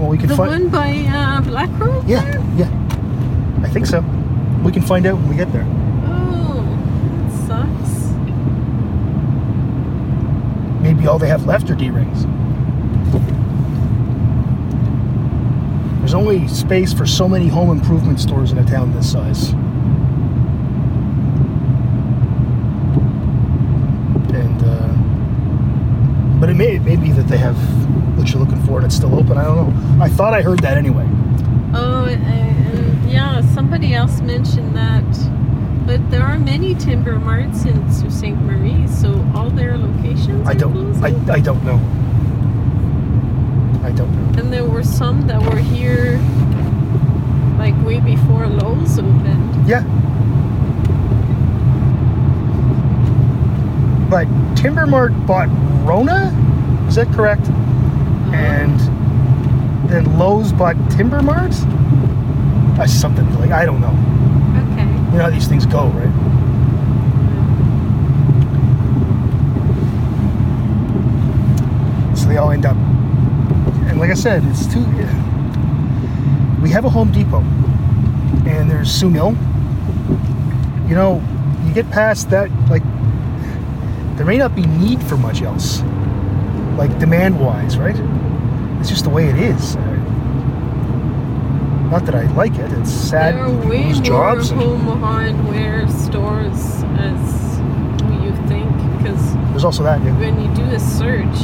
Well, 0.00 0.08
we 0.08 0.16
can 0.16 0.28
The 0.28 0.36
find. 0.36 0.50
one 0.50 0.68
by 0.70 1.04
uh, 1.08 1.42
Black 1.42 1.68
Road? 1.78 2.08
Yeah, 2.08 2.22
there? 2.24 2.40
yeah. 2.56 2.70
I 3.62 3.68
think 3.68 3.84
so. 3.84 4.00
We 4.64 4.72
can 4.72 4.80
find 4.82 5.04
out 5.04 5.16
when 5.16 5.28
we 5.28 5.36
get 5.36 5.52
there. 5.52 5.66
Oh, 6.06 6.64
that 7.12 7.46
sucks. 7.46 8.10
Maybe 10.80 11.06
all 11.06 11.18
they 11.18 11.28
have 11.28 11.44
left 11.44 11.68
are 11.70 11.74
D 11.74 11.90
rings. 11.90 12.24
There's 15.98 16.14
only 16.14 16.48
space 16.48 16.94
for 16.94 17.04
so 17.06 17.28
many 17.28 17.48
home 17.48 17.70
improvement 17.70 18.20
stores 18.20 18.52
in 18.52 18.58
a 18.58 18.64
town 18.64 18.92
this 18.94 19.12
size. 19.12 19.50
And, 24.32 24.62
uh, 24.64 26.40
but 26.40 26.48
it 26.48 26.54
may, 26.54 26.76
it 26.76 26.82
may 26.82 26.96
be 26.96 27.12
that 27.12 27.28
they 27.28 27.36
have 27.38 27.56
what 28.16 28.30
you're 28.30 28.40
looking 28.42 28.62
for 28.64 28.78
and 28.78 28.86
it's 28.86 28.96
still 28.96 29.14
open. 29.14 29.36
I 29.38 29.44
don't 29.44 29.56
know. 29.56 29.89
I 30.00 30.08
thought 30.08 30.32
I 30.32 30.40
heard 30.42 30.60
that 30.60 30.78
anyway. 30.78 31.06
Oh, 31.74 32.06
and 32.08 33.10
yeah, 33.10 33.42
somebody 33.54 33.94
else 33.94 34.20
mentioned 34.20 34.74
that. 34.74 35.04
But 35.86 36.10
there 36.10 36.22
are 36.22 36.38
many 36.38 36.74
timber 36.74 37.18
marts 37.18 37.64
in 37.64 37.92
Sault 37.92 38.12
Ste. 38.12 38.28
Marie, 38.30 38.86
so 38.88 39.12
all 39.34 39.50
their 39.50 39.76
locations 39.76 40.48
I 40.48 40.54
don't, 40.54 40.72
closing. 40.72 41.04
I, 41.30 41.34
I 41.34 41.40
don't 41.40 41.62
know. 41.64 41.76
I 43.86 43.92
don't 43.92 44.10
know. 44.14 44.40
and 44.40 44.52
there 44.52 44.64
were 44.64 44.84
some 44.84 45.26
that 45.26 45.42
were 45.42 45.58
here 45.58 46.18
like 47.58 47.74
way 47.84 48.00
before 48.00 48.46
Lowe's 48.46 48.98
opened. 48.98 49.68
Yeah. 49.68 49.82
But 54.08 54.26
Timber 54.56 54.86
Mart 54.86 55.12
bought 55.26 55.48
Rona, 55.86 56.32
is 56.88 56.94
that 56.96 57.08
correct? 57.08 57.42
Uh-huh. 57.42 58.34
And 58.34 58.99
then 59.86 60.18
Lowe's 60.18 60.52
bought 60.52 60.76
Timber 60.90 61.22
Mart? 61.22 61.52
That's 62.76 62.92
something 62.92 63.28
like 63.38 63.50
I 63.50 63.64
don't 63.64 63.80
know. 63.80 63.94
Okay. 64.72 64.88
You 65.12 65.18
know 65.18 65.24
how 65.24 65.30
these 65.30 65.48
things 65.48 65.66
go, 65.66 65.88
right? 65.88 66.10
So 72.16 72.28
they 72.28 72.36
all 72.36 72.50
end 72.50 72.66
up 72.66 72.76
and 72.76 73.98
like 73.98 74.10
I 74.10 74.14
said, 74.14 74.44
it's 74.44 74.66
too 74.72 74.84
we 76.62 76.70
have 76.70 76.84
a 76.84 76.90
Home 76.90 77.10
Depot 77.10 77.40
and 78.46 78.70
there's 78.70 78.90
Soo 78.90 79.10
Mill. 79.10 79.30
You 80.88 80.94
know, 80.94 81.22
you 81.66 81.72
get 81.72 81.90
past 81.90 82.30
that 82.30 82.50
like 82.68 82.82
there 84.16 84.26
may 84.26 84.36
not 84.36 84.54
be 84.54 84.66
need 84.66 85.02
for 85.02 85.16
much 85.16 85.42
else. 85.42 85.82
Like 86.76 86.98
demand 86.98 87.40
wise, 87.40 87.78
right? 87.78 87.96
It's 88.80 88.88
just 88.88 89.04
the 89.04 89.10
way 89.10 89.26
it 89.28 89.38
is. 89.38 89.76
Not 91.90 92.06
that 92.06 92.14
I 92.14 92.22
like 92.34 92.54
it. 92.54 92.72
It's 92.78 92.90
sad. 92.90 93.34
There 93.34 93.44
are 93.44 93.68
way 93.68 93.92
more 93.92 94.02
jobs. 94.02 94.50
home 94.50 94.86
hardware 95.00 95.86
stores 95.88 96.82
as 96.96 97.58
you 98.22 98.32
think 98.48 98.70
because 98.96 99.34
there's 99.50 99.64
also 99.64 99.82
that. 99.82 100.02
Yeah. 100.02 100.16
when 100.18 100.40
you 100.40 100.48
do 100.54 100.62
a 100.62 100.78
search, 100.80 101.36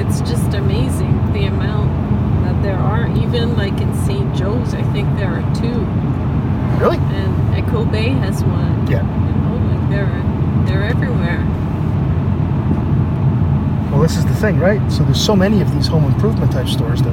it's 0.00 0.20
just 0.28 0.52
amazing 0.54 1.32
the 1.32 1.46
amount 1.46 1.90
that 2.44 2.60
there 2.62 2.76
are. 2.76 3.06
Even 3.16 3.56
like 3.56 3.80
in 3.80 3.94
St. 4.04 4.36
Joe's, 4.36 4.74
I 4.74 4.82
think 4.92 5.08
there 5.16 5.30
are 5.30 5.54
two, 5.54 5.78
Really? 6.82 6.98
and 6.98 7.54
Echo 7.54 7.84
Bay 7.84 8.10
has 8.10 8.42
one. 8.44 8.86
Yeah. 8.90 9.02
You 9.02 9.08
oh, 9.08 9.58
know, 9.58 9.74
like 9.74 9.90
they're 9.90 10.22
they're 10.66 10.84
everywhere. 10.84 11.38
Well, 13.98 14.06
this 14.06 14.16
is 14.16 14.24
the 14.26 14.34
thing, 14.36 14.60
right? 14.60 14.80
So 14.92 15.02
there's 15.02 15.20
so 15.20 15.34
many 15.34 15.60
of 15.60 15.74
these 15.74 15.88
home 15.88 16.04
improvement 16.04 16.52
type 16.52 16.68
stores 16.68 17.02
that 17.02 17.10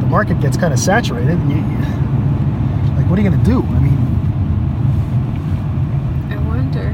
the 0.00 0.06
market 0.08 0.40
gets 0.40 0.56
kind 0.56 0.72
of 0.72 0.80
saturated. 0.80 1.38
And 1.38 1.50
you, 1.52 1.58
you- 1.58 2.96
like, 2.96 3.08
what 3.08 3.16
are 3.16 3.22
you 3.22 3.30
going 3.30 3.38
to 3.38 3.46
do? 3.48 3.62
I 3.62 3.78
mean, 3.78 3.96
I 6.32 6.36
wonder, 6.48 6.92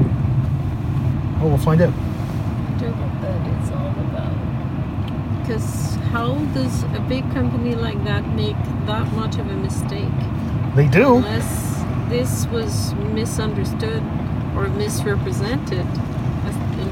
oh, 1.41 1.47
we'll 1.47 1.57
find 1.57 1.81
out. 1.81 1.91
wonder 1.95 2.91
what 2.91 3.21
that 3.23 3.47
is 3.63 3.71
all 3.71 3.89
about. 3.89 5.41
Because 5.41 5.95
how 6.11 6.35
does 6.53 6.83
a 6.95 6.99
big 7.09 7.23
company 7.33 7.73
like 7.73 8.03
that 8.03 8.23
make 8.35 8.55
that 8.85 9.11
much 9.13 9.39
of 9.39 9.49
a 9.49 9.55
mistake? 9.55 10.13
They 10.75 10.87
do. 10.87 11.15
Unless 11.15 11.85
this 12.07 12.45
was 12.51 12.93
misunderstood 12.93 14.03
or 14.55 14.67
misrepresented 14.67 15.87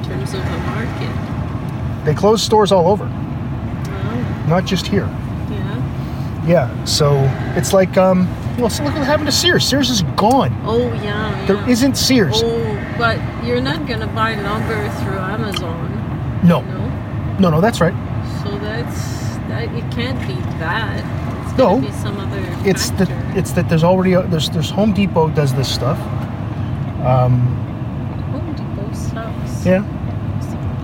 terms 0.10 0.34
of 0.34 0.44
the 0.44 0.58
market. 0.68 2.06
They 2.06 2.14
close 2.14 2.42
stores 2.44 2.72
all 2.72 2.88
over, 2.88 3.06
Oh, 3.06 4.46
not 4.48 4.66
just 4.66 4.88
here. 4.88 5.06
yeah. 5.50 6.46
Yeah. 6.46 6.84
So 6.86 7.14
it's 7.56 7.74
like, 7.74 7.98
um, 7.98 8.28
well, 8.58 8.70
so 8.70 8.84
look 8.84 8.94
what 8.94 9.06
happened 9.06 9.28
to 9.28 9.32
Sears. 9.32 9.66
Sears 9.68 9.90
is 9.90 10.02
gone. 10.16 10.54
Oh, 10.66 10.92
yeah. 11.04 11.46
There 11.46 11.56
yeah. 11.58 11.68
isn't 11.68 11.96
Sears. 11.96 12.42
Oh, 12.44 12.96
but 12.98 13.18
you're 13.46 13.62
not 13.62 13.86
gonna 13.88 14.08
buy 14.08 14.36
lumber 14.36 14.90
through 15.02 15.18
Amazon, 15.20 16.40
No, 16.44 16.62
no? 16.62 17.38
no, 17.40 17.50
no. 17.50 17.62
That's 17.62 17.80
right. 17.82 17.94
So 18.44 18.58
that's 18.60 19.38
that. 19.50 19.70
It 19.76 19.92
can't 19.92 20.20
be 20.28 20.36
that. 20.60 21.04
It's 21.50 21.58
No. 21.58 21.82
some 21.92 22.18
other. 22.20 22.40
It's 22.66 22.90
that 22.92 23.10
it's 23.36 23.52
that 23.54 23.68
there's 23.70 23.84
already 23.84 24.14
a, 24.14 24.24
there's 24.28 24.50
there's 24.50 24.70
Home 24.70 24.94
Depot 24.94 25.30
does 25.30 25.54
this 25.54 25.68
stuff. 25.74 25.98
Um, 27.06 27.40
Home 28.32 28.54
Depot 28.56 28.94
sucks. 28.94 29.66
yeah, 29.66 29.84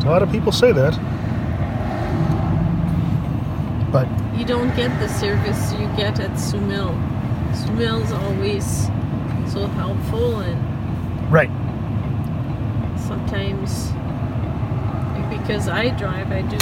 a 0.06 0.10
lot 0.10 0.22
of 0.22 0.32
people 0.32 0.51
say 0.51 0.72
that, 0.72 0.93
but 3.91 4.08
You 4.38 4.45
don't 4.45 4.76
get 4.76 4.97
the 4.99 5.08
service 5.08 5.72
you 5.74 5.88
get 5.97 6.20
at 6.20 6.38
Soo 6.39 6.60
Mill. 6.62 6.93
Sumil's 7.53 8.12
always 8.12 8.88
so 9.51 9.66
helpful 9.68 10.39
and 10.41 10.60
right. 11.32 11.49
sometimes 13.08 13.91
because 15.30 15.68
I 15.70 15.89
drive, 15.97 16.32
I 16.32 16.41
do 16.41 16.58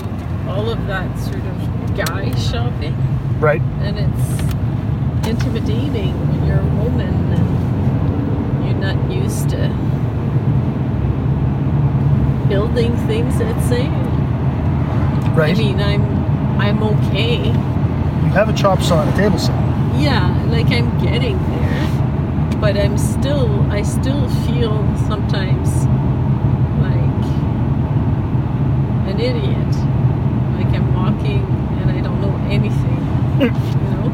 all 0.49 0.69
of 0.69 0.85
that 0.87 1.17
sort 1.19 1.37
of 1.43 1.97
guy 1.97 2.33
shopping, 2.35 2.95
Right. 3.39 3.61
and 3.81 3.97
it's 3.97 5.27
intimidating 5.27 6.13
when 6.29 6.45
you're 6.45 6.59
a 6.59 6.83
woman 6.83 7.33
and 7.33 8.65
you're 8.65 8.79
not 8.93 9.11
used 9.11 9.49
to 9.49 9.67
building 12.53 12.95
things. 13.07 13.35
Let's 13.39 13.65
say. 13.67 13.87
Right. 15.33 15.55
I 15.55 15.57
mean, 15.57 15.79
I'm 15.81 16.03
I'm 16.61 16.83
okay. 16.83 17.47
you 17.47 18.31
have 18.39 18.47
a 18.47 18.53
chop 18.53 18.79
saw 18.81 19.01
and 19.01 19.09
a 19.09 19.17
table 19.17 19.39
saw. 19.39 19.53
Yeah, 19.97 20.29
like 20.49 20.67
I'm 20.67 20.89
getting 21.01 21.37
there, 21.49 22.59
but 22.61 22.77
I'm 22.77 22.97
still, 22.97 23.49
I 23.71 23.81
still 23.81 24.29
feel 24.45 24.75
sometimes 25.07 25.69
like 26.85 27.23
an 29.09 29.19
idiot. 29.19 29.73
Like 30.57 30.71
I'm 30.77 30.93
walking 30.93 31.43
and 31.79 31.89
I 31.89 32.01
don't 32.01 32.21
know 32.21 32.35
anything, 32.57 33.01
you 33.41 33.87
know? 33.93 34.07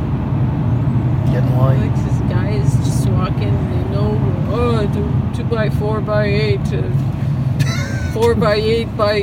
Getting 1.32 1.56
why? 1.58 1.76
Like 1.76 1.96
this 2.06 2.20
guy 2.32 2.50
is 2.52 2.74
just 2.88 3.10
walking, 3.10 3.56
you 3.78 3.86
know, 3.94 4.12
oh, 4.52 4.88
two, 4.94 5.38
two 5.44 5.50
by 5.50 5.70
four 5.70 6.00
by 6.00 6.26
eight, 6.26 6.68
uh, 6.74 6.84
four 8.20 8.36
by 8.36 8.56
eight 8.56 8.98
by 8.98 9.22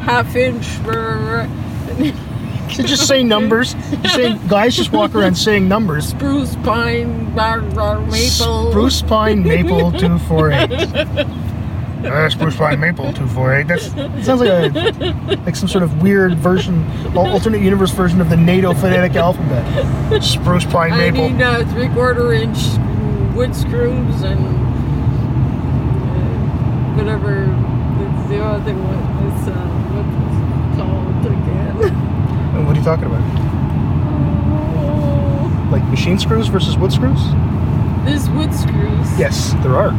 half 0.00 0.34
inch. 0.34 0.66
You 2.78 2.84
just 2.84 3.06
say 3.06 3.22
numbers. 3.22 3.74
You 4.02 4.08
say 4.08 4.38
guys 4.48 4.74
just 4.76 4.92
walk 4.92 5.14
around 5.14 5.34
saying 5.34 5.68
numbers. 5.68 6.08
Spruce 6.08 6.56
pine, 6.56 7.34
bar, 7.34 7.60
bar, 7.60 8.00
maple. 8.00 8.70
Spruce 8.70 9.02
pine 9.02 9.42
maple 9.42 9.92
two 9.92 10.18
four 10.20 10.50
eight. 10.50 10.70
Uh, 11.98 12.30
spruce 12.30 12.54
pine 12.54 12.78
maple 12.78 13.12
two 13.12 13.26
four 13.26 13.52
eight. 13.52 13.66
That's 13.66 13.86
it 13.88 14.24
sounds 14.24 14.40
like 14.40 14.48
a 14.48 15.36
like 15.44 15.56
some 15.56 15.68
sort 15.68 15.82
of 15.82 16.00
weird 16.00 16.36
version, 16.36 16.86
alternate 17.16 17.60
universe 17.60 17.90
version 17.90 18.20
of 18.20 18.30
the 18.30 18.36
NATO 18.36 18.72
phonetic 18.72 19.16
alphabet. 19.16 20.22
Spruce 20.22 20.64
pine 20.64 20.92
maple. 20.92 21.24
I 21.24 21.28
need 21.32 21.42
uh, 21.42 21.64
three 21.72 21.88
quarter 21.88 22.32
inch 22.32 22.56
wood 23.34 23.52
screws 23.52 24.22
and 24.22 24.67
whatever 26.98 27.46
the, 27.98 28.06
the 28.28 28.44
other 28.44 28.74
one 28.74 29.04
is 29.30 29.48
uh, 29.48 29.54
what's 29.94 30.76
called 30.76 31.26
again. 31.26 31.94
And 32.56 32.66
what 32.66 32.74
are 32.76 32.78
you 32.78 32.84
talking 32.84 33.06
about? 33.06 33.22
Oh, 34.76 35.68
Like 35.72 35.84
machine 35.88 36.18
screws 36.18 36.48
versus 36.48 36.76
wood 36.76 36.92
screws? 36.92 37.20
there's 38.04 38.28
wood 38.30 38.54
screws. 38.54 39.08
Yes, 39.18 39.52
there 39.62 39.76
are. 39.76 39.92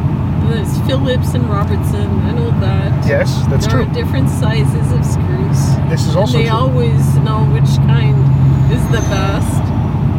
There's 0.50 0.80
Phillips 0.88 1.34
and 1.34 1.48
Robertson. 1.48 2.08
I 2.26 2.32
know 2.32 2.50
that. 2.60 3.06
Yes, 3.06 3.30
that's 3.48 3.66
there 3.68 3.84
true. 3.84 3.90
are 3.90 3.94
different 3.94 4.28
sizes 4.28 4.90
of 4.90 5.04
screws. 5.06 5.60
This 5.88 6.06
is 6.08 6.16
also 6.16 6.38
and 6.38 6.44
they 6.46 6.48
true. 6.50 6.58
always 6.58 7.16
know 7.22 7.44
which 7.54 7.70
kind 7.86 8.16
is 8.72 8.82
the 8.90 8.98
best, 9.14 9.62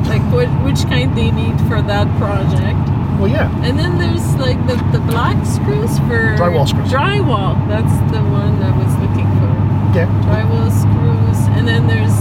like 0.08 0.22
what 0.32 0.48
which 0.64 0.80
kind 0.88 1.14
they 1.18 1.32
need 1.32 1.60
for 1.68 1.82
that 1.82 2.08
project. 2.18 2.80
Well, 3.22 3.30
yeah. 3.30 3.54
And 3.64 3.78
then 3.78 4.00
there's 4.00 4.26
like 4.38 4.58
the, 4.66 4.76
the 4.92 5.00
black 5.06 5.38
screws 5.46 5.94
for 6.10 6.34
Drywall 6.42 6.68
screws. 6.68 6.90
Drywall. 6.90 7.54
That's 7.70 7.94
the 8.12 8.18
one 8.24 8.58
I 8.64 8.72
was 8.76 8.94
looking 8.98 9.30
for. 9.38 9.52
Yeah. 9.94 10.10
Drywall 10.26 10.72
screws, 10.74 11.40
and 11.56 11.68
then 11.68 11.86
there's 11.86 12.18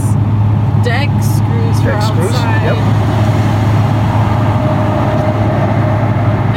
deck 0.85 1.09
screws 1.23 1.77
for 1.81 1.89
Deck 1.97 2.03
screws, 2.05 2.29
outside. 2.29 2.63
yep. 2.69 2.77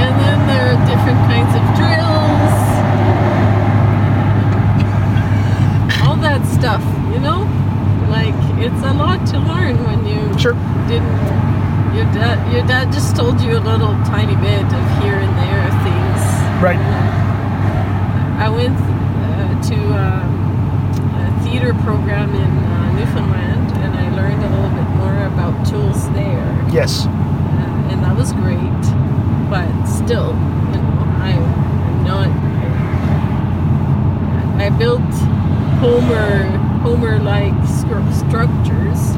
And 0.05 0.14
then 0.20 0.38
there 0.51 0.66
are 0.72 0.80
different 0.92 1.20
kinds 1.32 1.53
of 1.57 1.62
drills. 1.80 2.55
All 6.05 6.16
that 6.20 6.45
stuff, 6.53 6.82
you 7.14 7.20
know? 7.20 7.49
Like 8.11 8.34
it's 8.61 8.82
a 8.84 8.92
lot 8.92 9.26
to 9.28 9.38
learn 9.38 9.82
when 9.84 10.05
you 10.07 10.38
Sure. 10.38 10.53
didn't 10.86 11.16
your 11.95 12.05
dad 12.12 12.53
your 12.53 12.66
dad 12.66 12.92
just 12.92 13.14
told 13.16 13.40
you 13.40 13.57
a 13.57 13.62
little 13.62 13.95
tiny 14.05 14.34
bit 14.36 14.64
of 14.64 14.84
here 15.03 15.18
and 15.18 15.32
there 15.38 15.61
of 15.68 15.74
things. 15.86 16.22
Right. 16.62 16.80
I 18.40 18.49
went 18.49 18.76
uh, 18.76 19.62
to 19.70 19.76
um, 19.95 20.30
a 21.14 21.45
theater 21.45 21.72
program 21.84 22.34
in 22.34 22.51
uh, 22.51 22.92
Newfoundland 22.99 23.70
and 23.78 23.95
I 23.95 24.11
learned 24.16 24.42
a 24.42 24.49
little 24.51 24.70
bit 24.70 24.88
more 24.97 25.26
about 25.26 25.66
tools 25.66 26.11
there 26.12 26.45
Yes. 26.72 27.07
uh, 27.07 27.90
and 27.90 28.03
that 28.03 28.16
was 28.16 28.32
great. 28.32 28.59
But 29.51 29.86
still, 29.86 30.32
you 30.74 30.80
know, 30.82 31.05
I, 31.20 31.30
I'm 31.38 32.05
not. 32.05 32.28
I 34.61 34.70
built 34.70 35.01
Homer 35.80 36.47
Homer-like 36.82 37.53
stru- 37.64 38.12
structures. 38.26 39.13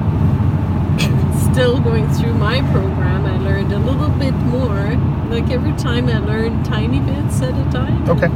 Still 1.57 1.81
going 1.81 2.07
through 2.13 2.35
my 2.35 2.61
program, 2.71 3.25
I 3.25 3.39
learned 3.39 3.73
a 3.73 3.79
little 3.79 4.11
bit 4.11 4.35
more. 4.35 4.95
Like 5.31 5.49
every 5.51 5.73
time, 5.79 6.07
I 6.07 6.19
learned 6.19 6.67
tiny 6.67 7.01
bits 7.01 7.41
at 7.41 7.55
a 7.55 7.71
time. 7.71 8.07
Okay. 8.11 8.29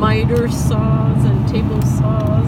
Miter 0.00 0.48
saws 0.48 1.22
and 1.26 1.46
table 1.46 1.82
saws. 1.82 2.46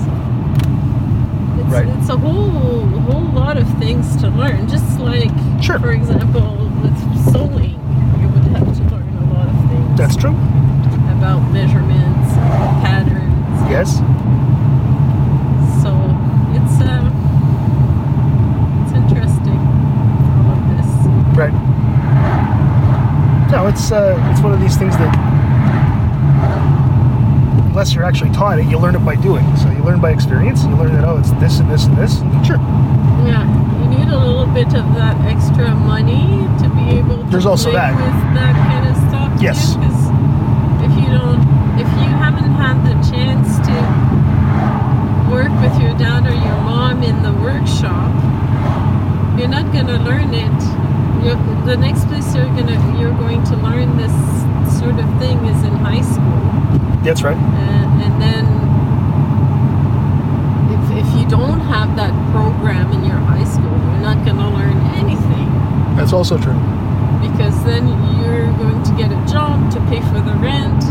It's, 1.61 1.69
Right. 1.71 1.87
it's 1.99 2.09
a 2.09 2.17
whole 2.17 2.87
whole 3.11 3.29
lot 3.35 3.59
of 3.59 3.69
things 3.79 4.17
to 4.23 4.29
learn. 4.31 4.67
Just 4.71 4.99
like, 5.01 5.31
Sure. 5.61 5.79
for 5.79 5.91
example, 5.91 6.57
with 6.83 6.97
sewing, 7.31 7.79
you 8.19 8.29
would 8.29 8.45
have 8.57 8.75
to 8.75 8.83
learn 8.95 9.19
a 9.21 9.35
lot 9.35 9.49
of 9.49 9.69
things 9.69 9.99
That's 9.99 10.17
true. 10.17 10.35
about 11.19 11.41
measurements, 11.53 12.33
patterns. 12.83 13.71
Yes. 13.71 13.99
So 15.83 15.93
it's 16.57 16.81
uh, 16.81 17.13
it's 18.83 18.93
interesting 18.95 19.61
all 20.47 20.53
of 20.53 20.63
this. 20.77 20.91
Right. 21.37 21.53
It's 23.69 23.91
uh, 23.91 24.17
it's 24.33 24.41
one 24.41 24.53
of 24.53 24.61
these 24.61 24.77
things 24.77 24.97
that 24.97 25.13
unless 27.69 27.95
you're 27.95 28.05
actually 28.05 28.31
taught 28.31 28.59
it, 28.59 28.67
you 28.67 28.79
learn 28.79 28.95
it 28.95 29.05
by 29.05 29.17
doing. 29.17 29.45
So 29.57 29.71
you 29.71 29.83
learn 29.83 30.01
by 30.01 30.11
experience, 30.13 30.63
and 30.63 30.71
you 30.71 30.77
learn 30.79 30.93
that 30.95 31.05
oh, 31.05 31.19
it's 31.19 31.31
this 31.33 31.59
and 31.59 31.69
this 31.71 31.85
and 31.87 31.97
this. 31.99 32.21
And 32.21 32.47
sure, 32.47 32.57
Yeah, 33.27 33.43
you 33.83 33.89
need 33.91 34.09
a 34.09 34.19
little 34.19 34.47
bit 34.47 34.69
of 34.69 34.87
that 34.95 35.17
extra 35.27 35.75
money 35.75 36.47
to 36.63 36.69
be 36.75 36.97
able 36.99 37.19
to 37.19 37.25
There's 37.31 37.45
also 37.47 37.73
that. 37.73 37.93
with 37.95 38.35
that 38.39 38.55
kind 38.55 38.89
of 38.89 38.97
stuff. 39.09 39.43
Yes. 39.43 39.75
If 40.87 40.93
you 41.03 41.11
don't, 41.13 41.43
if 41.75 41.89
you 42.01 42.09
haven't 42.17 42.53
had 42.55 42.81
the 42.87 42.95
chance 43.11 43.59
to 43.67 43.75
work 45.31 45.51
with 45.61 45.75
your 45.83 45.93
dad 45.99 46.25
or 46.25 46.33
your 46.33 46.61
mom 46.63 47.03
in 47.03 47.23
the 47.23 47.33
workshop, 47.43 48.15
you're 49.39 49.49
not 49.49 49.73
gonna 49.73 49.99
learn 50.05 50.33
it. 50.33 50.86
You're, 51.25 51.37
the 51.67 51.77
next 51.77 52.07
place 52.07 52.35
you're 52.35 52.47
gonna 52.47 52.79
you're 53.01 53.13
going 53.19 53.43
to 53.45 53.57
learn 53.57 53.97
this 53.97 54.13
sort 54.79 54.99
of 54.99 55.07
thing 55.19 55.39
is 55.47 55.63
in 55.65 55.73
high 55.83 56.03
school. 56.03 57.03
that's 57.03 57.23
right. 57.23 57.37
And, 57.37 58.03
and 58.03 58.23
then 58.23 58.45
if, 60.75 61.07
if 61.07 61.21
you 61.21 61.27
don't 61.29 61.61
have 61.61 61.97
that 61.97 62.13
program 62.33 62.93
in 62.93 63.05
your 63.05 63.17
high 63.19 63.45
school, 63.45 63.71
you're 63.71 64.03
not 64.07 64.25
going 64.25 64.37
to 64.37 64.49
learn 64.49 64.77
anything 64.95 65.49
That's 65.97 66.13
also 66.13 66.37
true. 66.39 66.59
because 67.23 67.57
then 67.65 67.89
you're 68.23 68.53
going 68.59 68.83
to 68.83 68.93
get 68.97 69.11
a 69.11 69.21
job 69.33 69.71
to 69.73 69.81
pay 69.91 70.01
for 70.11 70.21
the 70.21 70.35
rent 70.39 70.83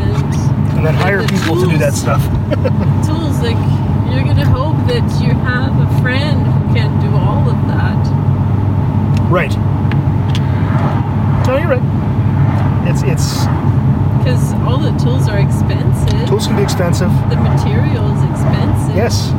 and 0.00 0.34
And 0.78 0.86
then 0.86 0.94
hire 0.94 1.22
the 1.22 1.28
people 1.28 1.60
to 1.60 1.66
do 1.68 1.78
that 1.78 1.94
stuff. 1.94 2.22
tools. 3.06 3.40
Like 3.42 3.60
you're 4.12 4.24
going 4.24 4.36
to 4.36 4.46
hope 4.46 4.76
that 4.88 5.04
you 5.22 5.32
have 5.44 5.72
a 5.80 6.00
friend 6.02 6.40
who 6.46 6.74
can 6.74 6.90
do 7.00 7.10
all 7.16 7.48
of 7.48 7.56
that. 7.68 8.00
Right. 9.30 9.54
No, 11.46 11.56
you're 11.56 11.68
right. 11.68 11.82
It's 12.88 13.02
it's 13.02 13.44
Because 14.18 14.52
all 14.66 14.78
the 14.78 14.92
tools 15.02 15.28
are 15.28 15.38
expensive. 15.38 16.28
tools 16.28 16.46
can 16.46 16.56
be 16.56 16.62
expensive. 16.62 17.10
The 17.30 17.36
material 17.36 18.06
is 18.16 18.22
expensive. 18.30 18.94
Yes. 18.96 19.30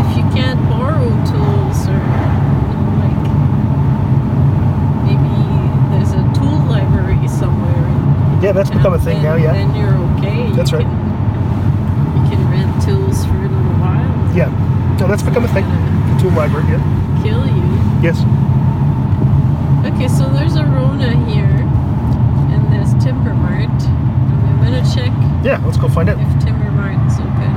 if 0.00 0.16
you 0.16 0.22
can't 0.34 0.60
borrow 0.70 1.08
tools 1.26 1.78
or 1.88 1.98
you 1.98 2.76
know, 2.78 3.02
like 3.02 3.22
maybe 5.04 5.34
there's 5.92 6.12
a 6.12 6.24
tool 6.38 6.58
library 6.68 7.28
somewhere 7.28 7.74
in 7.76 8.42
Yeah, 8.42 8.52
that's 8.52 8.70
become 8.70 8.94
a 8.94 8.98
thing 8.98 9.22
then, 9.22 9.24
now. 9.24 9.36
Yeah. 9.36 9.52
then 9.52 9.74
you're 9.74 9.94
okay 10.18 10.52
That's 10.52 10.70
you 10.70 10.78
right. 10.78 10.86
can, 10.86 12.16
you 12.16 12.30
can 12.30 12.50
rent 12.50 12.82
tools 12.84 13.24
for 13.26 13.36
a 13.36 13.42
little 13.42 13.76
while 13.82 14.36
Yeah. 14.36 14.48
No, 15.00 15.06
that's 15.06 15.22
become 15.22 15.44
a 15.44 15.48
thing. 15.48 15.64
Library. 16.26 16.66
Yeah. 16.68 17.22
kill 17.22 17.46
you 17.46 17.62
Yes. 18.02 18.18
okay 19.86 20.08
so 20.08 20.28
there's 20.30 20.56
a 20.56 20.64
Rona 20.64 21.10
here 21.30 21.44
and 22.52 22.72
there's 22.72 22.92
Timber 23.02 23.34
Mart 23.34 23.70
I'm 23.70 24.58
gonna 24.62 24.82
check 24.94 25.12
Yeah. 25.44 25.62
Let's 25.64 25.78
go 25.78 25.88
find 25.88 26.08
out. 26.08 26.18
if 26.20 26.44
Timber 26.44 26.70
Mart's 26.72 27.14
open 27.18 27.54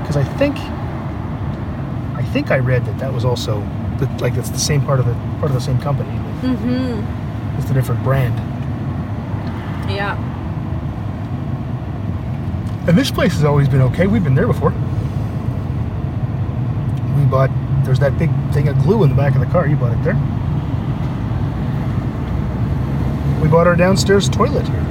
because 0.00 0.16
I 0.16 0.24
think 0.38 0.56
I 2.16 2.22
think 2.32 2.50
I 2.50 2.58
read 2.58 2.84
that 2.86 2.98
that 2.98 3.12
was 3.12 3.24
also 3.24 3.60
the, 3.98 4.06
like 4.20 4.34
it's 4.36 4.50
the 4.50 4.58
same 4.58 4.80
part 4.82 5.00
of 5.00 5.06
the 5.06 5.14
part 5.38 5.46
of 5.50 5.54
the 5.54 5.60
same 5.60 5.78
company. 5.80 6.10
mm-hmm 6.40 7.58
It's 7.60 7.70
a 7.70 7.74
different 7.74 8.02
brand. 8.04 8.34
yeah 9.90 10.16
And 12.88 12.96
this 12.96 13.10
place 13.10 13.34
has 13.34 13.44
always 13.44 13.68
been 13.68 13.82
okay. 13.82 14.06
We've 14.06 14.24
been 14.24 14.34
there 14.34 14.46
before. 14.46 14.70
We 17.18 17.24
bought 17.26 17.50
there's 17.84 17.98
that 17.98 18.18
big 18.18 18.30
thing 18.54 18.68
of 18.68 18.78
glue 18.78 19.02
in 19.02 19.10
the 19.10 19.14
back 19.14 19.34
of 19.34 19.40
the 19.40 19.46
car. 19.46 19.66
You 19.66 19.76
bought 19.76 19.92
it 19.92 20.02
there. 20.02 20.14
We 23.42 23.48
bought 23.48 23.66
our 23.66 23.76
downstairs 23.76 24.26
toilet 24.26 24.66
here, 24.66 24.86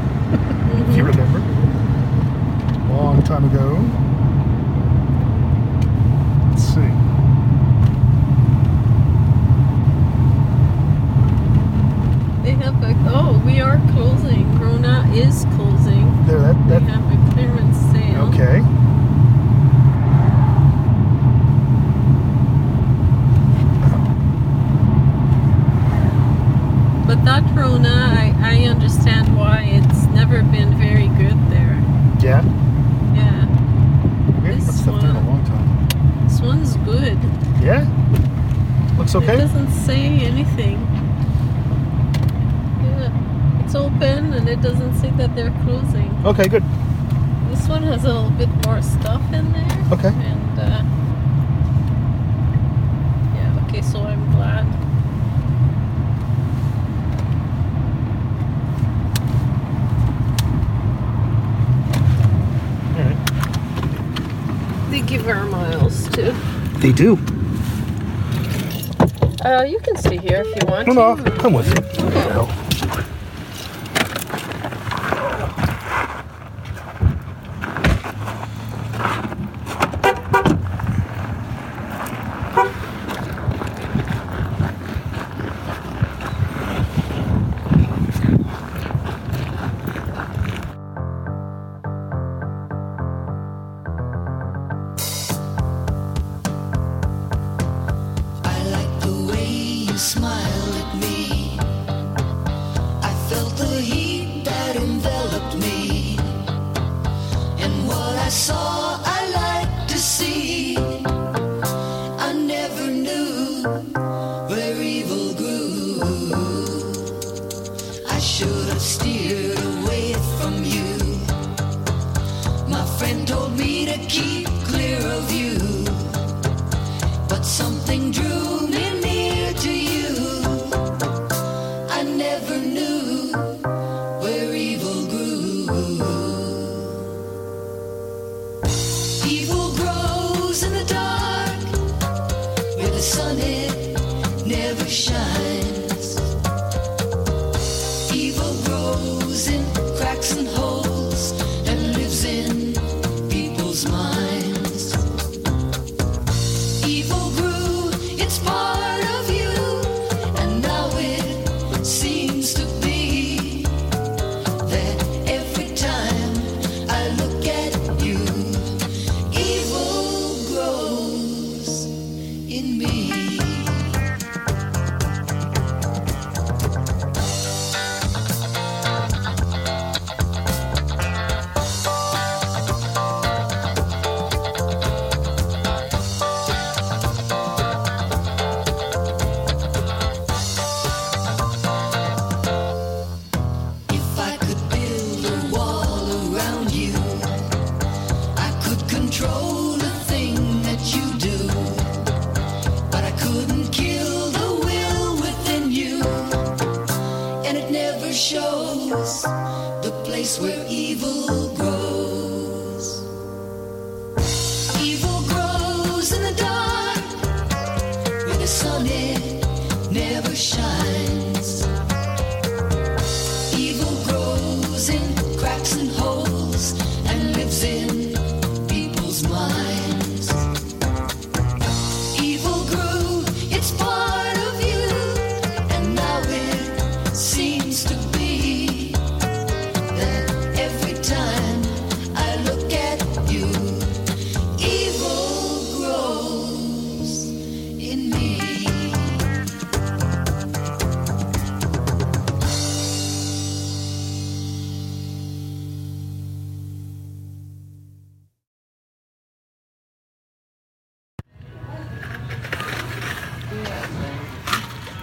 looks 39.13 39.23
okay. 39.23 39.35
It 39.35 39.47
doesn't 39.47 39.71
say 39.71 40.01
anything. 40.01 40.79
Yeah, 42.83 43.63
it's 43.63 43.75
open 43.75 44.33
and 44.33 44.49
it 44.49 44.61
doesn't 44.61 44.95
say 44.95 45.11
that 45.11 45.35
they're 45.35 45.53
closing. 45.63 46.13
Okay, 46.25 46.47
good. 46.47 46.63
This 47.49 47.67
one 47.67 47.83
has 47.83 48.03
a 48.03 48.13
little 48.13 48.31
bit 48.31 48.49
more 48.65 48.81
stuff 48.81 49.21
in 49.33 49.51
there. 49.53 49.87
Okay. 49.93 50.09
And 50.09 50.59
uh, 50.59 50.83
yeah, 53.35 53.65
okay. 53.67 53.81
So 53.81 54.03
I'm 54.03 54.31
glad. 54.31 54.65
They 64.89 65.01
give 65.01 65.27
Air 65.27 65.43
Miles 65.43 66.09
too. 66.09 66.31
They 66.79 66.91
do. 66.91 67.17
Uh, 69.45 69.63
you 69.63 69.79
can 69.79 69.95
stay 69.97 70.17
here 70.17 70.43
if 70.45 70.47
you 70.61 70.67
want. 70.67 70.87
No, 70.87 70.93
no, 71.15 71.31
come 71.37 71.53
with 71.53 71.67
me. 71.67 72.03
Okay. 72.03 72.46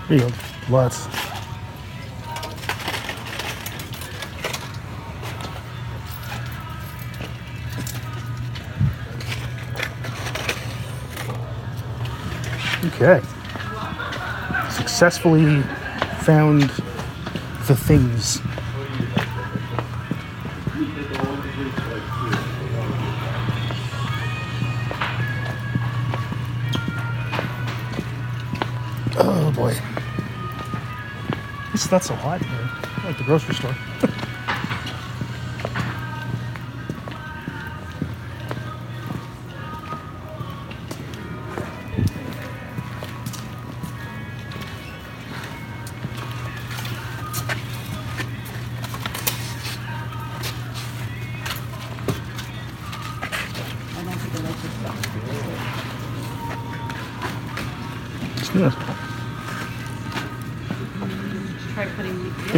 There 0.09 0.19
you 0.19 0.29
go. 0.29 0.35
Lots. 0.69 1.09
Okay. 12.85 13.21
Successfully 14.71 15.63
found 16.21 16.63
the 17.67 17.75
things. 17.75 18.41
not 31.95 32.03
so 32.03 32.15
hot 32.17 32.45
here, 32.45 32.69
like 33.05 33.17
the 33.19 33.23
grocery 33.23 33.55
store. 33.55 33.77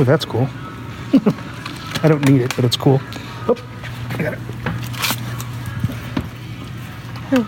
that's 0.07 0.25
cool. 0.25 0.49
I 2.03 2.09
don't 2.09 2.27
need 2.29 2.41
it, 2.41 2.55
but 2.57 2.65
it's 2.65 2.77
cool. 2.77 3.01
Oh, 3.49 3.57
I 4.11 4.23
got 4.23 4.35
it. 4.35 4.39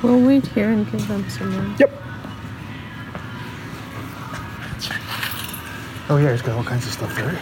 We'll 0.02 0.20
wait 0.26 0.46
here 0.48 0.70
and 0.70 0.90
give 0.90 1.06
them 1.06 1.28
some 1.30 1.52
more. 1.52 1.76
Yep. 1.78 1.92
Oh 6.10 6.16
yeah, 6.16 6.32
he's 6.32 6.42
got 6.42 6.56
all 6.56 6.64
kinds 6.64 6.86
of 6.86 6.92
stuff 6.92 7.14
there. 7.14 7.38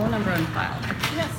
Phone 0.00 0.12
number 0.12 0.30
on 0.30 0.46
file. 0.46 0.80
Yes. 1.14 1.30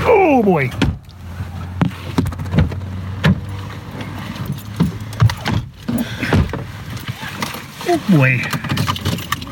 Oh 0.08 0.42
boy. 0.42 0.85
Boy. 8.10 8.40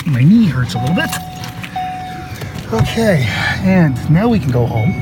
My 0.06 0.22
knee 0.22 0.46
hurts 0.46 0.74
a 0.74 0.78
little 0.78 0.94
bit. 0.94 1.10
Okay, 2.72 3.24
and 3.62 4.10
now 4.10 4.28
we 4.28 4.38
can 4.38 4.50
go 4.50 4.66
home. 4.66 4.92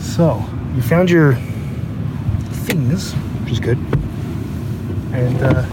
So, 0.00 0.44
you 0.74 0.82
found 0.82 1.10
your 1.10 1.34
things, 2.64 3.12
which 3.12 3.52
is 3.52 3.60
good. 3.60 3.78
And 5.12 5.40
uh, 5.42 5.64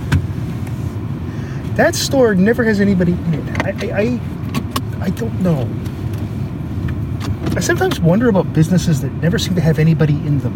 that 1.76 1.96
store 1.96 2.36
never 2.36 2.64
has 2.64 2.80
anybody 2.80 3.14
in 3.14 3.34
it. 3.34 3.66
I, 3.66 3.70
I, 3.70 4.02
I, 4.02 5.06
I 5.06 5.10
don't 5.12 5.42
know. 5.42 5.68
I 7.56 7.62
sometimes 7.62 8.00
wonder 8.00 8.30
about 8.30 8.54
businesses 8.54 9.02
that 9.02 9.12
never 9.16 9.40
seem 9.40 9.56
to 9.56 9.62
have 9.62 9.80
anybody 9.80 10.14
in 10.14 10.40
them. 10.40 10.56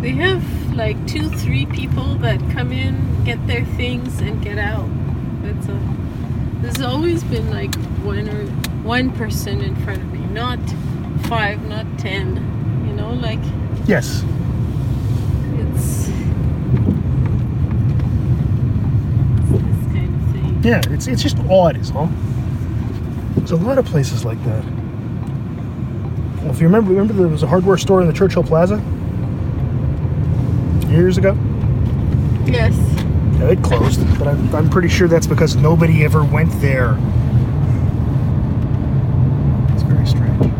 They 0.00 0.10
have 0.12 0.42
like 0.78 0.96
two, 1.08 1.28
three 1.28 1.66
people 1.66 2.14
that 2.18 2.38
come 2.52 2.70
in, 2.72 3.24
get 3.24 3.44
their 3.48 3.64
things, 3.64 4.20
and 4.20 4.40
get 4.42 4.56
out. 4.58 4.88
That's 5.42 5.66
a. 5.66 5.78
There's 6.62 6.80
always 6.80 7.22
been 7.24 7.50
like 7.50 7.74
one 8.04 8.28
or 8.28 8.46
one 8.84 9.10
person 9.12 9.60
in 9.60 9.74
front 9.84 10.00
of 10.00 10.12
me, 10.12 10.20
not 10.32 10.58
five, 11.24 11.62
not 11.68 11.84
ten. 11.98 12.36
You 12.86 12.94
know, 12.94 13.12
like 13.12 13.40
Yes. 13.86 14.22
it's. 15.58 16.08
it's 19.50 19.86
kind 19.92 20.14
of 20.14 20.32
thing. 20.32 20.60
Yeah, 20.62 20.80
it's 20.90 21.08
it's 21.08 21.22
just 21.22 21.38
odd, 21.50 21.76
is 21.76 21.90
all. 21.90 22.08
There's 23.36 23.50
a 23.50 23.56
lot 23.56 23.78
of 23.78 23.84
places 23.84 24.24
like 24.24 24.42
that. 24.44 24.64
Well, 26.42 26.50
if 26.50 26.60
you 26.60 26.66
remember, 26.68 26.90
remember 26.92 27.14
there 27.14 27.26
was 27.28 27.42
a 27.42 27.48
hardware 27.48 27.76
store 27.78 28.00
in 28.00 28.06
the 28.06 28.12
Churchill 28.12 28.44
Plaza 28.44 28.80
years 30.98 31.16
ago. 31.16 31.34
Yes. 32.44 32.74
It 33.40 33.62
closed, 33.62 34.00
but 34.18 34.26
I'm, 34.26 34.54
I'm 34.54 34.68
pretty 34.68 34.88
sure 34.88 35.06
that's 35.06 35.28
because 35.28 35.54
nobody 35.54 36.04
ever 36.04 36.24
went 36.24 36.50
there. 36.60 36.98
It's 39.72 39.82
very 39.84 40.06
strange. 40.06 40.52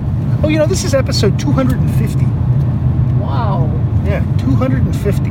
Oh, 0.45 0.49
you 0.49 0.59
know, 0.59 0.67
this 0.67 0.85
is 0.85 0.95
episode 0.95 1.39
250. 1.41 2.25
Wow. 3.21 3.67
Yeah, 4.05 4.21
250. 4.39 5.31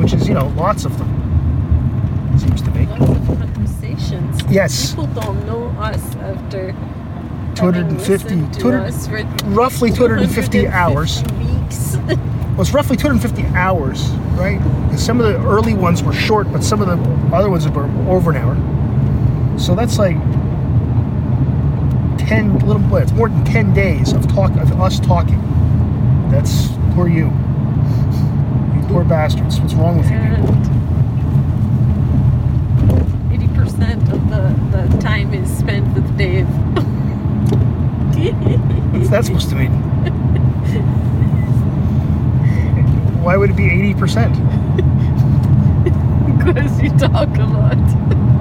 Which 0.00 0.14
is, 0.14 0.26
you 0.26 0.34
know, 0.34 0.48
lots 0.56 0.86
of 0.86 0.96
them. 0.98 2.38
Seems 2.38 2.62
to 2.62 2.70
be. 2.70 2.86
Lots 2.86 3.02
of 3.02 3.26
conversations. 3.26 4.42
Yes. 4.48 4.90
People 4.90 5.06
don't 5.08 5.46
know 5.46 5.66
us 5.78 6.02
after. 6.16 6.72
250 7.54 7.60
having 7.60 7.98
listened 7.98 8.54
to 8.54 8.60
200 8.60 8.86
us 8.86 9.08
roughly 9.44 9.90
250 9.90 10.68
hours. 10.68 11.22
Weeks. 11.34 11.98
Well, 12.52 12.60
it's 12.60 12.72
roughly 12.74 12.96
250 12.96 13.44
hours, 13.56 14.10
right? 14.36 14.60
some 14.98 15.20
of 15.20 15.26
the 15.26 15.38
early 15.48 15.72
ones 15.72 16.02
were 16.02 16.12
short, 16.12 16.52
but 16.52 16.62
some 16.62 16.82
of 16.82 16.86
the 16.86 17.34
other 17.34 17.48
ones 17.48 17.66
were 17.66 17.84
over 18.10 18.30
an 18.30 18.36
hour. 18.36 19.58
So 19.58 19.74
that's 19.74 19.98
like 19.98 20.16
10 22.18 22.58
little. 22.66 22.96
It's 22.96 23.12
more 23.12 23.30
than 23.30 23.42
10 23.44 23.72
days 23.72 24.12
of 24.12 24.26
talk 24.28 24.50
of 24.52 24.80
us 24.80 25.00
talking. 25.00 25.40
That's 26.30 26.68
poor 26.94 27.08
you. 27.08 27.26
You 28.74 28.82
poor 28.88 29.04
bastards. 29.04 29.58
What's 29.58 29.72
wrong 29.74 29.96
with 29.96 30.10
you? 30.10 30.18
people? 30.18 30.54
Eighty 33.32 33.48
percent 33.48 34.02
of 34.12 34.28
the, 34.28 34.54
the 34.76 34.98
time 34.98 35.32
is 35.32 35.50
spent 35.58 35.94
with 35.94 36.18
Dave. 36.18 36.46
What's 38.92 39.08
that 39.08 39.24
supposed 39.24 39.48
to 39.50 39.56
mean? 39.56 39.91
Why 43.22 43.36
would 43.36 43.50
it 43.50 43.56
be 43.56 43.68
80%? 43.94 44.34
Because 46.36 46.82
you 46.82 46.90
talk 46.98 47.28
a 47.38 47.44
lot. 47.44 47.78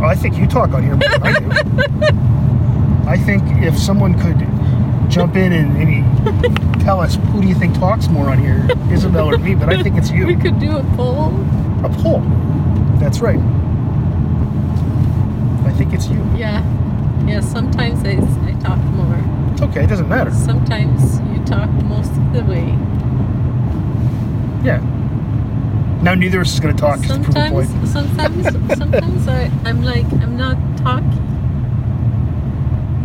Oh, 0.01 0.05
I 0.05 0.15
think 0.15 0.37
you 0.37 0.47
talk 0.47 0.71
on 0.71 0.81
here 0.81 0.95
more 0.95 1.07
than 1.09 1.23
I 1.23 1.39
do. 1.39 3.07
I 3.07 3.17
think 3.17 3.43
if 3.63 3.77
someone 3.77 4.19
could 4.19 4.39
jump 5.11 5.35
in 5.35 5.51
and 5.53 5.73
maybe 5.75 6.01
tell 6.83 6.99
us 6.99 7.15
who 7.31 7.41
do 7.41 7.47
you 7.47 7.53
think 7.53 7.75
talks 7.75 8.07
more 8.07 8.27
on 8.29 8.39
here, 8.39 8.67
Isabel 8.91 9.29
or 9.31 9.37
me, 9.37 9.53
but 9.53 9.69
I 9.69 9.83
think 9.83 9.97
it's 9.97 10.09
you. 10.09 10.25
We 10.25 10.35
could 10.35 10.59
do 10.59 10.77
a 10.77 10.83
poll. 10.95 11.27
A 11.85 11.89
poll. 12.01 12.21
That's 12.99 13.19
right. 13.19 13.39
I 15.67 15.71
think 15.77 15.93
it's 15.93 16.07
you. 16.07 16.23
Yeah. 16.35 16.63
Yeah, 17.27 17.41
sometimes 17.41 18.03
I, 18.03 18.13
I 18.49 18.53
talk 18.61 18.79
more. 18.79 19.19
It's 19.53 19.61
okay, 19.61 19.83
it 19.83 19.87
doesn't 19.87 20.09
matter. 20.09 20.31
Sometimes 20.31 21.19
you 21.31 21.45
talk 21.45 21.69
most 21.83 22.11
of 22.11 22.33
the 22.33 22.43
way. 22.45 22.75
Yeah. 24.63 24.79
Now 26.01 26.15
neither 26.15 26.39
of 26.41 26.47
us 26.47 26.53
is 26.53 26.59
going 26.59 26.75
to 26.75 26.81
talk 26.81 26.99
just 27.01 27.13
to 27.13 27.19
prove 27.23 27.35
a 27.35 27.49
point. 27.49 27.69
Sometimes, 27.87 28.43
sometimes, 28.45 28.77
sometimes 28.77 29.27
I, 29.27 29.51
I'm 29.65 29.83
like, 29.83 30.05
I'm 30.13 30.35
not 30.37 30.57
talking. 30.77 31.27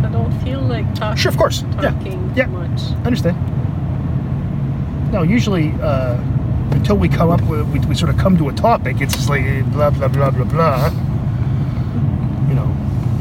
I 0.03 0.09
don't 0.11 0.31
feel 0.43 0.61
like 0.61 0.93
talking. 0.95 1.17
Sure, 1.17 1.31
of 1.31 1.37
course. 1.37 1.61
Yeah. 1.81 1.91
Talking 1.91 2.31
Yeah. 2.35 2.47
much. 2.47 2.81
I 2.81 3.05
understand. 3.05 3.37
No, 5.11 5.21
usually 5.21 5.73
uh, 5.81 6.17
until 6.71 6.97
we 6.97 7.07
come 7.07 7.29
up 7.29 7.41
with, 7.43 7.67
we, 7.69 7.79
we 7.81 7.95
sort 7.95 8.09
of 8.09 8.17
come 8.17 8.37
to 8.37 8.49
a 8.49 8.53
topic, 8.53 8.99
it's 8.99 9.13
just 9.15 9.29
like 9.29 9.43
eh, 9.43 9.61
blah, 9.61 9.89
blah, 9.89 10.07
blah, 10.07 10.31
blah, 10.31 10.43
blah. 10.45 10.89
You 12.49 12.55
know, 12.55 12.75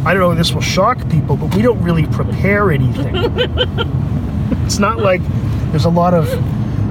I 0.04 0.12
don't 0.14 0.20
know 0.20 0.30
if 0.32 0.38
this 0.38 0.52
will 0.52 0.60
shock 0.62 0.98
people, 1.10 1.36
but 1.36 1.54
we 1.54 1.62
don't 1.62 1.80
really 1.82 2.06
prepare 2.06 2.70
anything. 2.72 3.14
it's 4.64 4.78
not 4.78 4.98
like 4.98 5.20
there's 5.70 5.84
a 5.84 5.90
lot 5.90 6.14
of, 6.14 6.28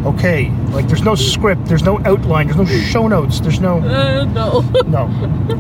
okay, 0.06 0.50
like 0.72 0.88
there's 0.88 1.02
no 1.02 1.16
script, 1.16 1.66
there's 1.66 1.84
no 1.84 2.00
outline, 2.06 2.48
there's 2.48 2.58
no 2.58 2.66
show 2.66 3.08
notes, 3.08 3.40
there's 3.40 3.60
no. 3.60 3.80
Uh, 3.80 4.26
no. 4.26 4.62
No. 4.86 5.08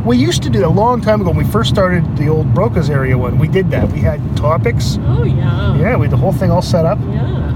We 0.05 0.17
used 0.17 0.43
to 0.43 0.49
do 0.49 0.59
that 0.59 0.67
a 0.67 0.69
long 0.69 1.01
time 1.01 1.19
ago 1.21 1.31
when 1.31 1.45
we 1.45 1.51
first 1.51 1.69
started 1.69 2.15
the 2.15 2.27
old 2.27 2.53
Broca's 2.53 2.89
area 2.89 3.17
one. 3.17 3.39
We 3.39 3.47
did 3.47 3.71
that. 3.71 3.91
We 3.91 3.99
had 3.99 4.19
topics. 4.37 4.97
oh 5.01 5.23
yeah. 5.23 5.75
Yeah, 5.77 5.97
we 5.97 6.03
had 6.05 6.11
the 6.11 6.17
whole 6.17 6.31
thing 6.31 6.51
all 6.51 6.61
set 6.61 6.85
up. 6.85 6.99
Yeah. 6.99 7.49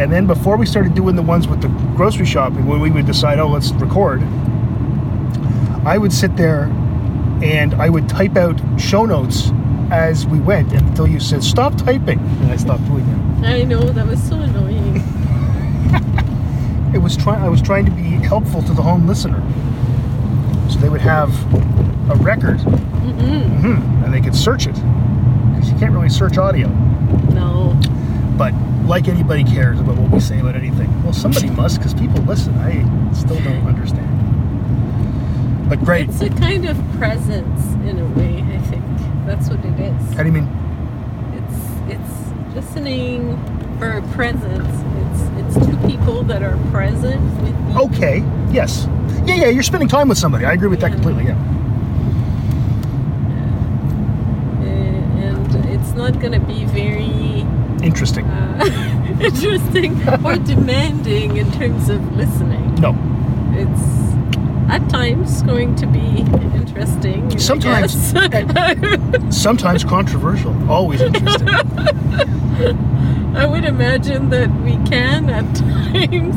And 0.00 0.12
then 0.12 0.26
before 0.26 0.56
we 0.56 0.66
started 0.66 0.94
doing 0.94 1.16
the 1.16 1.22
ones 1.22 1.48
with 1.48 1.62
the 1.62 1.68
grocery 1.96 2.26
shopping, 2.26 2.66
when 2.66 2.80
we 2.80 2.90
would 2.90 3.06
decide, 3.06 3.38
oh, 3.38 3.48
let's 3.48 3.70
record, 3.72 4.22
I 5.86 5.98
would 5.98 6.12
sit 6.12 6.36
there 6.36 6.64
and 7.42 7.74
I 7.74 7.88
would 7.88 8.08
type 8.08 8.36
out 8.36 8.60
show 8.78 9.04
notes 9.06 9.50
as 9.90 10.26
we 10.26 10.40
went 10.40 10.72
until 10.72 11.06
you 11.06 11.20
said, 11.20 11.42
stop 11.44 11.76
typing. 11.76 12.18
And 12.18 12.50
I 12.52 12.56
stopped 12.56 12.84
doing 12.86 13.06
that. 13.40 13.48
I 13.48 13.62
know 13.64 13.82
that 13.82 14.06
was 14.06 14.22
so 14.22 14.36
annoying. 14.36 14.63
Was 17.04 17.16
try- 17.18 17.38
I 17.44 17.50
was 17.50 17.60
trying 17.60 17.84
to 17.84 17.90
be 17.90 18.02
helpful 18.02 18.62
to 18.62 18.72
the 18.72 18.80
home 18.80 19.06
listener. 19.06 19.42
So 20.70 20.78
they 20.78 20.88
would 20.88 21.02
have 21.02 21.28
a 22.10 22.16
record 22.16 22.60
Mhm. 22.60 24.04
and 24.04 24.12
they 24.14 24.22
could 24.22 24.34
search 24.34 24.66
it. 24.66 24.74
Because 25.52 25.70
you 25.70 25.76
can't 25.78 25.92
really 25.92 26.08
search 26.08 26.38
audio. 26.38 26.68
No. 27.34 27.76
But 28.38 28.54
like 28.86 29.06
anybody 29.08 29.44
cares 29.44 29.78
about 29.80 29.98
what 29.98 30.10
we 30.12 30.18
say 30.20 30.40
about 30.40 30.56
anything. 30.56 30.88
Well, 31.04 31.12
somebody 31.12 31.50
must 31.60 31.76
because 31.78 31.92
people 31.92 32.22
listen. 32.24 32.54
I 32.60 32.82
still 33.12 33.38
don't 33.40 33.66
understand. 33.66 34.08
But 35.68 35.84
great. 35.84 36.08
It's 36.08 36.22
a 36.22 36.30
kind 36.30 36.64
of 36.64 36.76
presence 36.98 37.74
in 37.86 37.98
a 37.98 38.06
way. 38.18 38.42
I 38.54 38.58
think 38.62 38.82
that's 39.26 39.50
what 39.50 39.62
it 39.62 39.78
is. 39.78 40.14
How 40.14 40.22
do 40.22 40.26
you 40.28 40.32
mean? 40.32 40.48
It's 41.34 41.96
it's 41.98 42.54
listening 42.54 43.38
for 43.78 44.00
presence. 44.12 44.83
Two 45.54 45.76
people 45.88 46.22
that 46.24 46.42
are 46.42 46.56
present 46.70 47.20
with 47.42 47.54
you. 47.74 47.80
Okay. 47.82 48.24
Yes. 48.50 48.88
Yeah, 49.26 49.34
yeah. 49.36 49.48
You're 49.48 49.62
spending 49.62 49.88
time 49.88 50.08
with 50.08 50.18
somebody. 50.18 50.44
I 50.44 50.52
agree 50.52 50.68
with 50.68 50.80
that 50.80 50.90
Yeah. 50.90 50.94
completely. 50.96 51.24
Yeah. 51.24 51.36
And 54.62 55.64
it's 55.66 55.92
not 55.92 56.18
going 56.20 56.32
to 56.32 56.40
be 56.40 56.64
very 56.66 57.46
Interesting. 57.84 58.24
uh, 58.26 59.18
interesting 59.20 59.92
or 60.24 60.36
demanding 60.54 61.36
in 61.36 61.50
terms 61.52 61.88
of 61.88 62.16
listening. 62.16 62.74
No. 62.76 62.96
It's 63.52 64.14
at 64.72 64.88
times 64.88 65.42
going 65.42 65.74
to 65.76 65.86
be 65.86 66.20
interesting. 66.58 67.30
I 67.32 67.36
Sometimes. 67.36 68.12
guess. 68.12 69.30
Sometimes 69.42 69.84
controversial. 69.84 70.54
Always 70.70 71.02
interesting. 71.02 71.48
I 73.34 73.46
would 73.46 73.64
imagine 73.64 74.30
that 74.30 74.50
we 74.62 74.76
can 74.88 75.28
at 75.28 75.44
times 75.56 76.36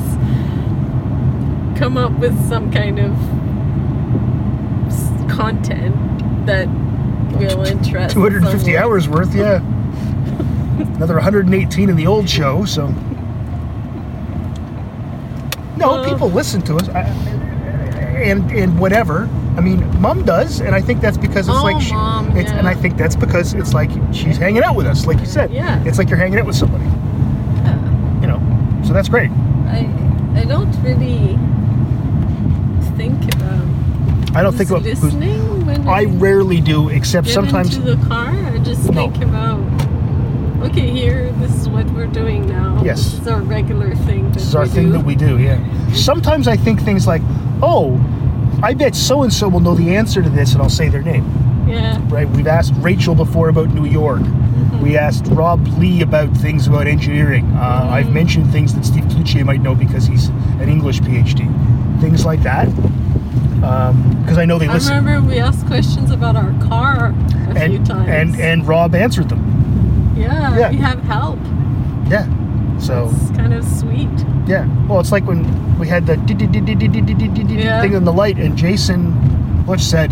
come 1.80 1.96
up 1.98 2.12
with 2.14 2.36
some 2.50 2.72
kind 2.72 3.00
of 3.00 3.14
content 5.30 5.96
that 6.48 6.68
will 7.38 7.64
interest 7.66 8.14
250 8.16 8.60
someone. 8.74 8.84
hours 8.84 9.08
worth. 9.08 9.36
Yeah. 9.36 9.58
Another 10.96 11.16
118 11.16 11.90
in 11.90 11.96
the 11.96 12.08
old 12.08 12.28
show. 12.30 12.66
So. 12.66 12.88
No, 15.78 15.92
Uh. 15.92 16.10
people 16.10 16.32
listen 16.32 16.62
to 16.64 16.76
us, 16.78 16.90
I, 16.90 17.02
and 18.24 18.50
and 18.52 18.80
whatever. 18.80 19.30
I 19.58 19.62
mean, 19.62 19.80
Mom 20.00 20.24
does, 20.24 20.60
and 20.62 20.76
I 20.76 20.82
think 20.82 21.02
that's 21.02 21.18
because 21.18 21.48
it's 21.48 21.58
Oh, 21.58 21.64
like, 21.64 21.82
she, 21.82 21.92
Mom, 21.94 22.36
it's, 22.38 22.52
and 22.52 22.68
I 22.68 22.76
think 22.76 22.96
that's 22.96 23.16
because 23.16 23.56
it's 23.56 23.74
like 23.74 23.90
she's 24.14 24.38
hanging 24.38 24.64
out 24.64 24.76
with 24.76 24.86
us, 24.86 25.08
like 25.08 25.20
you 25.20 25.26
said. 25.26 25.52
Yeah. 25.52 25.84
It's 25.84 25.98
like 25.98 26.10
you're 26.10 26.18
hanging 26.20 26.38
out 26.40 26.46
with 26.46 26.56
somebody, 26.56 26.84
Yeah. 26.86 28.22
you 28.22 28.28
know. 28.28 28.40
So 28.86 28.94
that's 28.94 29.10
great. 29.10 29.32
I 29.68 29.90
I 30.36 30.44
don't 30.46 30.72
really 30.84 31.38
think 32.98 33.34
about 33.36 33.66
I 34.36 34.44
don't 34.44 34.54
think 34.56 34.70
about 34.70 34.84
who's, 34.84 35.04
listening 35.04 35.66
when 35.66 35.88
I 35.88 36.04
rarely 36.06 36.62
do, 36.62 36.90
except 36.90 37.26
get 37.28 37.34
sometimes. 37.34 37.76
into 37.78 37.96
the 37.96 38.08
car. 38.08 38.30
I 38.30 38.60
just 38.60 38.92
No. 38.92 39.10
think 39.10 39.24
about 39.24 39.60
okay, 40.70 40.90
here 40.92 41.32
this 41.40 41.52
is 41.56 41.68
what 41.68 41.86
we're 41.92 42.06
doing 42.08 42.48
now. 42.48 42.80
Yes. 42.84 43.04
this 43.04 43.22
is 43.22 43.28
our 43.28 43.42
regular 43.42 43.96
thing. 43.96 44.32
This 44.32 44.44
is 44.44 44.56
our 44.56 44.68
thing 44.68 44.88
do. 44.88 44.92
that 44.94 45.04
we 45.06 45.16
do, 45.16 45.40
yeah. 45.40 45.58
Sometimes 45.94 46.48
I 46.48 46.56
think 46.58 46.82
things 46.82 47.08
like, 47.08 47.24
oh, 47.64 48.00
I 48.64 48.74
bet 48.74 48.96
so 48.96 49.24
and 49.24 49.32
so 49.32 49.48
will 49.48 49.60
know 49.60 49.76
the 49.76 49.96
answer 49.96 50.22
to 50.22 50.30
this, 50.30 50.54
and 50.54 50.62
I'll 50.62 50.70
say 50.70 50.90
their 50.90 51.04
name. 51.04 51.26
Yeah. 51.68 52.02
Right? 52.10 52.28
We've 52.30 52.48
asked 52.48 52.74
Rachel 52.78 53.14
before 53.14 53.50
about 53.50 53.70
New 53.70 53.86
York. 53.86 54.22
Mm-hmm. 54.22 54.82
We 54.82 54.98
asked 54.98 55.28
Rob 55.28 55.66
Lee 55.78 56.02
about 56.02 56.36
things 56.38 56.68
about 56.68 56.88
engineering. 56.88 57.46
Uh, 57.46 57.82
mm-hmm. 57.82 57.94
I've 57.94 58.12
mentioned 58.12 58.52
things 58.52 58.74
that 58.74 58.86
Steve 58.86 59.04
Tucci 59.06 59.46
might 59.46 59.62
know 59.62 59.76
because 59.76 60.08
he's 60.08 60.30
an 60.60 60.70
English 60.70 61.02
PhD. 61.02 61.46
Things 62.02 62.26
like 62.26 62.42
that. 62.44 62.68
Um, 63.64 64.22
because 64.22 64.38
I 64.38 64.46
know 64.46 64.60
they 64.60 64.68
I 64.68 64.78
remember 64.78 65.28
we 65.28 65.40
asked 65.40 65.66
questions 65.66 66.12
about 66.12 66.36
our 66.36 66.52
car 66.68 67.14
a 67.50 67.68
few 67.68 67.84
times. 67.84 68.08
and 68.08 68.40
and 68.40 68.68
Rob 68.68 68.94
answered 68.94 69.30
them. 69.30 70.14
yeah, 70.16 70.58
yeah. 70.58 70.70
we 70.70 70.78
have 70.78 71.00
help. 71.04 71.40
So 72.80 73.10
It's 73.12 73.32
kind 73.38 73.54
of 73.54 73.64
sweet. 73.66 74.08
yeah. 74.48 74.68
Well, 74.88 75.00
it's 75.00 75.12
like 75.12 75.26
when 75.26 75.44
we 75.80 75.88
had 75.88 76.06
the 76.06 76.16
Yeah. 76.16 77.82
thing 77.82 77.94
in 77.94 78.06
the 78.06 78.14
light, 78.14 78.38
and 78.38 78.56
Jason 78.56 79.14
Butch 79.66 79.82
said, 79.82 80.12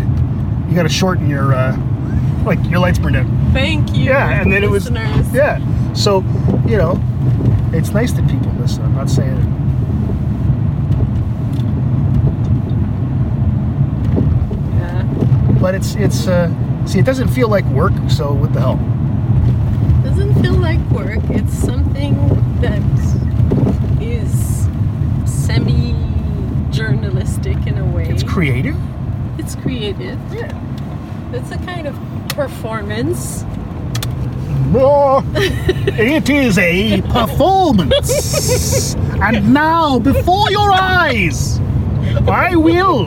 "You 0.68 0.74
got 0.74 0.82
to 0.82 0.88
shorten 0.88 1.28
your 1.28 1.54
uh, 1.54 1.76
like 2.44 2.58
your 2.68 2.80
lights 2.80 2.98
burned 2.98 3.16
out." 3.16 3.26
Thank 3.52 3.96
you. 3.96 4.04
Yeah, 4.04 4.40
and 4.40 4.52
then 4.52 4.62
it 4.64 4.70
was 4.70 4.90
yeah. 5.32 5.58
So 5.94 6.22
you 6.66 6.76
know, 6.76 7.00
it's 7.72 7.90
nice 7.92 8.12
that 8.12 8.28
people 8.28 8.52
listen. 8.58 8.84
I'm 8.84 8.94
not 8.94 9.08
saying 9.08 9.36
it. 9.36 9.46
Yeah. 14.76 15.02
but 15.60 15.74
it's 15.74 15.94
it's 15.94 16.26
uh, 16.26 16.50
see, 16.86 16.98
it 16.98 17.04
doesn't 17.04 17.28
feel 17.28 17.48
like 17.48 17.64
work. 17.66 17.92
So 18.08 18.32
what 18.32 18.52
the 18.52 18.60
hell? 18.60 18.78
Feel 20.46 20.60
like 20.60 20.78
work. 20.90 21.18
It's 21.30 21.52
something 21.52 22.14
that 22.60 22.80
is 24.00 24.68
semi 25.28 25.92
journalistic 26.70 27.56
in 27.66 27.78
a 27.78 27.84
way. 27.84 28.08
It's 28.08 28.22
creative. 28.22 28.76
It's 29.40 29.56
creative. 29.56 30.20
Yeah. 30.32 30.56
It's 31.32 31.50
a 31.50 31.58
kind 31.66 31.88
of 31.88 31.98
performance. 32.28 33.42
Oh, 34.72 35.24
it 35.34 36.30
is 36.30 36.58
a 36.58 37.02
performance. 37.02 38.94
and 39.20 39.52
now, 39.52 39.98
before 39.98 40.48
your 40.52 40.70
eyes, 40.70 41.58
I 42.28 42.54
will 42.54 43.06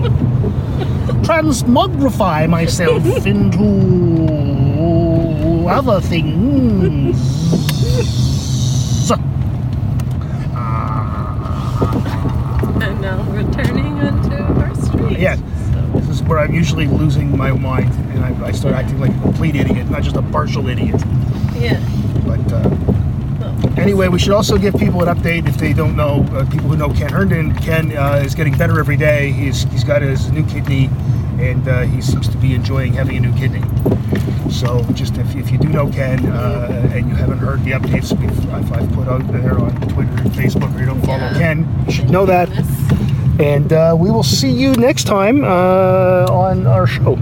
transmogrify 1.23 2.49
myself 2.49 3.25
into 3.25 4.58
other 5.69 6.01
things. 6.01 7.17
And 12.81 13.01
now 13.01 13.21
returning 13.31 13.99
onto 13.99 14.35
our 14.61 14.75
street. 14.75 15.19
Yeah. 15.19 15.35
So, 15.35 15.99
This 15.99 16.09
is 16.09 16.23
where 16.23 16.39
I'm 16.39 16.53
usually 16.53 16.87
losing 16.87 17.35
my 17.37 17.51
mind, 17.51 17.93
and 18.13 18.23
I, 18.23 18.47
I 18.47 18.51
start 18.51 18.73
acting 18.75 18.99
like 18.99 19.11
a 19.15 19.19
complete 19.19 19.55
idiot, 19.55 19.89
not 19.89 20.01
just 20.03 20.15
a 20.15 20.21
partial 20.23 20.67
idiot. 20.67 21.01
yeah. 21.55 21.79
But 22.25 22.51
uh, 22.53 22.69
Anyway, 23.77 24.07
we 24.07 24.19
should 24.19 24.33
also 24.33 24.57
give 24.57 24.75
people 24.75 25.01
an 25.07 25.15
update 25.15 25.47
if 25.47 25.57
they 25.57 25.73
don't 25.73 25.95
know. 25.95 26.25
Uh, 26.31 26.43
people 26.49 26.69
who 26.69 26.77
know 26.77 26.89
Ken 26.89 27.09
Herndon, 27.11 27.55
Ken 27.55 27.95
uh, 27.95 28.21
is 28.23 28.35
getting 28.35 28.57
better 28.57 28.79
every 28.79 28.97
day. 28.97 29.31
He's 29.31 29.63
he's 29.71 29.83
got 29.83 30.01
his 30.01 30.31
new 30.31 30.45
kidney, 30.45 30.89
and 31.39 31.67
uh, 31.67 31.81
he 31.81 32.01
seems 32.01 32.27
to 32.29 32.37
be 32.37 32.53
enjoying 32.53 32.93
having 32.93 33.17
a 33.17 33.19
new 33.21 33.33
kidney. 33.37 33.61
So, 34.49 34.83
just 34.93 35.17
if, 35.17 35.35
if 35.35 35.51
you 35.51 35.57
do 35.57 35.69
know 35.69 35.89
Ken 35.89 36.25
uh, 36.27 36.91
and 36.93 37.07
you 37.07 37.15
haven't 37.15 37.37
heard 37.37 37.63
the 37.63 37.71
updates 37.71 38.17
we've 38.19 38.53
I've, 38.53 38.71
I've 38.73 38.91
put 38.93 39.07
out 39.07 39.25
there 39.31 39.59
on 39.59 39.71
Twitter 39.81 40.09
and 40.21 40.31
Facebook, 40.31 40.75
or 40.75 40.79
you 40.79 40.85
don't 40.87 41.01
follow 41.01 41.17
Yeah. 41.19 41.33
Ken, 41.37 41.83
you 41.85 41.91
should 41.93 42.09
know 42.09 42.25
that. 42.25 42.49
And 43.39 43.71
uh, 43.71 43.95
we 43.97 44.11
will 44.11 44.23
see 44.23 44.51
you 44.51 44.73
next 44.73 45.05
time 45.05 45.43
uh, 45.43 46.25
on 46.29 46.67
our 46.67 46.87
show. 46.87 47.17